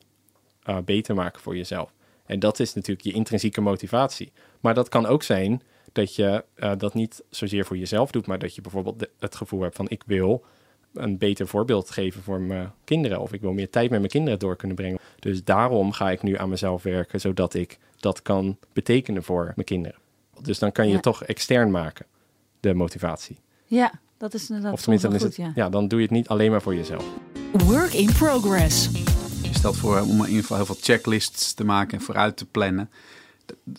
uh, 0.70 0.78
beter 0.86 1.16
maken 1.16 1.42
voor 1.42 1.56
jezelf. 1.56 1.94
En 2.26 2.40
dat 2.40 2.60
is 2.60 2.74
natuurlijk 2.74 3.06
je 3.06 3.14
intrinsieke 3.14 3.62
motivatie. 3.62 4.32
Maar 4.60 4.74
dat 4.74 4.90
kan 4.90 5.06
ook 5.06 5.24
zijn 5.24 5.62
dat 5.92 6.16
je 6.16 6.44
dat 6.78 6.94
niet 6.94 7.24
zozeer 7.30 7.66
voor 7.66 7.78
jezelf 7.78 8.12
doet, 8.12 8.28
maar 8.28 8.40
dat 8.40 8.56
je 8.56 8.62
bijvoorbeeld 8.62 9.00
de, 9.00 9.10
het 9.20 9.36
gevoel 9.36 9.62
hebt 9.62 9.76
van 9.76 9.90
ik 9.90 10.04
wil 10.06 10.44
een 10.94 11.18
beter 11.18 11.48
voorbeeld 11.48 11.90
geven 11.90 12.22
voor 12.22 12.42
mijn 12.42 12.72
kinderen. 12.84 13.20
Of 13.20 13.34
ik 13.34 13.42
wil 13.42 13.54
meer 13.54 13.70
tijd 13.70 13.90
met 13.90 14.00
mijn 14.00 14.12
kinderen 14.12 14.40
door 14.40 14.56
kunnen 14.56 14.76
brengen. 14.76 15.00
Dus 15.20 15.44
daarom 15.44 15.92
ga 15.92 16.12
ik 16.12 16.22
nu 16.22 16.38
aan 16.38 16.50
mezelf 16.50 16.84
werken, 16.84 17.20
zodat 17.20 17.54
ik 17.54 17.80
dat 18.04 18.22
kan 18.22 18.58
betekenen 18.74 19.24
voor 19.24 19.52
mijn 19.56 19.68
kinderen. 19.68 19.98
Dus 20.42 20.60
dan 20.60 20.72
kan 20.72 20.88
je 20.88 20.94
ja. 20.94 21.00
toch 21.00 21.24
extern 21.24 21.72
maken, 21.72 22.06
de 22.60 22.74
motivatie. 22.74 23.40
Ja, 23.66 23.92
dat 24.18 24.34
is 24.34 24.50
inderdaad 24.50 24.74
of 24.74 24.82
tenminste, 24.82 25.08
dan, 25.08 25.18
is 25.18 25.24
het, 25.24 25.36
ja. 25.36 25.52
ja, 25.56 25.70
dan 25.70 25.88
doe 25.88 26.00
je 26.00 26.06
het 26.06 26.14
niet 26.14 26.28
alleen 26.28 26.52
maar 26.52 26.62
voor 26.62 26.76
jezelf. 26.76 27.06
Work 27.52 27.94
in 27.94 28.14
progress. 28.14 28.90
Je 29.42 29.54
stelt 29.54 29.78
voor 29.78 30.02
om 30.02 30.20
in 30.20 30.28
ieder 30.28 30.42
geval 30.42 30.58
heel 30.58 30.66
veel 30.66 30.78
checklists 30.80 31.54
te 31.54 31.64
maken 31.64 31.98
en 31.98 32.04
vooruit 32.04 32.38
te 32.38 32.46
plannen 32.46 32.90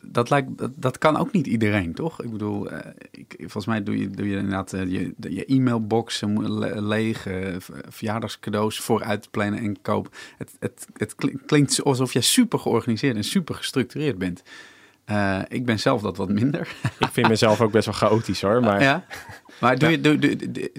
dat, 0.03 0.31
lijkt, 0.31 0.48
dat, 0.83 0.98
kan 0.98 1.16
ook 1.16 1.33
niet 1.33 1.46
iedereen, 1.46 1.94
toch? 1.94 2.22
Ik 2.22 2.31
bedoel, 2.31 2.72
uh, 2.72 2.79
ik, 3.11 3.35
volgens 3.38 3.66
mij 3.66 3.83
doe 3.83 3.98
je, 3.98 4.11
doe 4.11 4.29
je 4.29 4.37
inderdaad 4.37 4.72
uh, 4.72 4.92
je, 4.92 5.14
je 5.18 5.44
e-mailbox 5.44 6.20
le 6.20 6.83
leeg, 6.83 7.27
uh, 7.27 7.57
verjaardagscadeaus 7.88 8.81
vooruit 8.81 9.31
plannen 9.31 9.61
en 9.61 9.83
kopen. 9.83 10.12
Het, 10.38 10.57
het, 10.59 10.87
het 10.96 11.14
klinkt 11.46 11.83
alsof 11.83 12.12
jij 12.12 12.22
super 12.22 12.59
georganiseerd 12.59 13.16
en 13.16 13.24
super 13.24 13.55
gestructureerd 13.55 14.18
bent. 14.18 14.42
Ik 15.49 15.64
ben 15.64 15.79
zelf 15.79 16.03
dat 16.03 16.17
wat 16.17 16.29
minder. 16.29 16.61
ik 16.99 17.09
vind 17.12 17.29
mezelf 17.29 17.61
ook 17.61 17.73
best 17.73 17.85
wel 17.85 17.95
chaotisch 17.95 18.40
hoor. 18.40 18.61
Maar, 18.61 18.83
ja? 18.83 19.05
maar 19.61 19.79
doe 19.79 19.90
je, 19.90 20.01
doe, 20.01 20.19
doe, 20.19 20.37
doe, 20.37 20.71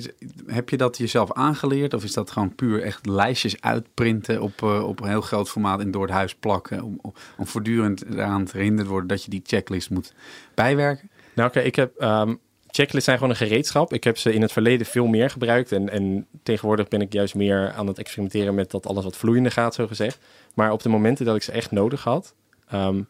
heb 0.47 0.69
je 0.69 0.77
dat 0.77 0.97
jezelf 0.97 1.33
aangeleerd? 1.33 1.93
Of 1.93 2.03
is 2.03 2.13
dat 2.13 2.31
gewoon 2.31 2.55
puur 2.55 2.81
echt 2.81 3.05
lijstjes 3.05 3.61
uitprinten 3.61 4.41
op, 4.41 4.61
op 4.61 5.01
een 5.01 5.09
heel 5.09 5.21
groot 5.21 5.49
formaat 5.49 5.79
en 5.79 5.91
door 5.91 6.03
het 6.03 6.11
huis 6.11 6.35
plakken? 6.35 6.83
Om, 6.83 6.99
om 7.37 7.47
voortdurend 7.47 8.05
eraan 8.05 8.45
te 8.45 8.57
herinnerd 8.57 8.87
worden 8.87 9.07
dat 9.07 9.23
je 9.23 9.29
die 9.29 9.41
checklist 9.45 9.89
moet 9.89 10.13
bijwerken? 10.53 11.09
Nou 11.33 11.49
oké, 11.49 11.57
okay, 11.57 11.69
ik 11.69 11.75
heb... 11.75 12.01
Um, 12.01 12.39
checklists 12.75 13.05
zijn 13.05 13.17
gewoon 13.17 13.31
een 13.31 13.47
gereedschap. 13.47 13.93
Ik 13.93 14.03
heb 14.03 14.17
ze 14.17 14.33
in 14.33 14.41
het 14.41 14.51
verleden 14.51 14.85
veel 14.85 15.07
meer 15.07 15.29
gebruikt. 15.29 15.71
En, 15.71 15.89
en 15.89 16.27
tegenwoordig 16.43 16.87
ben 16.87 17.01
ik 17.01 17.13
juist 17.13 17.35
meer 17.35 17.71
aan 17.71 17.87
het 17.87 17.97
experimenteren 17.97 18.55
met 18.55 18.71
dat 18.71 18.87
alles 18.87 19.03
wat 19.03 19.17
vloeiender 19.17 19.51
gaat, 19.51 19.75
zo 19.75 19.87
gezegd. 19.87 20.19
Maar 20.53 20.71
op 20.71 20.81
de 20.81 20.89
momenten 20.89 21.25
dat 21.25 21.35
ik 21.35 21.43
ze 21.43 21.51
echt 21.51 21.71
nodig 21.71 22.03
had, 22.03 22.35
um, 22.73 23.07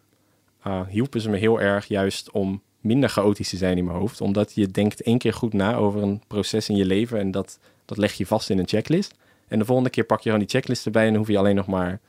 uh, 0.67 0.82
hielpen 0.88 1.21
ze 1.21 1.30
me 1.30 1.38
heel 1.38 1.62
erg 1.62 1.88
juist 1.88 2.32
om 2.32 2.62
minder 2.80 3.10
chaotisch 3.10 3.49
te 3.49 3.58
zijn 3.58 3.78
in 3.78 3.86
mijn 3.86 3.97
hoofd. 3.97 4.21
Omdat 4.21 4.54
je 4.54 4.67
denkt 4.67 5.01
één 5.01 5.17
keer 5.17 5.34
goed 5.34 5.54
na 5.54 5.75
over 5.75 6.01
een 6.01 6.21
proces 6.28 6.69
in 6.69 6.75
je 6.75 6.86
leven 6.86 7.19
en 7.19 7.32
dat, 7.32 7.60
dat 7.86 7.97
leg 7.97 8.13
je 8.13 8.25
vast 8.25 8.49
in 8.49 8.60
een 8.60 8.67
checklist. 8.67 9.13
En 9.47 9.60
de 9.60 9.65
volgende 9.65 9.89
keer 9.89 10.04
pak 10.04 10.17
je 10.17 10.23
gewoon 10.23 10.39
die 10.39 10.49
checklist 10.49 10.86
erbij 10.86 11.08
en 11.08 11.15
hoef 11.15 11.28
je 11.28 11.38
alleen 11.38 11.56
nog 11.56 11.67
maar 11.67 11.99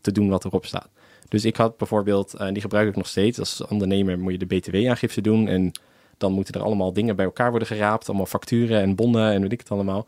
te 0.00 0.12
doen 0.12 0.28
wat 0.28 0.44
erop 0.44 0.66
staat. 0.66 0.88
Dus 1.28 1.44
ik 1.44 1.56
had 1.56 1.76
bijvoorbeeld, 1.76 2.34
en 2.34 2.52
die 2.52 2.62
gebruik 2.62 2.88
ik 2.88 2.96
nog 2.96 3.06
steeds, 3.06 3.38
als 3.38 3.66
ondernemer 3.66 4.18
moet 4.18 4.32
je 4.32 4.46
de 4.46 4.56
btw-aangifte 4.56 5.20
doen 5.20 5.48
en 5.48 5.72
dan 6.16 6.32
moeten 6.32 6.54
er 6.54 6.62
allemaal 6.62 6.92
dingen 6.92 7.16
bij 7.16 7.24
elkaar 7.24 7.50
worden 7.50 7.68
geraapt, 7.68 8.08
allemaal 8.08 8.26
facturen 8.26 8.80
en 8.80 8.94
bonnen 8.94 9.32
en 9.32 9.42
weet 9.42 9.52
ik 9.52 9.58
het 9.58 9.70
allemaal. 9.70 10.06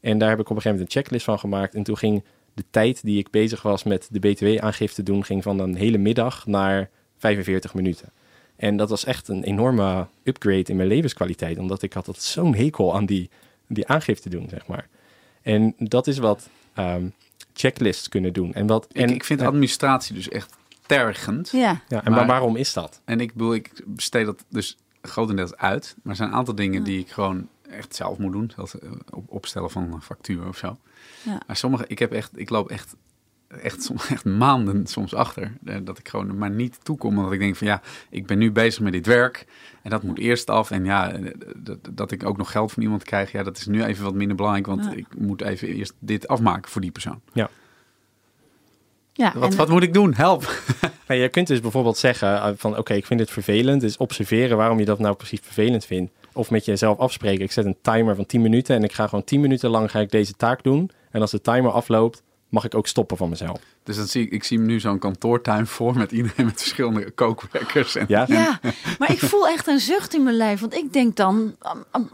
En 0.00 0.18
daar 0.18 0.28
heb 0.28 0.40
ik 0.40 0.50
op 0.50 0.56
een 0.56 0.62
gegeven 0.62 0.78
moment 0.78 0.94
een 0.94 1.02
checklist 1.02 1.24
van 1.24 1.38
gemaakt 1.38 1.74
en 1.74 1.82
toen 1.82 1.96
ging 1.96 2.24
de 2.54 2.64
tijd 2.70 3.04
die 3.04 3.18
ik 3.18 3.30
bezig 3.30 3.62
was 3.62 3.82
met 3.82 4.08
de 4.10 4.18
btw-aangifte 4.18 5.02
doen, 5.02 5.24
ging 5.24 5.42
van 5.42 5.58
een 5.58 5.74
hele 5.74 5.98
middag 5.98 6.46
naar 6.46 6.90
45 7.24 7.74
minuten. 7.74 8.08
En 8.56 8.76
dat 8.76 8.88
was 8.88 9.04
echt 9.04 9.28
een 9.28 9.42
enorme 9.42 10.06
upgrade 10.22 10.62
in 10.62 10.76
mijn 10.76 10.88
levenskwaliteit, 10.88 11.58
omdat 11.58 11.82
ik 11.82 11.92
had 11.92 12.16
zo'n 12.18 12.54
hekel 12.54 12.94
aan 12.94 13.06
die, 13.06 13.30
die 13.66 13.86
aangifte 13.86 14.28
doen, 14.28 14.48
zeg 14.48 14.66
maar. 14.66 14.88
En 15.42 15.74
dat 15.78 16.06
is 16.06 16.18
wat 16.18 16.48
um, 16.78 17.12
checklists 17.52 18.08
kunnen 18.08 18.32
doen. 18.32 18.54
En 18.54 18.66
wat, 18.66 18.86
en, 18.92 19.08
ik, 19.08 19.14
ik 19.14 19.24
vind 19.24 19.40
administratie 19.40 20.14
dus 20.14 20.28
echt 20.28 20.54
tergend. 20.86 21.50
Ja. 21.50 21.80
ja 21.88 22.04
en 22.04 22.12
maar, 22.12 22.26
waarom 22.26 22.56
is 22.56 22.72
dat? 22.72 23.00
En 23.04 23.20
ik 23.20 23.32
bedoel, 23.32 23.54
ik 23.54 23.70
besteed 23.86 24.26
dat 24.26 24.44
dus 24.48 24.76
grotendeels 25.02 25.56
uit. 25.56 25.94
Maar 26.02 26.10
er 26.10 26.16
zijn 26.16 26.28
een 26.28 26.34
aantal 26.34 26.54
dingen 26.54 26.84
die 26.84 27.00
ik 27.00 27.10
gewoon 27.10 27.48
echt 27.70 27.94
zelf 27.94 28.18
moet 28.18 28.32
doen. 28.32 28.52
Zoals 28.54 28.74
op, 29.10 29.24
opstellen 29.30 29.70
van 29.70 29.92
een 29.92 30.02
factuur 30.02 30.48
of 30.48 30.56
zo. 30.56 30.78
Ja. 31.22 31.40
Maar 31.46 31.56
sommige, 31.56 31.84
ik 31.86 31.98
heb 31.98 32.12
echt, 32.12 32.38
ik 32.38 32.50
loop 32.50 32.70
echt 32.70 32.94
echt, 33.62 33.82
soms, 33.82 34.08
echt 34.14 34.24
maanden 34.24 34.86
soms 34.86 35.14
achter. 35.14 35.52
Dat 35.82 35.98
ik 35.98 36.08
gewoon 36.08 36.28
er 36.28 36.34
maar 36.34 36.50
niet 36.50 36.78
toekom. 36.84 37.18
Omdat 37.18 37.32
ik 37.32 37.38
denk 37.38 37.56
van 37.56 37.66
ja, 37.66 37.82
ik 38.10 38.26
ben 38.26 38.38
nu 38.38 38.52
bezig 38.52 38.82
met 38.82 38.92
dit 38.92 39.06
werk. 39.06 39.46
En 39.82 39.90
dat 39.90 40.02
moet 40.02 40.18
eerst 40.18 40.50
af. 40.50 40.70
En 40.70 40.84
ja, 40.84 41.12
dat, 41.56 41.78
dat 41.90 42.10
ik 42.10 42.24
ook 42.26 42.36
nog 42.36 42.50
geld 42.50 42.72
van 42.72 42.82
iemand 42.82 43.04
krijg. 43.04 43.32
Ja, 43.32 43.42
dat 43.42 43.56
is 43.56 43.66
nu 43.66 43.84
even 43.84 44.04
wat 44.04 44.14
minder 44.14 44.36
belangrijk. 44.36 44.66
Want 44.66 44.84
Ja. 44.84 44.92
ik 44.92 45.06
moet 45.18 45.42
even 45.42 45.68
eerst 45.68 45.92
dit 45.98 46.28
afmaken 46.28 46.70
voor 46.70 46.80
die 46.80 46.90
persoon. 46.90 47.20
Ja. 47.32 47.50
Ja, 49.12 49.32
Wat, 49.36 49.50
en- 49.50 49.56
wat 49.56 49.68
moet 49.68 49.82
ik 49.82 49.94
doen? 49.94 50.14
Help. 50.14 50.42
Maar 51.06 51.16
je 51.16 51.28
kunt 51.28 51.46
dus 51.46 51.60
bijvoorbeeld 51.60 51.96
zeggen 51.96 52.28
uh, 52.28 52.48
van 52.56 52.78
oké, 52.78 52.94
ik 52.94 53.06
vind 53.06 53.18
dit 53.18 53.30
vervelend. 53.30 53.80
Dus 53.80 53.96
observeren 53.96 54.56
waarom 54.56 54.78
je 54.78 54.84
dat 54.84 54.98
nou 54.98 55.14
precies 55.16 55.40
vervelend 55.42 55.84
vindt. 55.84 56.12
Of 56.32 56.50
met 56.50 56.64
jezelf 56.64 56.98
afspreken. 56.98 57.44
Ik 57.44 57.52
zet 57.52 57.64
een 57.64 57.76
timer 57.82 58.14
van 58.14 58.26
10 58.26 58.40
minuten 58.42 58.76
en 58.76 58.84
ik 58.84 58.92
ga 58.92 59.06
gewoon 59.06 59.24
10 59.24 59.40
minuten 59.40 59.70
lang 59.70 59.90
ga 59.90 59.98
ik 60.00 60.10
deze 60.10 60.32
taak 60.32 60.62
doen. 60.62 60.90
En 61.10 61.20
als 61.20 61.30
de 61.30 61.40
timer 61.40 61.70
afloopt, 61.70 62.22
mag 62.54 62.64
ik 62.64 62.74
ook 62.74 62.86
stoppen 62.86 63.16
van 63.16 63.28
mezelf. 63.28 63.58
Dus 63.82 63.96
dan 63.96 64.06
zie 64.06 64.22
ik, 64.26 64.30
ik 64.32 64.44
zie 64.44 64.58
nu 64.58 64.80
zo'n 64.80 64.98
kantoortuin 64.98 65.66
voor 65.66 65.96
met 65.96 66.12
iedereen 66.12 66.46
met 66.46 66.60
verschillende 66.60 67.10
kookwekkers. 67.10 67.94
En, 67.96 68.04
Ja? 68.08 68.24
Ja, 68.28 68.60
maar 68.98 69.10
ik 69.12 69.18
voel 69.18 69.48
echt 69.48 69.66
een 69.66 69.80
zucht 69.80 70.14
in 70.14 70.22
mijn 70.22 70.36
lijf. 70.36 70.60
Want 70.60 70.74
ik 70.74 70.92
denk 70.92 71.16
dan, 71.16 71.54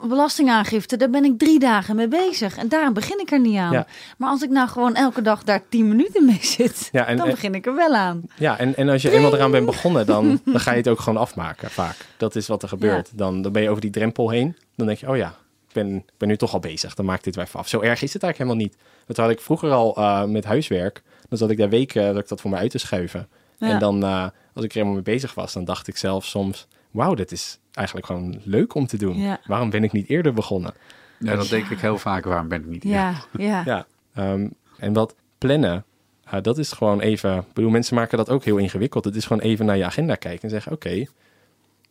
belastingaangifte, 0.09 0.96
daar 0.96 1.11
ben 1.11 1.24
ik 1.24 1.38
drie 1.38 1.59
dagen 1.59 1.96
mee 1.96 2.09
bezig. 2.09 2.57
En 2.57 2.68
daarom 2.68 2.92
begin 2.94 3.20
ik 3.20 3.31
er 3.31 3.40
niet 3.40 3.57
aan. 3.57 3.72
Ja. 3.72 3.87
Maar 4.18 4.29
als 4.31 4.42
ik 4.42 4.50
nou 4.50 4.68
gewoon 4.68 4.94
elke 4.94 5.22
dag 5.22 5.44
daar 5.44 5.62
tien 5.68 5.88
minuten 5.88 6.24
mee 6.24 6.38
zit, 6.40 6.88
Ja, 6.92 7.07
en- 7.07 7.16
dan 7.16 7.26
en- 7.26 7.33
begin 7.33 7.55
ik 7.55 7.66
er 7.66 7.74
wel 7.74 7.94
aan. 7.94 8.22
Ja, 8.38 8.59
en, 8.59 8.76
en 8.76 8.88
als 8.88 9.03
je 9.03 9.11
eenmaal 9.11 9.35
eraan 9.35 9.50
bent 9.50 9.66
begonnen, 9.66 10.07
dan, 10.07 10.40
dan 10.44 10.61
ga 10.61 10.70
je 10.70 10.76
het 10.76 10.88
ook 10.88 11.00
gewoon 11.00 11.20
afmaken 11.20 11.70
vaak. 11.70 11.96
Dat 12.16 12.37
is 12.37 12.46
wat 12.46 12.62
er 12.62 12.68
gebeurt. 12.68 13.11
Dan, 13.14 13.42
dan 13.42 13.53
ben 13.53 13.62
je 13.62 13.68
over 13.68 13.81
die 13.83 13.90
drempel 13.90 14.31
heen. 14.31 14.57
Dan 14.76 14.87
denk 14.87 14.98
je, 14.98 15.09
oh 15.09 15.16
ja, 15.16 15.35
ben, 15.73 15.97
ik 15.97 16.13
ben 16.17 16.29
nu 16.29 16.37
toch 16.37 16.53
al 16.53 16.61
bezig. 16.61 16.95
Dan 16.95 17.05
maak 17.05 17.19
ik 17.19 17.25
dit 17.25 17.35
weer 17.35 17.45
even 17.45 17.61
af. 17.61 17.69
Zo 17.69 17.81
erg 17.81 18.03
is 18.03 18.13
het 18.13 18.23
eigenlijk 18.23 18.37
helemaal 18.37 18.71
niet. 18.77 18.77
Dat 19.07 19.17
had 19.17 19.31
ik 19.31 19.41
vroeger 19.41 19.71
al 19.71 19.97
eh, 19.97 20.25
met 20.25 20.45
huiswerk. 20.45 21.03
Dan 21.29 21.39
zat 21.39 21.51
ik 21.51 21.57
daar 21.57 21.69
weken 21.69 22.15
dat 22.15 22.23
ik 22.23 22.29
dat 22.29 22.41
voor 22.41 22.51
me 22.51 22.57
uit 22.57 22.71
te 22.71 22.79
schuiven. 22.79 23.29
Ja. 23.59 23.69
En 23.69 23.79
dan, 23.79 24.03
eh, 24.05 24.27
als 24.55 24.65
ik 24.65 24.71
er 24.71 24.77
helemaal 24.77 24.95
mee 24.95 25.03
bezig 25.03 25.35
was, 25.35 25.53
dan 25.53 25.65
dacht 25.65 25.89
ik 25.89 25.97
zelf 25.97 26.25
soms... 26.25 26.67
Wauw, 26.91 27.15
dit 27.15 27.33
is 27.33 27.59
eigenlijk 27.73 28.07
gewoon 28.07 28.41
leuk 28.45 28.75
om 28.75 28.87
te 28.87 28.97
doen. 28.97 29.19
Ja. 29.19 29.41
Waarom 29.45 29.71
ben 29.71 29.85
ik 29.85 29.93
niet 29.93 30.09
eerder 30.09 30.33
begonnen? 30.33 30.75
ja, 31.19 31.37
dat 31.37 31.49
denk 31.49 31.69
ik 31.69 31.81
heel 31.81 31.99
vaak. 31.99 32.25
Waarom 32.25 32.49
ben 32.49 32.61
ik 32.61 32.67
niet 32.67 32.83
hier? 32.83 32.93
Ja, 32.93 33.15
ja. 33.39 33.63
Ja, 33.67 33.87
ehm, 34.15 34.49
en 34.79 34.93
wat 34.93 35.15
plannen, 35.39 35.85
eh, 36.25 36.43
dat 36.43 36.59
is 36.59 36.73
gewoon 36.73 37.01
even... 37.01 37.37
Ik 37.37 37.53
bedoel, 37.53 37.71
mensen 37.71 37.95
maken 37.95 38.19
dat 38.19 38.31
ook 38.31 38.45
heel 38.45 38.57
ingewikkeld. 38.57 39.05
Het 39.05 39.17
is 39.17 39.27
gewoon 39.27 39.43
even 39.43 39.67
naar 39.67 39.77
je 39.77 39.85
agenda 39.85 40.15
kijken 40.15 40.43
en 40.43 40.51
zeggen... 40.51 40.73
Oké, 40.73 41.05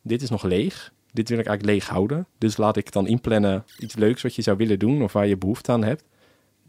dit 0.02 0.22
is 0.22 0.30
nog 0.30 0.44
leeg. 0.44 0.92
Dit 1.12 1.30
wil 1.30 1.40
ik 1.40 1.46
eigenlijk 1.46 1.78
leeg 1.78 1.90
houden. 1.90 2.28
Dus 2.38 2.58
laat 2.58 2.78
ik 2.78 2.92
dan 2.92 3.08
inplannen 3.08 3.66
iets 3.80 3.96
leuks 3.96 4.22
wat 4.22 4.36
je 4.36 4.42
zou 4.42 4.58
willen 4.58 4.80
doen... 4.80 5.04
of 5.04 5.14
waar 5.14 5.28
je 5.28 5.38
behoefte 5.38 5.72
aan 5.72 5.84
hebt. 5.84 6.04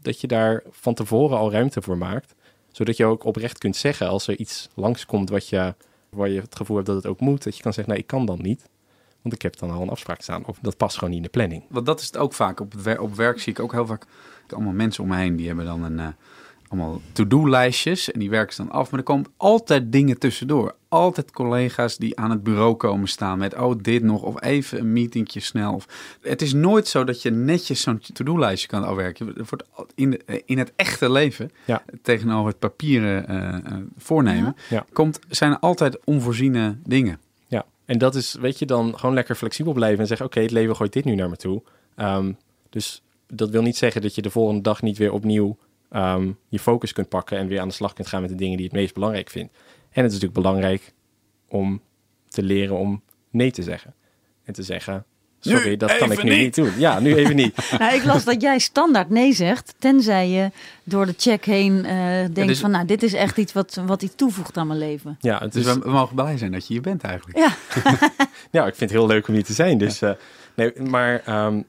Dat 0.01 0.21
je 0.21 0.27
daar 0.27 0.63
van 0.69 0.93
tevoren 0.93 1.37
al 1.37 1.51
ruimte 1.51 1.81
voor 1.81 1.97
maakt. 1.97 2.35
Zodat 2.71 2.97
je 2.97 3.05
ook 3.05 3.23
oprecht 3.23 3.57
kunt 3.57 3.75
zeggen... 3.75 4.07
als 4.07 4.27
er 4.27 4.37
iets 4.37 4.69
langskomt 4.73 5.29
wat 5.29 5.47
je, 5.47 5.75
waar 6.09 6.29
je 6.29 6.41
het 6.41 6.55
gevoel 6.55 6.75
hebt 6.75 6.87
dat 6.87 6.95
het 6.95 7.07
ook 7.07 7.19
moet... 7.19 7.43
dat 7.43 7.57
je 7.57 7.63
kan 7.63 7.73
zeggen, 7.73 7.93
nee, 7.93 8.01
ik 8.01 8.07
kan 8.07 8.25
dan 8.25 8.39
niet. 8.41 8.69
Want 9.21 9.35
ik 9.35 9.41
heb 9.41 9.57
dan 9.57 9.71
al 9.71 9.81
een 9.81 9.89
afspraak 9.89 10.21
staan. 10.21 10.45
Of 10.45 10.59
dat 10.61 10.77
past 10.77 10.95
gewoon 10.95 11.09
niet 11.09 11.17
in 11.19 11.25
de 11.25 11.37
planning. 11.37 11.63
Want 11.69 11.85
dat 11.85 11.99
is 11.99 12.05
het 12.05 12.17
ook 12.17 12.33
vaak. 12.33 12.59
Op, 12.59 12.73
op 12.99 13.15
werk 13.15 13.39
zie 13.39 13.53
ik 13.53 13.59
ook 13.59 13.71
heel 13.71 13.85
vaak 13.85 14.05
allemaal 14.47 14.73
mensen 14.73 15.03
om 15.03 15.09
me 15.09 15.15
heen. 15.15 15.35
Die 15.35 15.47
hebben 15.47 15.65
dan 15.65 15.83
een, 15.83 15.99
eh, 15.99 16.07
allemaal 16.71 17.01
to-do-lijstjes. 17.11 18.11
En 18.11 18.19
die 18.19 18.29
werken 18.29 18.55
ze 18.55 18.63
dan 18.63 18.71
af. 18.71 18.91
Maar 18.91 18.99
er 18.99 19.05
komen 19.05 19.31
altijd 19.37 19.91
dingen 19.91 20.19
tussendoor. 20.19 20.75
Altijd 20.87 21.31
collega's 21.31 21.97
die 21.97 22.19
aan 22.19 22.29
het 22.29 22.43
bureau 22.43 22.75
komen 22.75 23.07
staan 23.07 23.37
met... 23.37 23.55
oh, 23.55 23.75
dit 23.81 24.03
nog. 24.03 24.21
Of 24.21 24.41
even 24.41 24.79
een 24.79 24.93
meetingje 24.93 25.39
snel. 25.39 25.73
Of, 25.73 25.87
het 26.21 26.41
is 26.41 26.53
nooit 26.53 26.87
zo 26.87 27.03
dat 27.03 27.21
je 27.21 27.31
netjes 27.31 27.81
zo'n 27.81 28.01
to-do-lijstje 28.13 28.67
kan 28.67 28.83
afwerken. 28.83 29.27
Het 29.27 29.49
wordt 29.49 29.63
in, 29.95 30.09
de, 30.09 30.43
in 30.45 30.57
het 30.57 30.71
echte 30.75 31.11
leven... 31.11 31.51
Ja. 31.65 31.83
tegenover 32.01 32.49
het 32.49 32.59
papieren 32.59 33.27
eh, 33.27 33.55
eh, 33.55 33.77
voornemen... 33.97 34.55
Ja. 34.69 34.85
Komt, 34.93 35.19
zijn 35.29 35.51
er 35.51 35.59
altijd 35.59 35.99
onvoorziene 36.03 36.77
dingen. 36.83 37.19
Ja, 37.47 37.65
en 37.85 37.97
dat 37.97 38.15
is, 38.15 38.35
weet 38.39 38.59
je, 38.59 38.65
dan 38.65 38.99
gewoon 38.99 39.15
lekker 39.15 39.35
flexibel 39.35 39.73
blijven 39.73 39.99
en 39.99 40.07
zeggen: 40.07 40.25
Oké, 40.25 40.41
het 40.41 40.51
leven 40.51 40.75
gooit 40.75 40.93
dit 40.93 41.05
nu 41.05 41.15
naar 41.15 41.29
me 41.29 41.37
toe. 41.37 41.61
Ehm, 41.95 42.31
dus 42.69 43.01
dat 43.27 43.49
wil 43.49 43.61
niet 43.61 43.77
zeggen 43.77 44.01
dat 44.01 44.15
je 44.15 44.21
de 44.21 44.29
volgende 44.29 44.61
dag 44.61 44.81
niet 44.81 44.97
weer 44.97 45.11
opnieuw 45.11 45.57
ehm, 45.91 46.31
je 46.49 46.59
focus 46.59 46.93
kunt 46.93 47.09
pakken 47.09 47.37
en 47.37 47.47
weer 47.47 47.59
aan 47.59 47.67
de 47.67 47.73
slag 47.73 47.93
kunt 47.93 48.07
gaan 48.07 48.21
met 48.21 48.29
de 48.29 48.35
dingen 48.35 48.57
die 48.57 48.65
je 48.65 48.71
het 48.71 48.81
meest 48.81 48.93
belangrijk 48.93 49.29
vindt. 49.29 49.53
En 49.91 50.03
het 50.03 50.11
is 50.13 50.19
natuurlijk 50.19 50.33
belangrijk 50.33 50.93
om 51.47 51.81
te 52.27 52.43
leren 52.43 52.77
om 52.77 53.01
nee 53.29 53.51
te 53.51 53.63
zeggen. 53.63 53.93
En 54.43 54.53
te 54.53 54.63
zeggen: 54.63 55.05
Sorry, 55.39 55.69
Nu 55.69 55.77
dat 55.77 55.97
kan 55.97 56.11
ik 56.11 56.23
nu 56.23 56.29
niet." 56.29 56.39
niet 56.39 56.55
doen. 56.55 56.71
Ja, 56.77 56.99
nu 56.99 57.15
even 57.15 57.35
niet. 57.35 57.71
Nou, 57.79 57.93
ik 57.93 58.03
las 58.03 58.23
dat 58.23 58.41
jij 58.41 58.59
standaard 58.59 59.09
nee 59.09 59.33
zegt, 59.33 59.75
tenzij 59.79 60.29
je 60.29 60.51
door 60.83 61.05
de 61.05 61.13
check 61.17 61.45
heen 61.45 61.85
eh, 61.85 61.95
denkt 62.05 62.47
dus- 62.47 62.59
van, 62.59 62.71
nou, 62.71 62.85
dit 62.85 63.03
is 63.03 63.13
echt 63.13 63.37
iets 63.37 63.53
wat, 63.53 63.81
wat 63.85 64.01
iets 64.01 64.15
toevoegt 64.15 64.57
aan 64.57 64.67
mijn 64.67 64.79
leven. 64.79 65.17
Ja, 65.19 65.39
het 65.39 65.53
Dus 65.53 65.65
is, 65.65 65.73
we, 65.73 65.79
we 65.79 65.89
mogen 65.89 66.15
blij 66.15 66.37
zijn 66.37 66.51
dat 66.51 66.67
je 66.67 66.73
hier 66.73 66.81
bent 66.81 67.03
eigenlijk. 67.03 67.37
Ja, 67.37 67.55
ja, 68.61 68.67
ik 68.67 68.75
vind 68.75 68.89
het 68.89 68.99
heel 68.99 69.07
leuk 69.07 69.27
om 69.27 69.33
hier 69.33 69.43
te 69.43 69.53
zijn. 69.53 69.77
Dus, 69.77 70.01
eh, 70.01 70.11
nee, 70.55 70.81
maar, 70.81 71.21
ehm, 71.25 71.61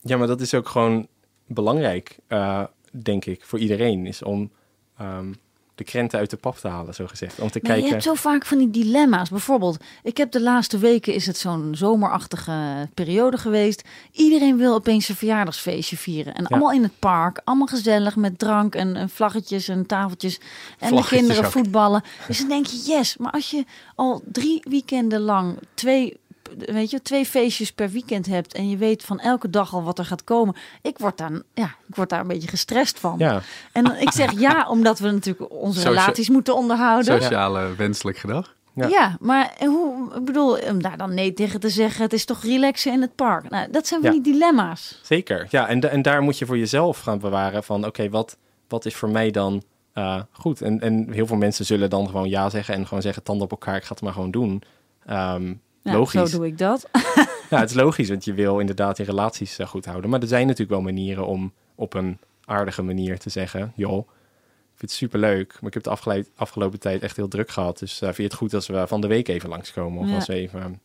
ja, 0.00 0.16
maar 0.16 0.26
dat 0.26 0.40
is 0.40 0.54
ook 0.54 0.68
gewoon 0.68 1.06
belangrijk, 1.46 2.18
eh, 2.28 2.62
denk 3.02 3.24
ik, 3.24 3.44
voor 3.44 3.58
iedereen. 3.58 4.06
Is 4.06 4.22
om 4.22 4.50
ehm, 4.98 5.32
de 5.74 5.84
krenten 5.84 6.18
uit 6.18 6.30
de 6.30 6.36
pap 6.36 6.56
te 6.56 6.68
halen, 6.68 6.94
zo 6.94 7.06
gezegd. 7.06 7.38
Om 7.40 7.50
te 7.50 7.58
Maar 7.62 7.70
je 7.70 7.76
kijken. 7.76 7.90
hebt 7.90 8.02
zo 8.02 8.14
vaak 8.14 8.46
van 8.46 8.58
die 8.58 8.70
dilemma's. 8.70 9.28
Bijvoorbeeld, 9.30 9.76
ik 10.02 10.16
heb 10.16 10.30
de 10.30 10.40
laatste 10.40 10.78
weken 10.78 11.14
is 11.14 11.26
het 11.26 11.36
zo'n 11.36 11.74
zomerachtige 11.74 12.88
periode 12.94 13.38
geweest. 13.38 13.82
Iedereen 14.12 14.56
wil 14.56 14.74
opeens 14.74 15.08
een 15.08 15.14
verjaardagsfeestje 15.14 15.96
vieren. 15.96 16.34
En 16.34 16.46
allemaal 16.46 16.72
in 16.72 16.82
het 16.82 16.98
park, 16.98 17.40
allemaal 17.44 17.66
gezellig 17.66 18.16
met 18.16 18.38
drank 18.38 18.74
en, 18.74 18.96
en 18.96 19.08
vlaggetjes 19.08 19.68
en 19.68 19.86
tafeltjes. 19.86 20.38
En 20.78 20.88
Vlaggetjes 20.88 21.10
de 21.10 21.16
kinderen 21.16 21.44
ook. 21.44 21.50
voetballen. 21.52 22.02
Dus 22.26 22.38
dan 22.38 22.48
denk 22.48 22.66
je, 22.66 22.82
yes. 22.86 23.16
Maar 23.16 23.32
als 23.32 23.50
je 23.50 23.64
al 23.94 24.22
drie 24.32 24.62
weekenden 24.68 25.20
lang 25.20 25.58
twee, 25.74 26.16
weet 26.58 26.90
je, 26.90 27.02
twee 27.02 27.26
feestjes 27.26 27.72
per 27.72 27.90
weekend 27.90 28.26
hebt 28.26 28.54
en 28.54 28.68
je 28.68 28.76
weet 28.76 29.04
van 29.04 29.20
elke 29.20 29.50
dag 29.50 29.74
al 29.74 29.82
wat 29.82 29.98
er 29.98 30.04
gaat 30.04 30.24
komen. 30.24 30.56
Ik 30.82 30.98
word 30.98 31.18
daar, 31.18 31.30
ja, 31.54 31.74
ik 31.88 31.94
word 31.94 32.08
daar 32.08 32.20
een 32.20 32.26
beetje 32.26 32.48
gestrest 32.48 33.00
van. 33.00 33.14
Ja, 33.18 33.40
En 33.72 33.84
dan- 33.84 33.96
ik 33.96 34.10
zeg 34.12 34.38
ja, 34.38 34.68
omdat 34.68 34.98
we 34.98 35.10
natuurlijk 35.10 35.50
onze 35.52 35.80
Socia- 35.80 35.90
relaties 35.90 36.28
moeten 36.28 36.56
onderhouden. 36.56 37.22
Sociale 37.22 37.74
wenselijk 37.76 38.18
gedag. 38.18 38.54
Ja. 38.74 38.86
Ja. 38.88 39.16
maar 39.20 39.52
hoe, 39.58 40.14
ik 40.14 40.24
bedoel, 40.24 40.58
om 40.58 40.82
daar 40.82 40.96
dan 40.96 41.14
nee 41.14 41.32
tegen 41.32 41.60
te 41.60 41.68
zeggen, 41.68 42.02
het 42.02 42.12
is 42.12 42.24
toch 42.24 42.42
relaxen 42.42 42.92
in 42.92 43.00
het 43.00 43.14
park. 43.14 43.50
Nou, 43.50 43.70
dat 43.70 43.86
zijn 43.86 44.00
van 44.02 44.14
Ja. 44.14 44.20
die 44.22 44.32
dilemma's. 44.32 45.00
zeker. 45.02 45.46
Ja, 45.50 45.68
en, 45.68 45.90
en 45.90 46.02
daar 46.02 46.22
moet 46.22 46.38
je 46.38 46.46
voor 46.46 46.58
jezelf 46.58 47.00
gaan 47.00 47.18
bewaren 47.18 47.64
van... 47.64 47.86
oké, 47.86 48.08
wat, 48.10 48.36
wat 48.68 48.84
is 48.84 48.94
voor 48.94 49.08
mij 49.10 49.30
dan 49.30 49.62
eh, 49.92 50.20
goed? 50.32 50.62
En, 50.62 50.80
en 50.80 51.12
heel 51.12 51.26
veel 51.26 51.36
mensen 51.36 51.64
zullen 51.64 51.90
dan 51.90 52.06
gewoon 52.06 52.28
ja 52.28 52.50
zeggen... 52.50 52.74
en 52.74 52.86
gewoon 52.86 53.02
zeggen, 53.02 53.22
tanden 53.22 53.44
op 53.44 53.50
elkaar, 53.50 53.76
ik 53.76 53.82
ga 53.84 53.92
het 53.92 54.02
maar 54.02 54.12
gewoon 54.12 54.30
doen. 54.30 54.62
Ehm, 55.06 55.54
Ja, 55.86 55.92
logisch. 55.92 56.30
Zo 56.30 56.36
doe 56.36 56.46
ik 56.46 56.58
dat. 56.58 56.88
Ja, 57.50 57.58
het 57.60 57.70
is 57.70 57.76
logisch, 57.76 58.08
want 58.08 58.24
je 58.24 58.34
wil 58.34 58.58
inderdaad 58.58 58.96
je 58.96 59.04
relaties 59.04 59.58
eh, 59.58 59.66
goed 59.66 59.84
houden. 59.84 60.10
Maar 60.10 60.20
er 60.20 60.26
zijn 60.28 60.42
natuurlijk 60.42 60.70
wel 60.70 60.80
manieren 60.82 61.26
om 61.26 61.52
op 61.74 61.94
een 61.94 62.18
aardige 62.44 62.82
manier 62.82 63.18
te 63.18 63.30
zeggen... 63.30 63.72
joh, 63.76 63.98
ik 63.98 64.78
vind 64.82 64.90
het 64.90 64.90
superleuk, 64.90 65.52
maar 65.52 65.68
ik 65.68 65.74
heb 65.74 65.82
de 65.82 65.90
afgeleid, 65.90 66.30
afgelopen 66.36 66.78
tijd 66.78 67.02
echt 67.02 67.16
heel 67.16 67.28
druk 67.28 67.50
gehad. 67.50 67.78
Dus 67.78 67.92
eh, 67.94 68.00
vind 68.06 68.16
je 68.16 68.22
het 68.22 68.34
goed 68.34 68.54
als 68.54 68.66
we 68.66 68.86
van 68.86 69.00
de 69.00 69.06
week 69.06 69.28
even 69.28 69.48
langskomen? 69.48 70.02
Of 70.02 70.08
Ja. 70.08 70.14
als 70.14 70.28
even... 70.28 70.80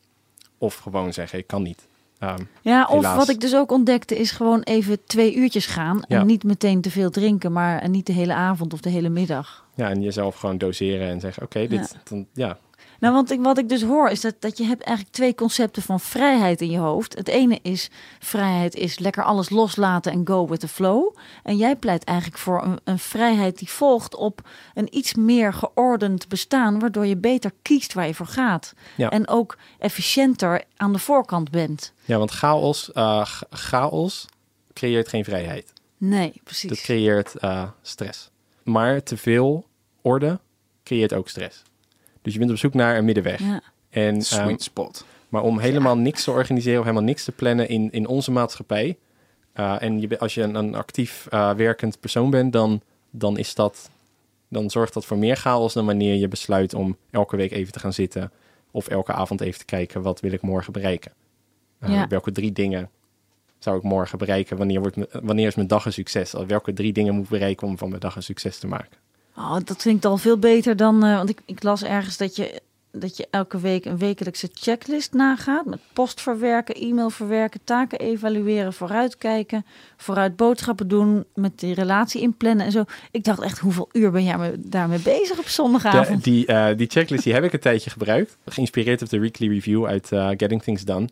Of 0.57 0.75
gewoon 0.75 1.13
zeggen, 1.13 1.39
ik 1.39 1.47
kan 1.47 1.61
niet. 1.63 1.87
Ehm, 2.19 2.43
Ja, 2.61 2.85
of 2.85 2.95
Helaas. 2.95 3.17
wat 3.17 3.29
ik 3.29 3.39
dus 3.41 3.55
ook 3.55 3.71
ontdekte 3.71 4.17
is 4.17 4.31
gewoon 4.31 4.61
even 4.61 4.97
twee 5.05 5.35
uurtjes 5.35 5.65
gaan. 5.65 6.01
Ja. 6.07 6.19
En 6.19 6.25
niet 6.25 6.43
meteen 6.43 6.81
te 6.81 6.91
veel 6.91 7.09
drinken, 7.09 7.51
maar 7.51 7.89
niet 7.89 8.05
de 8.05 8.13
hele 8.13 8.33
avond 8.33 8.73
of 8.73 8.81
de 8.81 8.89
hele 8.89 9.09
middag. 9.09 9.65
ja, 9.75 9.89
en 9.89 10.01
jezelf 10.01 10.35
gewoon 10.35 10.57
doseren 10.57 11.07
en 11.07 11.19
zeggen, 11.19 11.43
oké, 11.43 11.67
dit... 11.67 11.97
Dan, 12.03 12.25
ja, 12.33 12.57
Nou, 13.01 13.13
want 13.13 13.31
ik, 13.31 13.39
wat 13.41 13.57
ik 13.57 13.69
dus 13.69 13.81
hoor 13.83 14.09
is 14.09 14.21
dat, 14.21 14.35
dat 14.39 14.57
je 14.57 14.63
hebt 14.63 14.81
eigenlijk 14.83 15.15
twee 15.15 15.35
concepten 15.35 15.81
van 15.81 15.99
vrijheid 15.99 16.61
in 16.61 16.69
je 16.71 16.77
hoofd. 16.77 17.15
Het 17.17 17.27
ene 17.27 17.59
is 17.61 17.89
vrijheid 18.19 18.75
is 18.75 18.99
lekker 18.99 19.23
alles 19.23 19.49
loslaten 19.49 20.11
en 20.11 20.27
go 20.27 20.47
with 20.47 20.59
the 20.59 20.67
flow. 20.67 21.15
En 21.43 21.57
jij 21.57 21.75
pleit 21.75 22.03
eigenlijk 22.03 22.37
voor 22.37 22.63
een, 22.63 22.79
een 22.83 22.99
vrijheid 22.99 23.57
die 23.59 23.69
volgt 23.69 24.15
op 24.15 24.41
een 24.73 24.97
iets 24.97 25.13
meer 25.13 25.53
geordend 25.53 26.27
bestaan, 26.27 26.79
waardoor 26.79 27.05
je 27.05 27.17
beter 27.17 27.51
kiest 27.61 27.93
waar 27.93 28.07
je 28.07 28.13
voor 28.13 28.25
gaat. 28.27 28.73
Ja. 28.97 29.09
En 29.09 29.27
ook 29.27 29.57
efficiënter 29.79 30.63
aan 30.77 30.93
de 30.93 30.99
voorkant 30.99 31.49
bent. 31.51 31.93
ja 32.05 32.17
want 32.17 32.31
chaos, 32.31 32.91
eh, 32.91 33.25
ch- 33.25 33.43
chaos 33.49 34.25
creëert 34.73 35.07
geen 35.07 35.23
vrijheid. 35.23 35.73
Nee, 35.97 36.33
precies. 36.43 36.69
Dat 36.69 36.81
creëert 36.81 37.35
eh, 37.35 37.69
stress. 37.81 38.29
Maar 38.63 39.03
te 39.03 39.17
veel 39.17 39.65
orde 40.01 40.39
creëert 40.83 41.13
ook 41.13 41.29
stress. 41.29 41.61
Dus 42.21 42.33
je 42.33 42.39
bent 42.39 42.51
op 42.51 42.57
zoek 42.57 42.73
naar 42.73 42.97
een 42.97 43.05
middenweg. 43.05 43.39
ja. 43.39 43.61
En, 43.89 44.13
ehm, 44.13 44.19
Sweet 44.21 44.63
spot. 44.63 45.05
Maar 45.29 45.41
om 45.43 45.59
helemaal 45.59 45.97
niks 45.97 46.23
te 46.23 46.31
organiseren 46.31 46.79
of 46.79 46.85
helemaal 46.85 47.05
niks 47.07 47.23
te 47.23 47.31
plannen 47.31 47.69
in, 47.69 47.91
in 47.91 48.07
onze 48.07 48.31
maatschappij. 48.31 48.97
eh, 49.53 49.81
en 49.81 50.01
je, 50.01 50.19
als 50.19 50.33
je 50.33 50.41
een, 50.41 50.55
een 50.55 50.75
actief 50.75 51.27
eh, 51.29 51.53
werkend 51.53 51.99
persoon 51.99 52.29
bent, 52.29 52.53
dan, 52.53 52.81
dan 53.09 53.37
is 53.37 53.55
dat. 53.55 53.89
Dan 54.47 54.69
zorgt 54.69 54.93
dat 54.93 55.05
voor 55.05 55.17
meer 55.17 55.35
chaos 55.35 55.73
dan 55.73 55.85
wanneer 55.85 56.15
je 56.15 56.27
besluit 56.27 56.73
om 56.73 56.97
elke 57.09 57.35
week 57.35 57.51
even 57.51 57.73
te 57.73 57.79
gaan 57.79 57.93
zitten. 57.93 58.31
Of 58.71 58.87
elke 58.87 59.13
avond 59.13 59.41
even 59.41 59.59
te 59.59 59.65
kijken, 59.65 60.01
wat 60.01 60.19
wil 60.19 60.31
ik 60.31 60.41
morgen 60.41 60.73
bereiken? 60.73 61.11
Eh, 61.79 61.89
Ja. 61.93 62.07
Welke 62.07 62.31
drie 62.31 62.51
dingen 62.51 62.89
zou 63.59 63.77
ik 63.77 63.83
morgen 63.83 64.17
bereiken? 64.17 64.57
Wanneer, 64.57 64.79
wordt, 64.79 64.95
me- 64.95 65.09
wanneer 65.23 65.47
is 65.47 65.55
mijn 65.55 65.67
dag 65.67 65.85
een 65.85 65.93
succes? 65.93 66.33
Welke 66.47 66.73
drie 66.73 66.93
dingen 66.93 67.13
moet 67.13 67.23
ik 67.23 67.29
bereiken 67.29 67.67
om 67.67 67.77
van 67.77 67.89
mijn 67.89 68.01
dag 68.01 68.15
een 68.15 68.23
succes 68.23 68.57
te 68.57 68.67
maken? 68.67 68.97
Oh, 69.35 69.57
dat 69.63 69.81
vind 69.81 69.97
ik 69.97 70.05
al 70.05 70.17
veel 70.17 70.37
beter 70.37 70.75
dan. 70.75 71.03
eh, 71.03 71.15
want 71.15 71.29
ik, 71.29 71.39
ik 71.45 71.63
las 71.63 71.83
ergens 71.83 72.17
dat 72.17 72.35
je 72.35 72.61
dat 72.91 73.17
je 73.17 73.27
elke 73.29 73.59
week 73.59 73.85
een 73.85 73.97
wekelijkse 73.97 74.49
checklist 74.53 75.13
nagaat. 75.13 75.65
Met 75.65 75.79
post 75.93 76.21
verwerken, 76.21 76.75
e-mail 76.75 77.09
verwerken, 77.09 77.59
taken 77.63 77.99
evalueren, 77.99 78.73
vooruitkijken. 78.73 79.65
Vooruit 79.97 80.35
boodschappen 80.35 80.87
doen, 80.87 81.25
met 81.35 81.59
die 81.59 81.73
relatie 81.73 82.21
inplannen 82.21 82.65
en 82.65 82.71
zo. 82.71 82.83
Ik 83.11 83.23
dacht 83.23 83.41
echt, 83.41 83.59
hoeveel 83.59 83.89
uur 83.91 84.11
ben 84.11 84.23
jij 84.23 84.55
daarmee 84.57 84.99
bezig 84.99 85.39
op 85.39 85.47
zondagavond? 85.47 86.23
die, 86.23 86.47
uh, 86.47 86.67
die 86.75 86.87
checklist 86.87 87.23
die 87.23 87.33
heb 87.33 87.43
ik 87.43 87.53
een 87.53 87.59
tijdje 87.59 87.89
gebruikt. 87.89 88.37
Geïnspireerd 88.45 89.01
op 89.01 89.09
de 89.09 89.19
weekly 89.19 89.47
review 89.47 89.85
uit 89.85 90.11
uh, 90.11 90.27
Getting 90.27 90.63
Things 90.63 90.83
Done. 90.83 91.09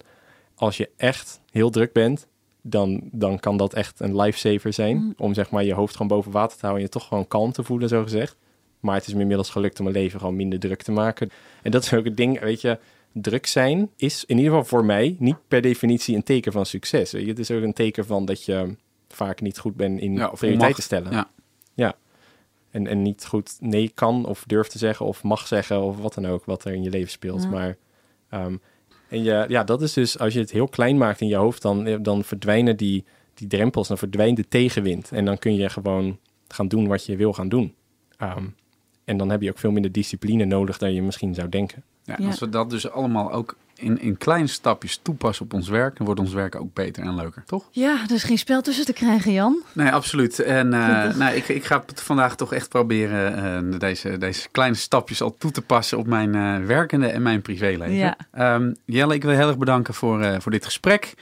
Als 0.56 0.78
je 0.78 0.90
echt 0.98 1.40
heel 1.52 1.70
druk 1.70 1.94
bent, 1.94 2.28
dan, 2.70 3.02
dan 3.12 3.40
kan 3.40 3.58
dat 3.58 3.74
echt 3.74 4.00
een 4.00 4.16
lifesaver 4.22 4.74
zijn. 4.74 4.98
Mm. 4.98 5.14
Om 5.18 5.34
zeg 5.34 5.50
maar 5.50 5.64
je 5.64 5.74
hoofd 5.74 5.94
gewoon 5.94 6.08
boven 6.08 6.32
water 6.32 6.58
te 6.58 6.66
houden 6.66 6.84
en 6.84 6.90
je 6.92 7.00
toch 7.00 7.08
gewoon 7.08 7.28
kalm 7.28 7.52
te 7.52 7.64
voelen, 7.64 7.90
zo 7.90 8.04
gezegd. 8.04 8.38
Maar 8.80 8.96
het 8.96 9.08
is 9.08 9.14
me 9.14 9.22
inmiddels 9.22 9.50
gelukt 9.50 9.78
om 9.80 9.84
mijn 9.84 9.98
leven 9.98 10.20
gewoon 10.20 10.36
minder 10.36 10.60
druk 10.60 10.82
te 10.82 10.92
maken. 10.92 11.30
En 11.62 11.72
dat 11.72 11.84
is 11.84 11.94
ook 11.94 12.06
het 12.06 12.18
ding, 12.18 12.40
weet 12.40 12.62
je, 12.62 12.80
druk 13.12 13.46
zijn 13.46 13.90
is 13.96 14.26
in 14.26 14.38
ieder 14.38 14.52
geval 14.52 14.68
voor 14.68 14.86
mij 14.86 15.16
niet 15.20 15.38
per 15.48 15.62
definitie 15.62 16.16
een 16.16 16.24
teken 16.24 16.52
van 16.52 16.66
succes. 16.66 17.12
Weet 17.12 17.24
je? 17.24 17.30
Het 17.30 17.40
is 17.40 17.52
ook 17.52 17.64
een 17.64 17.74
teken 17.74 18.06
van 18.06 18.26
dat 18.26 18.46
je 18.46 18.76
vaak 19.08 19.42
niet 19.42 19.60
goed 19.60 19.76
bent 19.76 20.00
in 20.00 20.14
ja, 20.14 20.28
prioriteiten 20.28 20.84
stellen. 20.84 21.12
Ja. 21.12 21.30
ja. 21.74 21.96
En, 22.72 22.88
en 22.88 23.02
niet 23.02 23.26
goed 23.26 23.58
nee 23.60 23.92
kan 23.94 24.26
of 24.26 24.44
durft 24.48 24.72
te 24.72 24.78
zeggen 24.78 25.06
of 25.06 25.24
mag 25.24 25.48
zeggen 25.48 25.82
of 25.82 25.98
wat 25.98 26.14
dan 26.14 26.28
ook 26.28 26.46
wat 26.46 26.66
er 26.66 26.74
in 26.74 26.84
je 26.84 26.90
leven 26.90 27.12
speelt. 27.12 27.50
Maar 27.50 27.78
ehm, 28.30 28.56
en 29.10 29.24
je, 29.24 29.46
ja, 29.48 29.64
dat 29.64 29.82
is 29.82 29.94
dus 29.94 30.20
als 30.20 30.34
je 30.34 30.40
het 30.40 30.52
heel 30.52 30.68
klein 30.68 30.98
maakt 30.98 31.22
in 31.22 31.28
je 31.28 31.36
hoofd, 31.36 31.62
dan, 31.62 32.04
dan 32.04 32.24
verdwijnen 32.24 32.78
die, 32.78 33.06
die 33.34 33.48
drempels, 33.48 33.88
dan 33.88 33.98
verdwijnt 33.98 34.38
de 34.38 34.48
tegenwind. 34.48 35.12
En 35.12 35.26
dan 35.26 35.38
kun 35.38 35.56
je 35.56 35.70
gewoon 35.70 36.18
gaan 36.48 36.68
doen 36.68 36.88
wat 36.88 37.06
je 37.06 37.16
wil 37.16 37.34
gaan 37.34 37.50
doen. 37.50 37.74
Um, 38.22 38.56
en 39.04 39.18
dan 39.18 39.30
heb 39.30 39.42
je 39.42 39.50
ook 39.50 39.58
veel 39.58 39.72
minder 39.72 39.92
discipline 39.92 40.46
nodig 40.46 40.78
dan 40.78 40.94
je 40.94 41.02
misschien 41.02 41.34
zou 41.34 41.50
denken. 41.50 41.84
Ja, 42.04 42.16
Als 42.26 42.40
we 42.40 42.50
dat 42.50 42.70
dus 42.70 42.90
allemaal 42.90 43.32
ook 43.32 43.58
in, 43.80 44.00
in 44.02 44.18
kleine 44.18 44.48
stapjes 44.48 45.00
toepassen 45.02 45.46
op 45.46 45.54
ons 45.54 45.70
werk, 45.70 45.98
dan 45.98 46.06
wordt 46.06 46.22
ons 46.22 46.34
werk 46.34 46.56
ook 46.56 46.74
beter 46.74 47.04
en 47.04 47.16
leuker, 47.16 47.44
toch? 47.46 47.68
Ja, 47.72 48.02
er 48.08 48.16
is 48.16 48.24
geen 48.24 48.38
spel 48.38 48.62
tussen 48.62 48.86
te 48.86 48.94
krijgen, 48.94 49.34
Jan. 49.34 49.64
Nee, 49.74 49.92
absoluut. 49.92 50.40
En 50.40 50.66
uh, 50.66 51.16
nou, 51.16 51.36
ik, 51.36 51.48
ik 51.48 51.66
ga 51.66 51.84
het 51.86 52.02
vandaag 52.02 52.36
toch 52.36 52.54
echt 52.54 52.70
proberen 52.70 53.74
uh, 53.74 53.80
deze, 53.80 54.18
deze 54.18 54.50
kleine 54.52 54.76
stapjes 54.76 55.22
al 55.22 55.36
toe 55.38 55.52
te 55.52 55.62
passen 55.62 55.98
op 55.98 56.08
mijn 56.08 56.36
uh, 56.36 56.66
werkende 56.66 57.08
en 57.08 57.22
mijn 57.22 57.42
privéleven. 57.42 57.96
Ja. 57.96 58.18
Um, 58.56 58.76
Jelle, 58.86 59.14
ik 59.14 59.24
wil 59.24 59.36
heel 59.36 59.48
erg 59.48 59.58
bedanken 59.58 59.94
voor, 59.94 60.42
voor 60.42 60.52
dit 60.52 60.66
gesprek. 60.66 61.14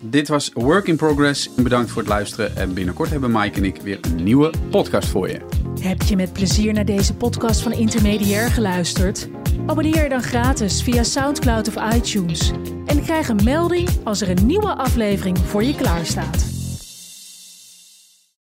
Dit 0.00 0.28
was 0.28 0.50
Work 0.54 0.86
in 0.86 0.96
Progress. 0.96 1.54
Bedankt 1.54 1.90
voor 1.90 2.02
het 2.02 2.10
luisteren. 2.10 2.56
En 2.56 2.74
binnenkort 2.74 3.10
hebben 3.10 3.30
Mike 3.32 3.56
en 3.56 3.64
ik 3.64 3.80
weer 3.82 3.98
een 4.00 4.24
nieuwe 4.24 4.52
podcast 4.70 5.08
voor 5.08 5.28
je. 5.28 5.40
Heb 5.80 6.02
je 6.02 6.16
met 6.16 6.32
plezier 6.32 6.72
naar 6.72 6.84
deze 6.84 7.14
podcast 7.14 7.60
van 7.60 7.72
Intermediair 7.72 8.50
geluisterd? 8.50 9.28
Abonneer 9.66 10.02
je 10.02 10.08
dan 10.08 10.22
gratis 10.22 10.82
via 10.82 11.02
SoundCloud 11.02 11.68
of 11.68 11.94
iTunes. 11.94 12.50
En 12.86 13.02
krijg 13.02 13.28
een 13.28 13.44
melding 13.44 13.88
als 14.04 14.20
er 14.20 14.28
een 14.28 14.46
nieuwe 14.46 14.74
aflevering 14.74 15.38
voor 15.38 15.64
je 15.64 15.74
klaarstaat. 15.74 16.57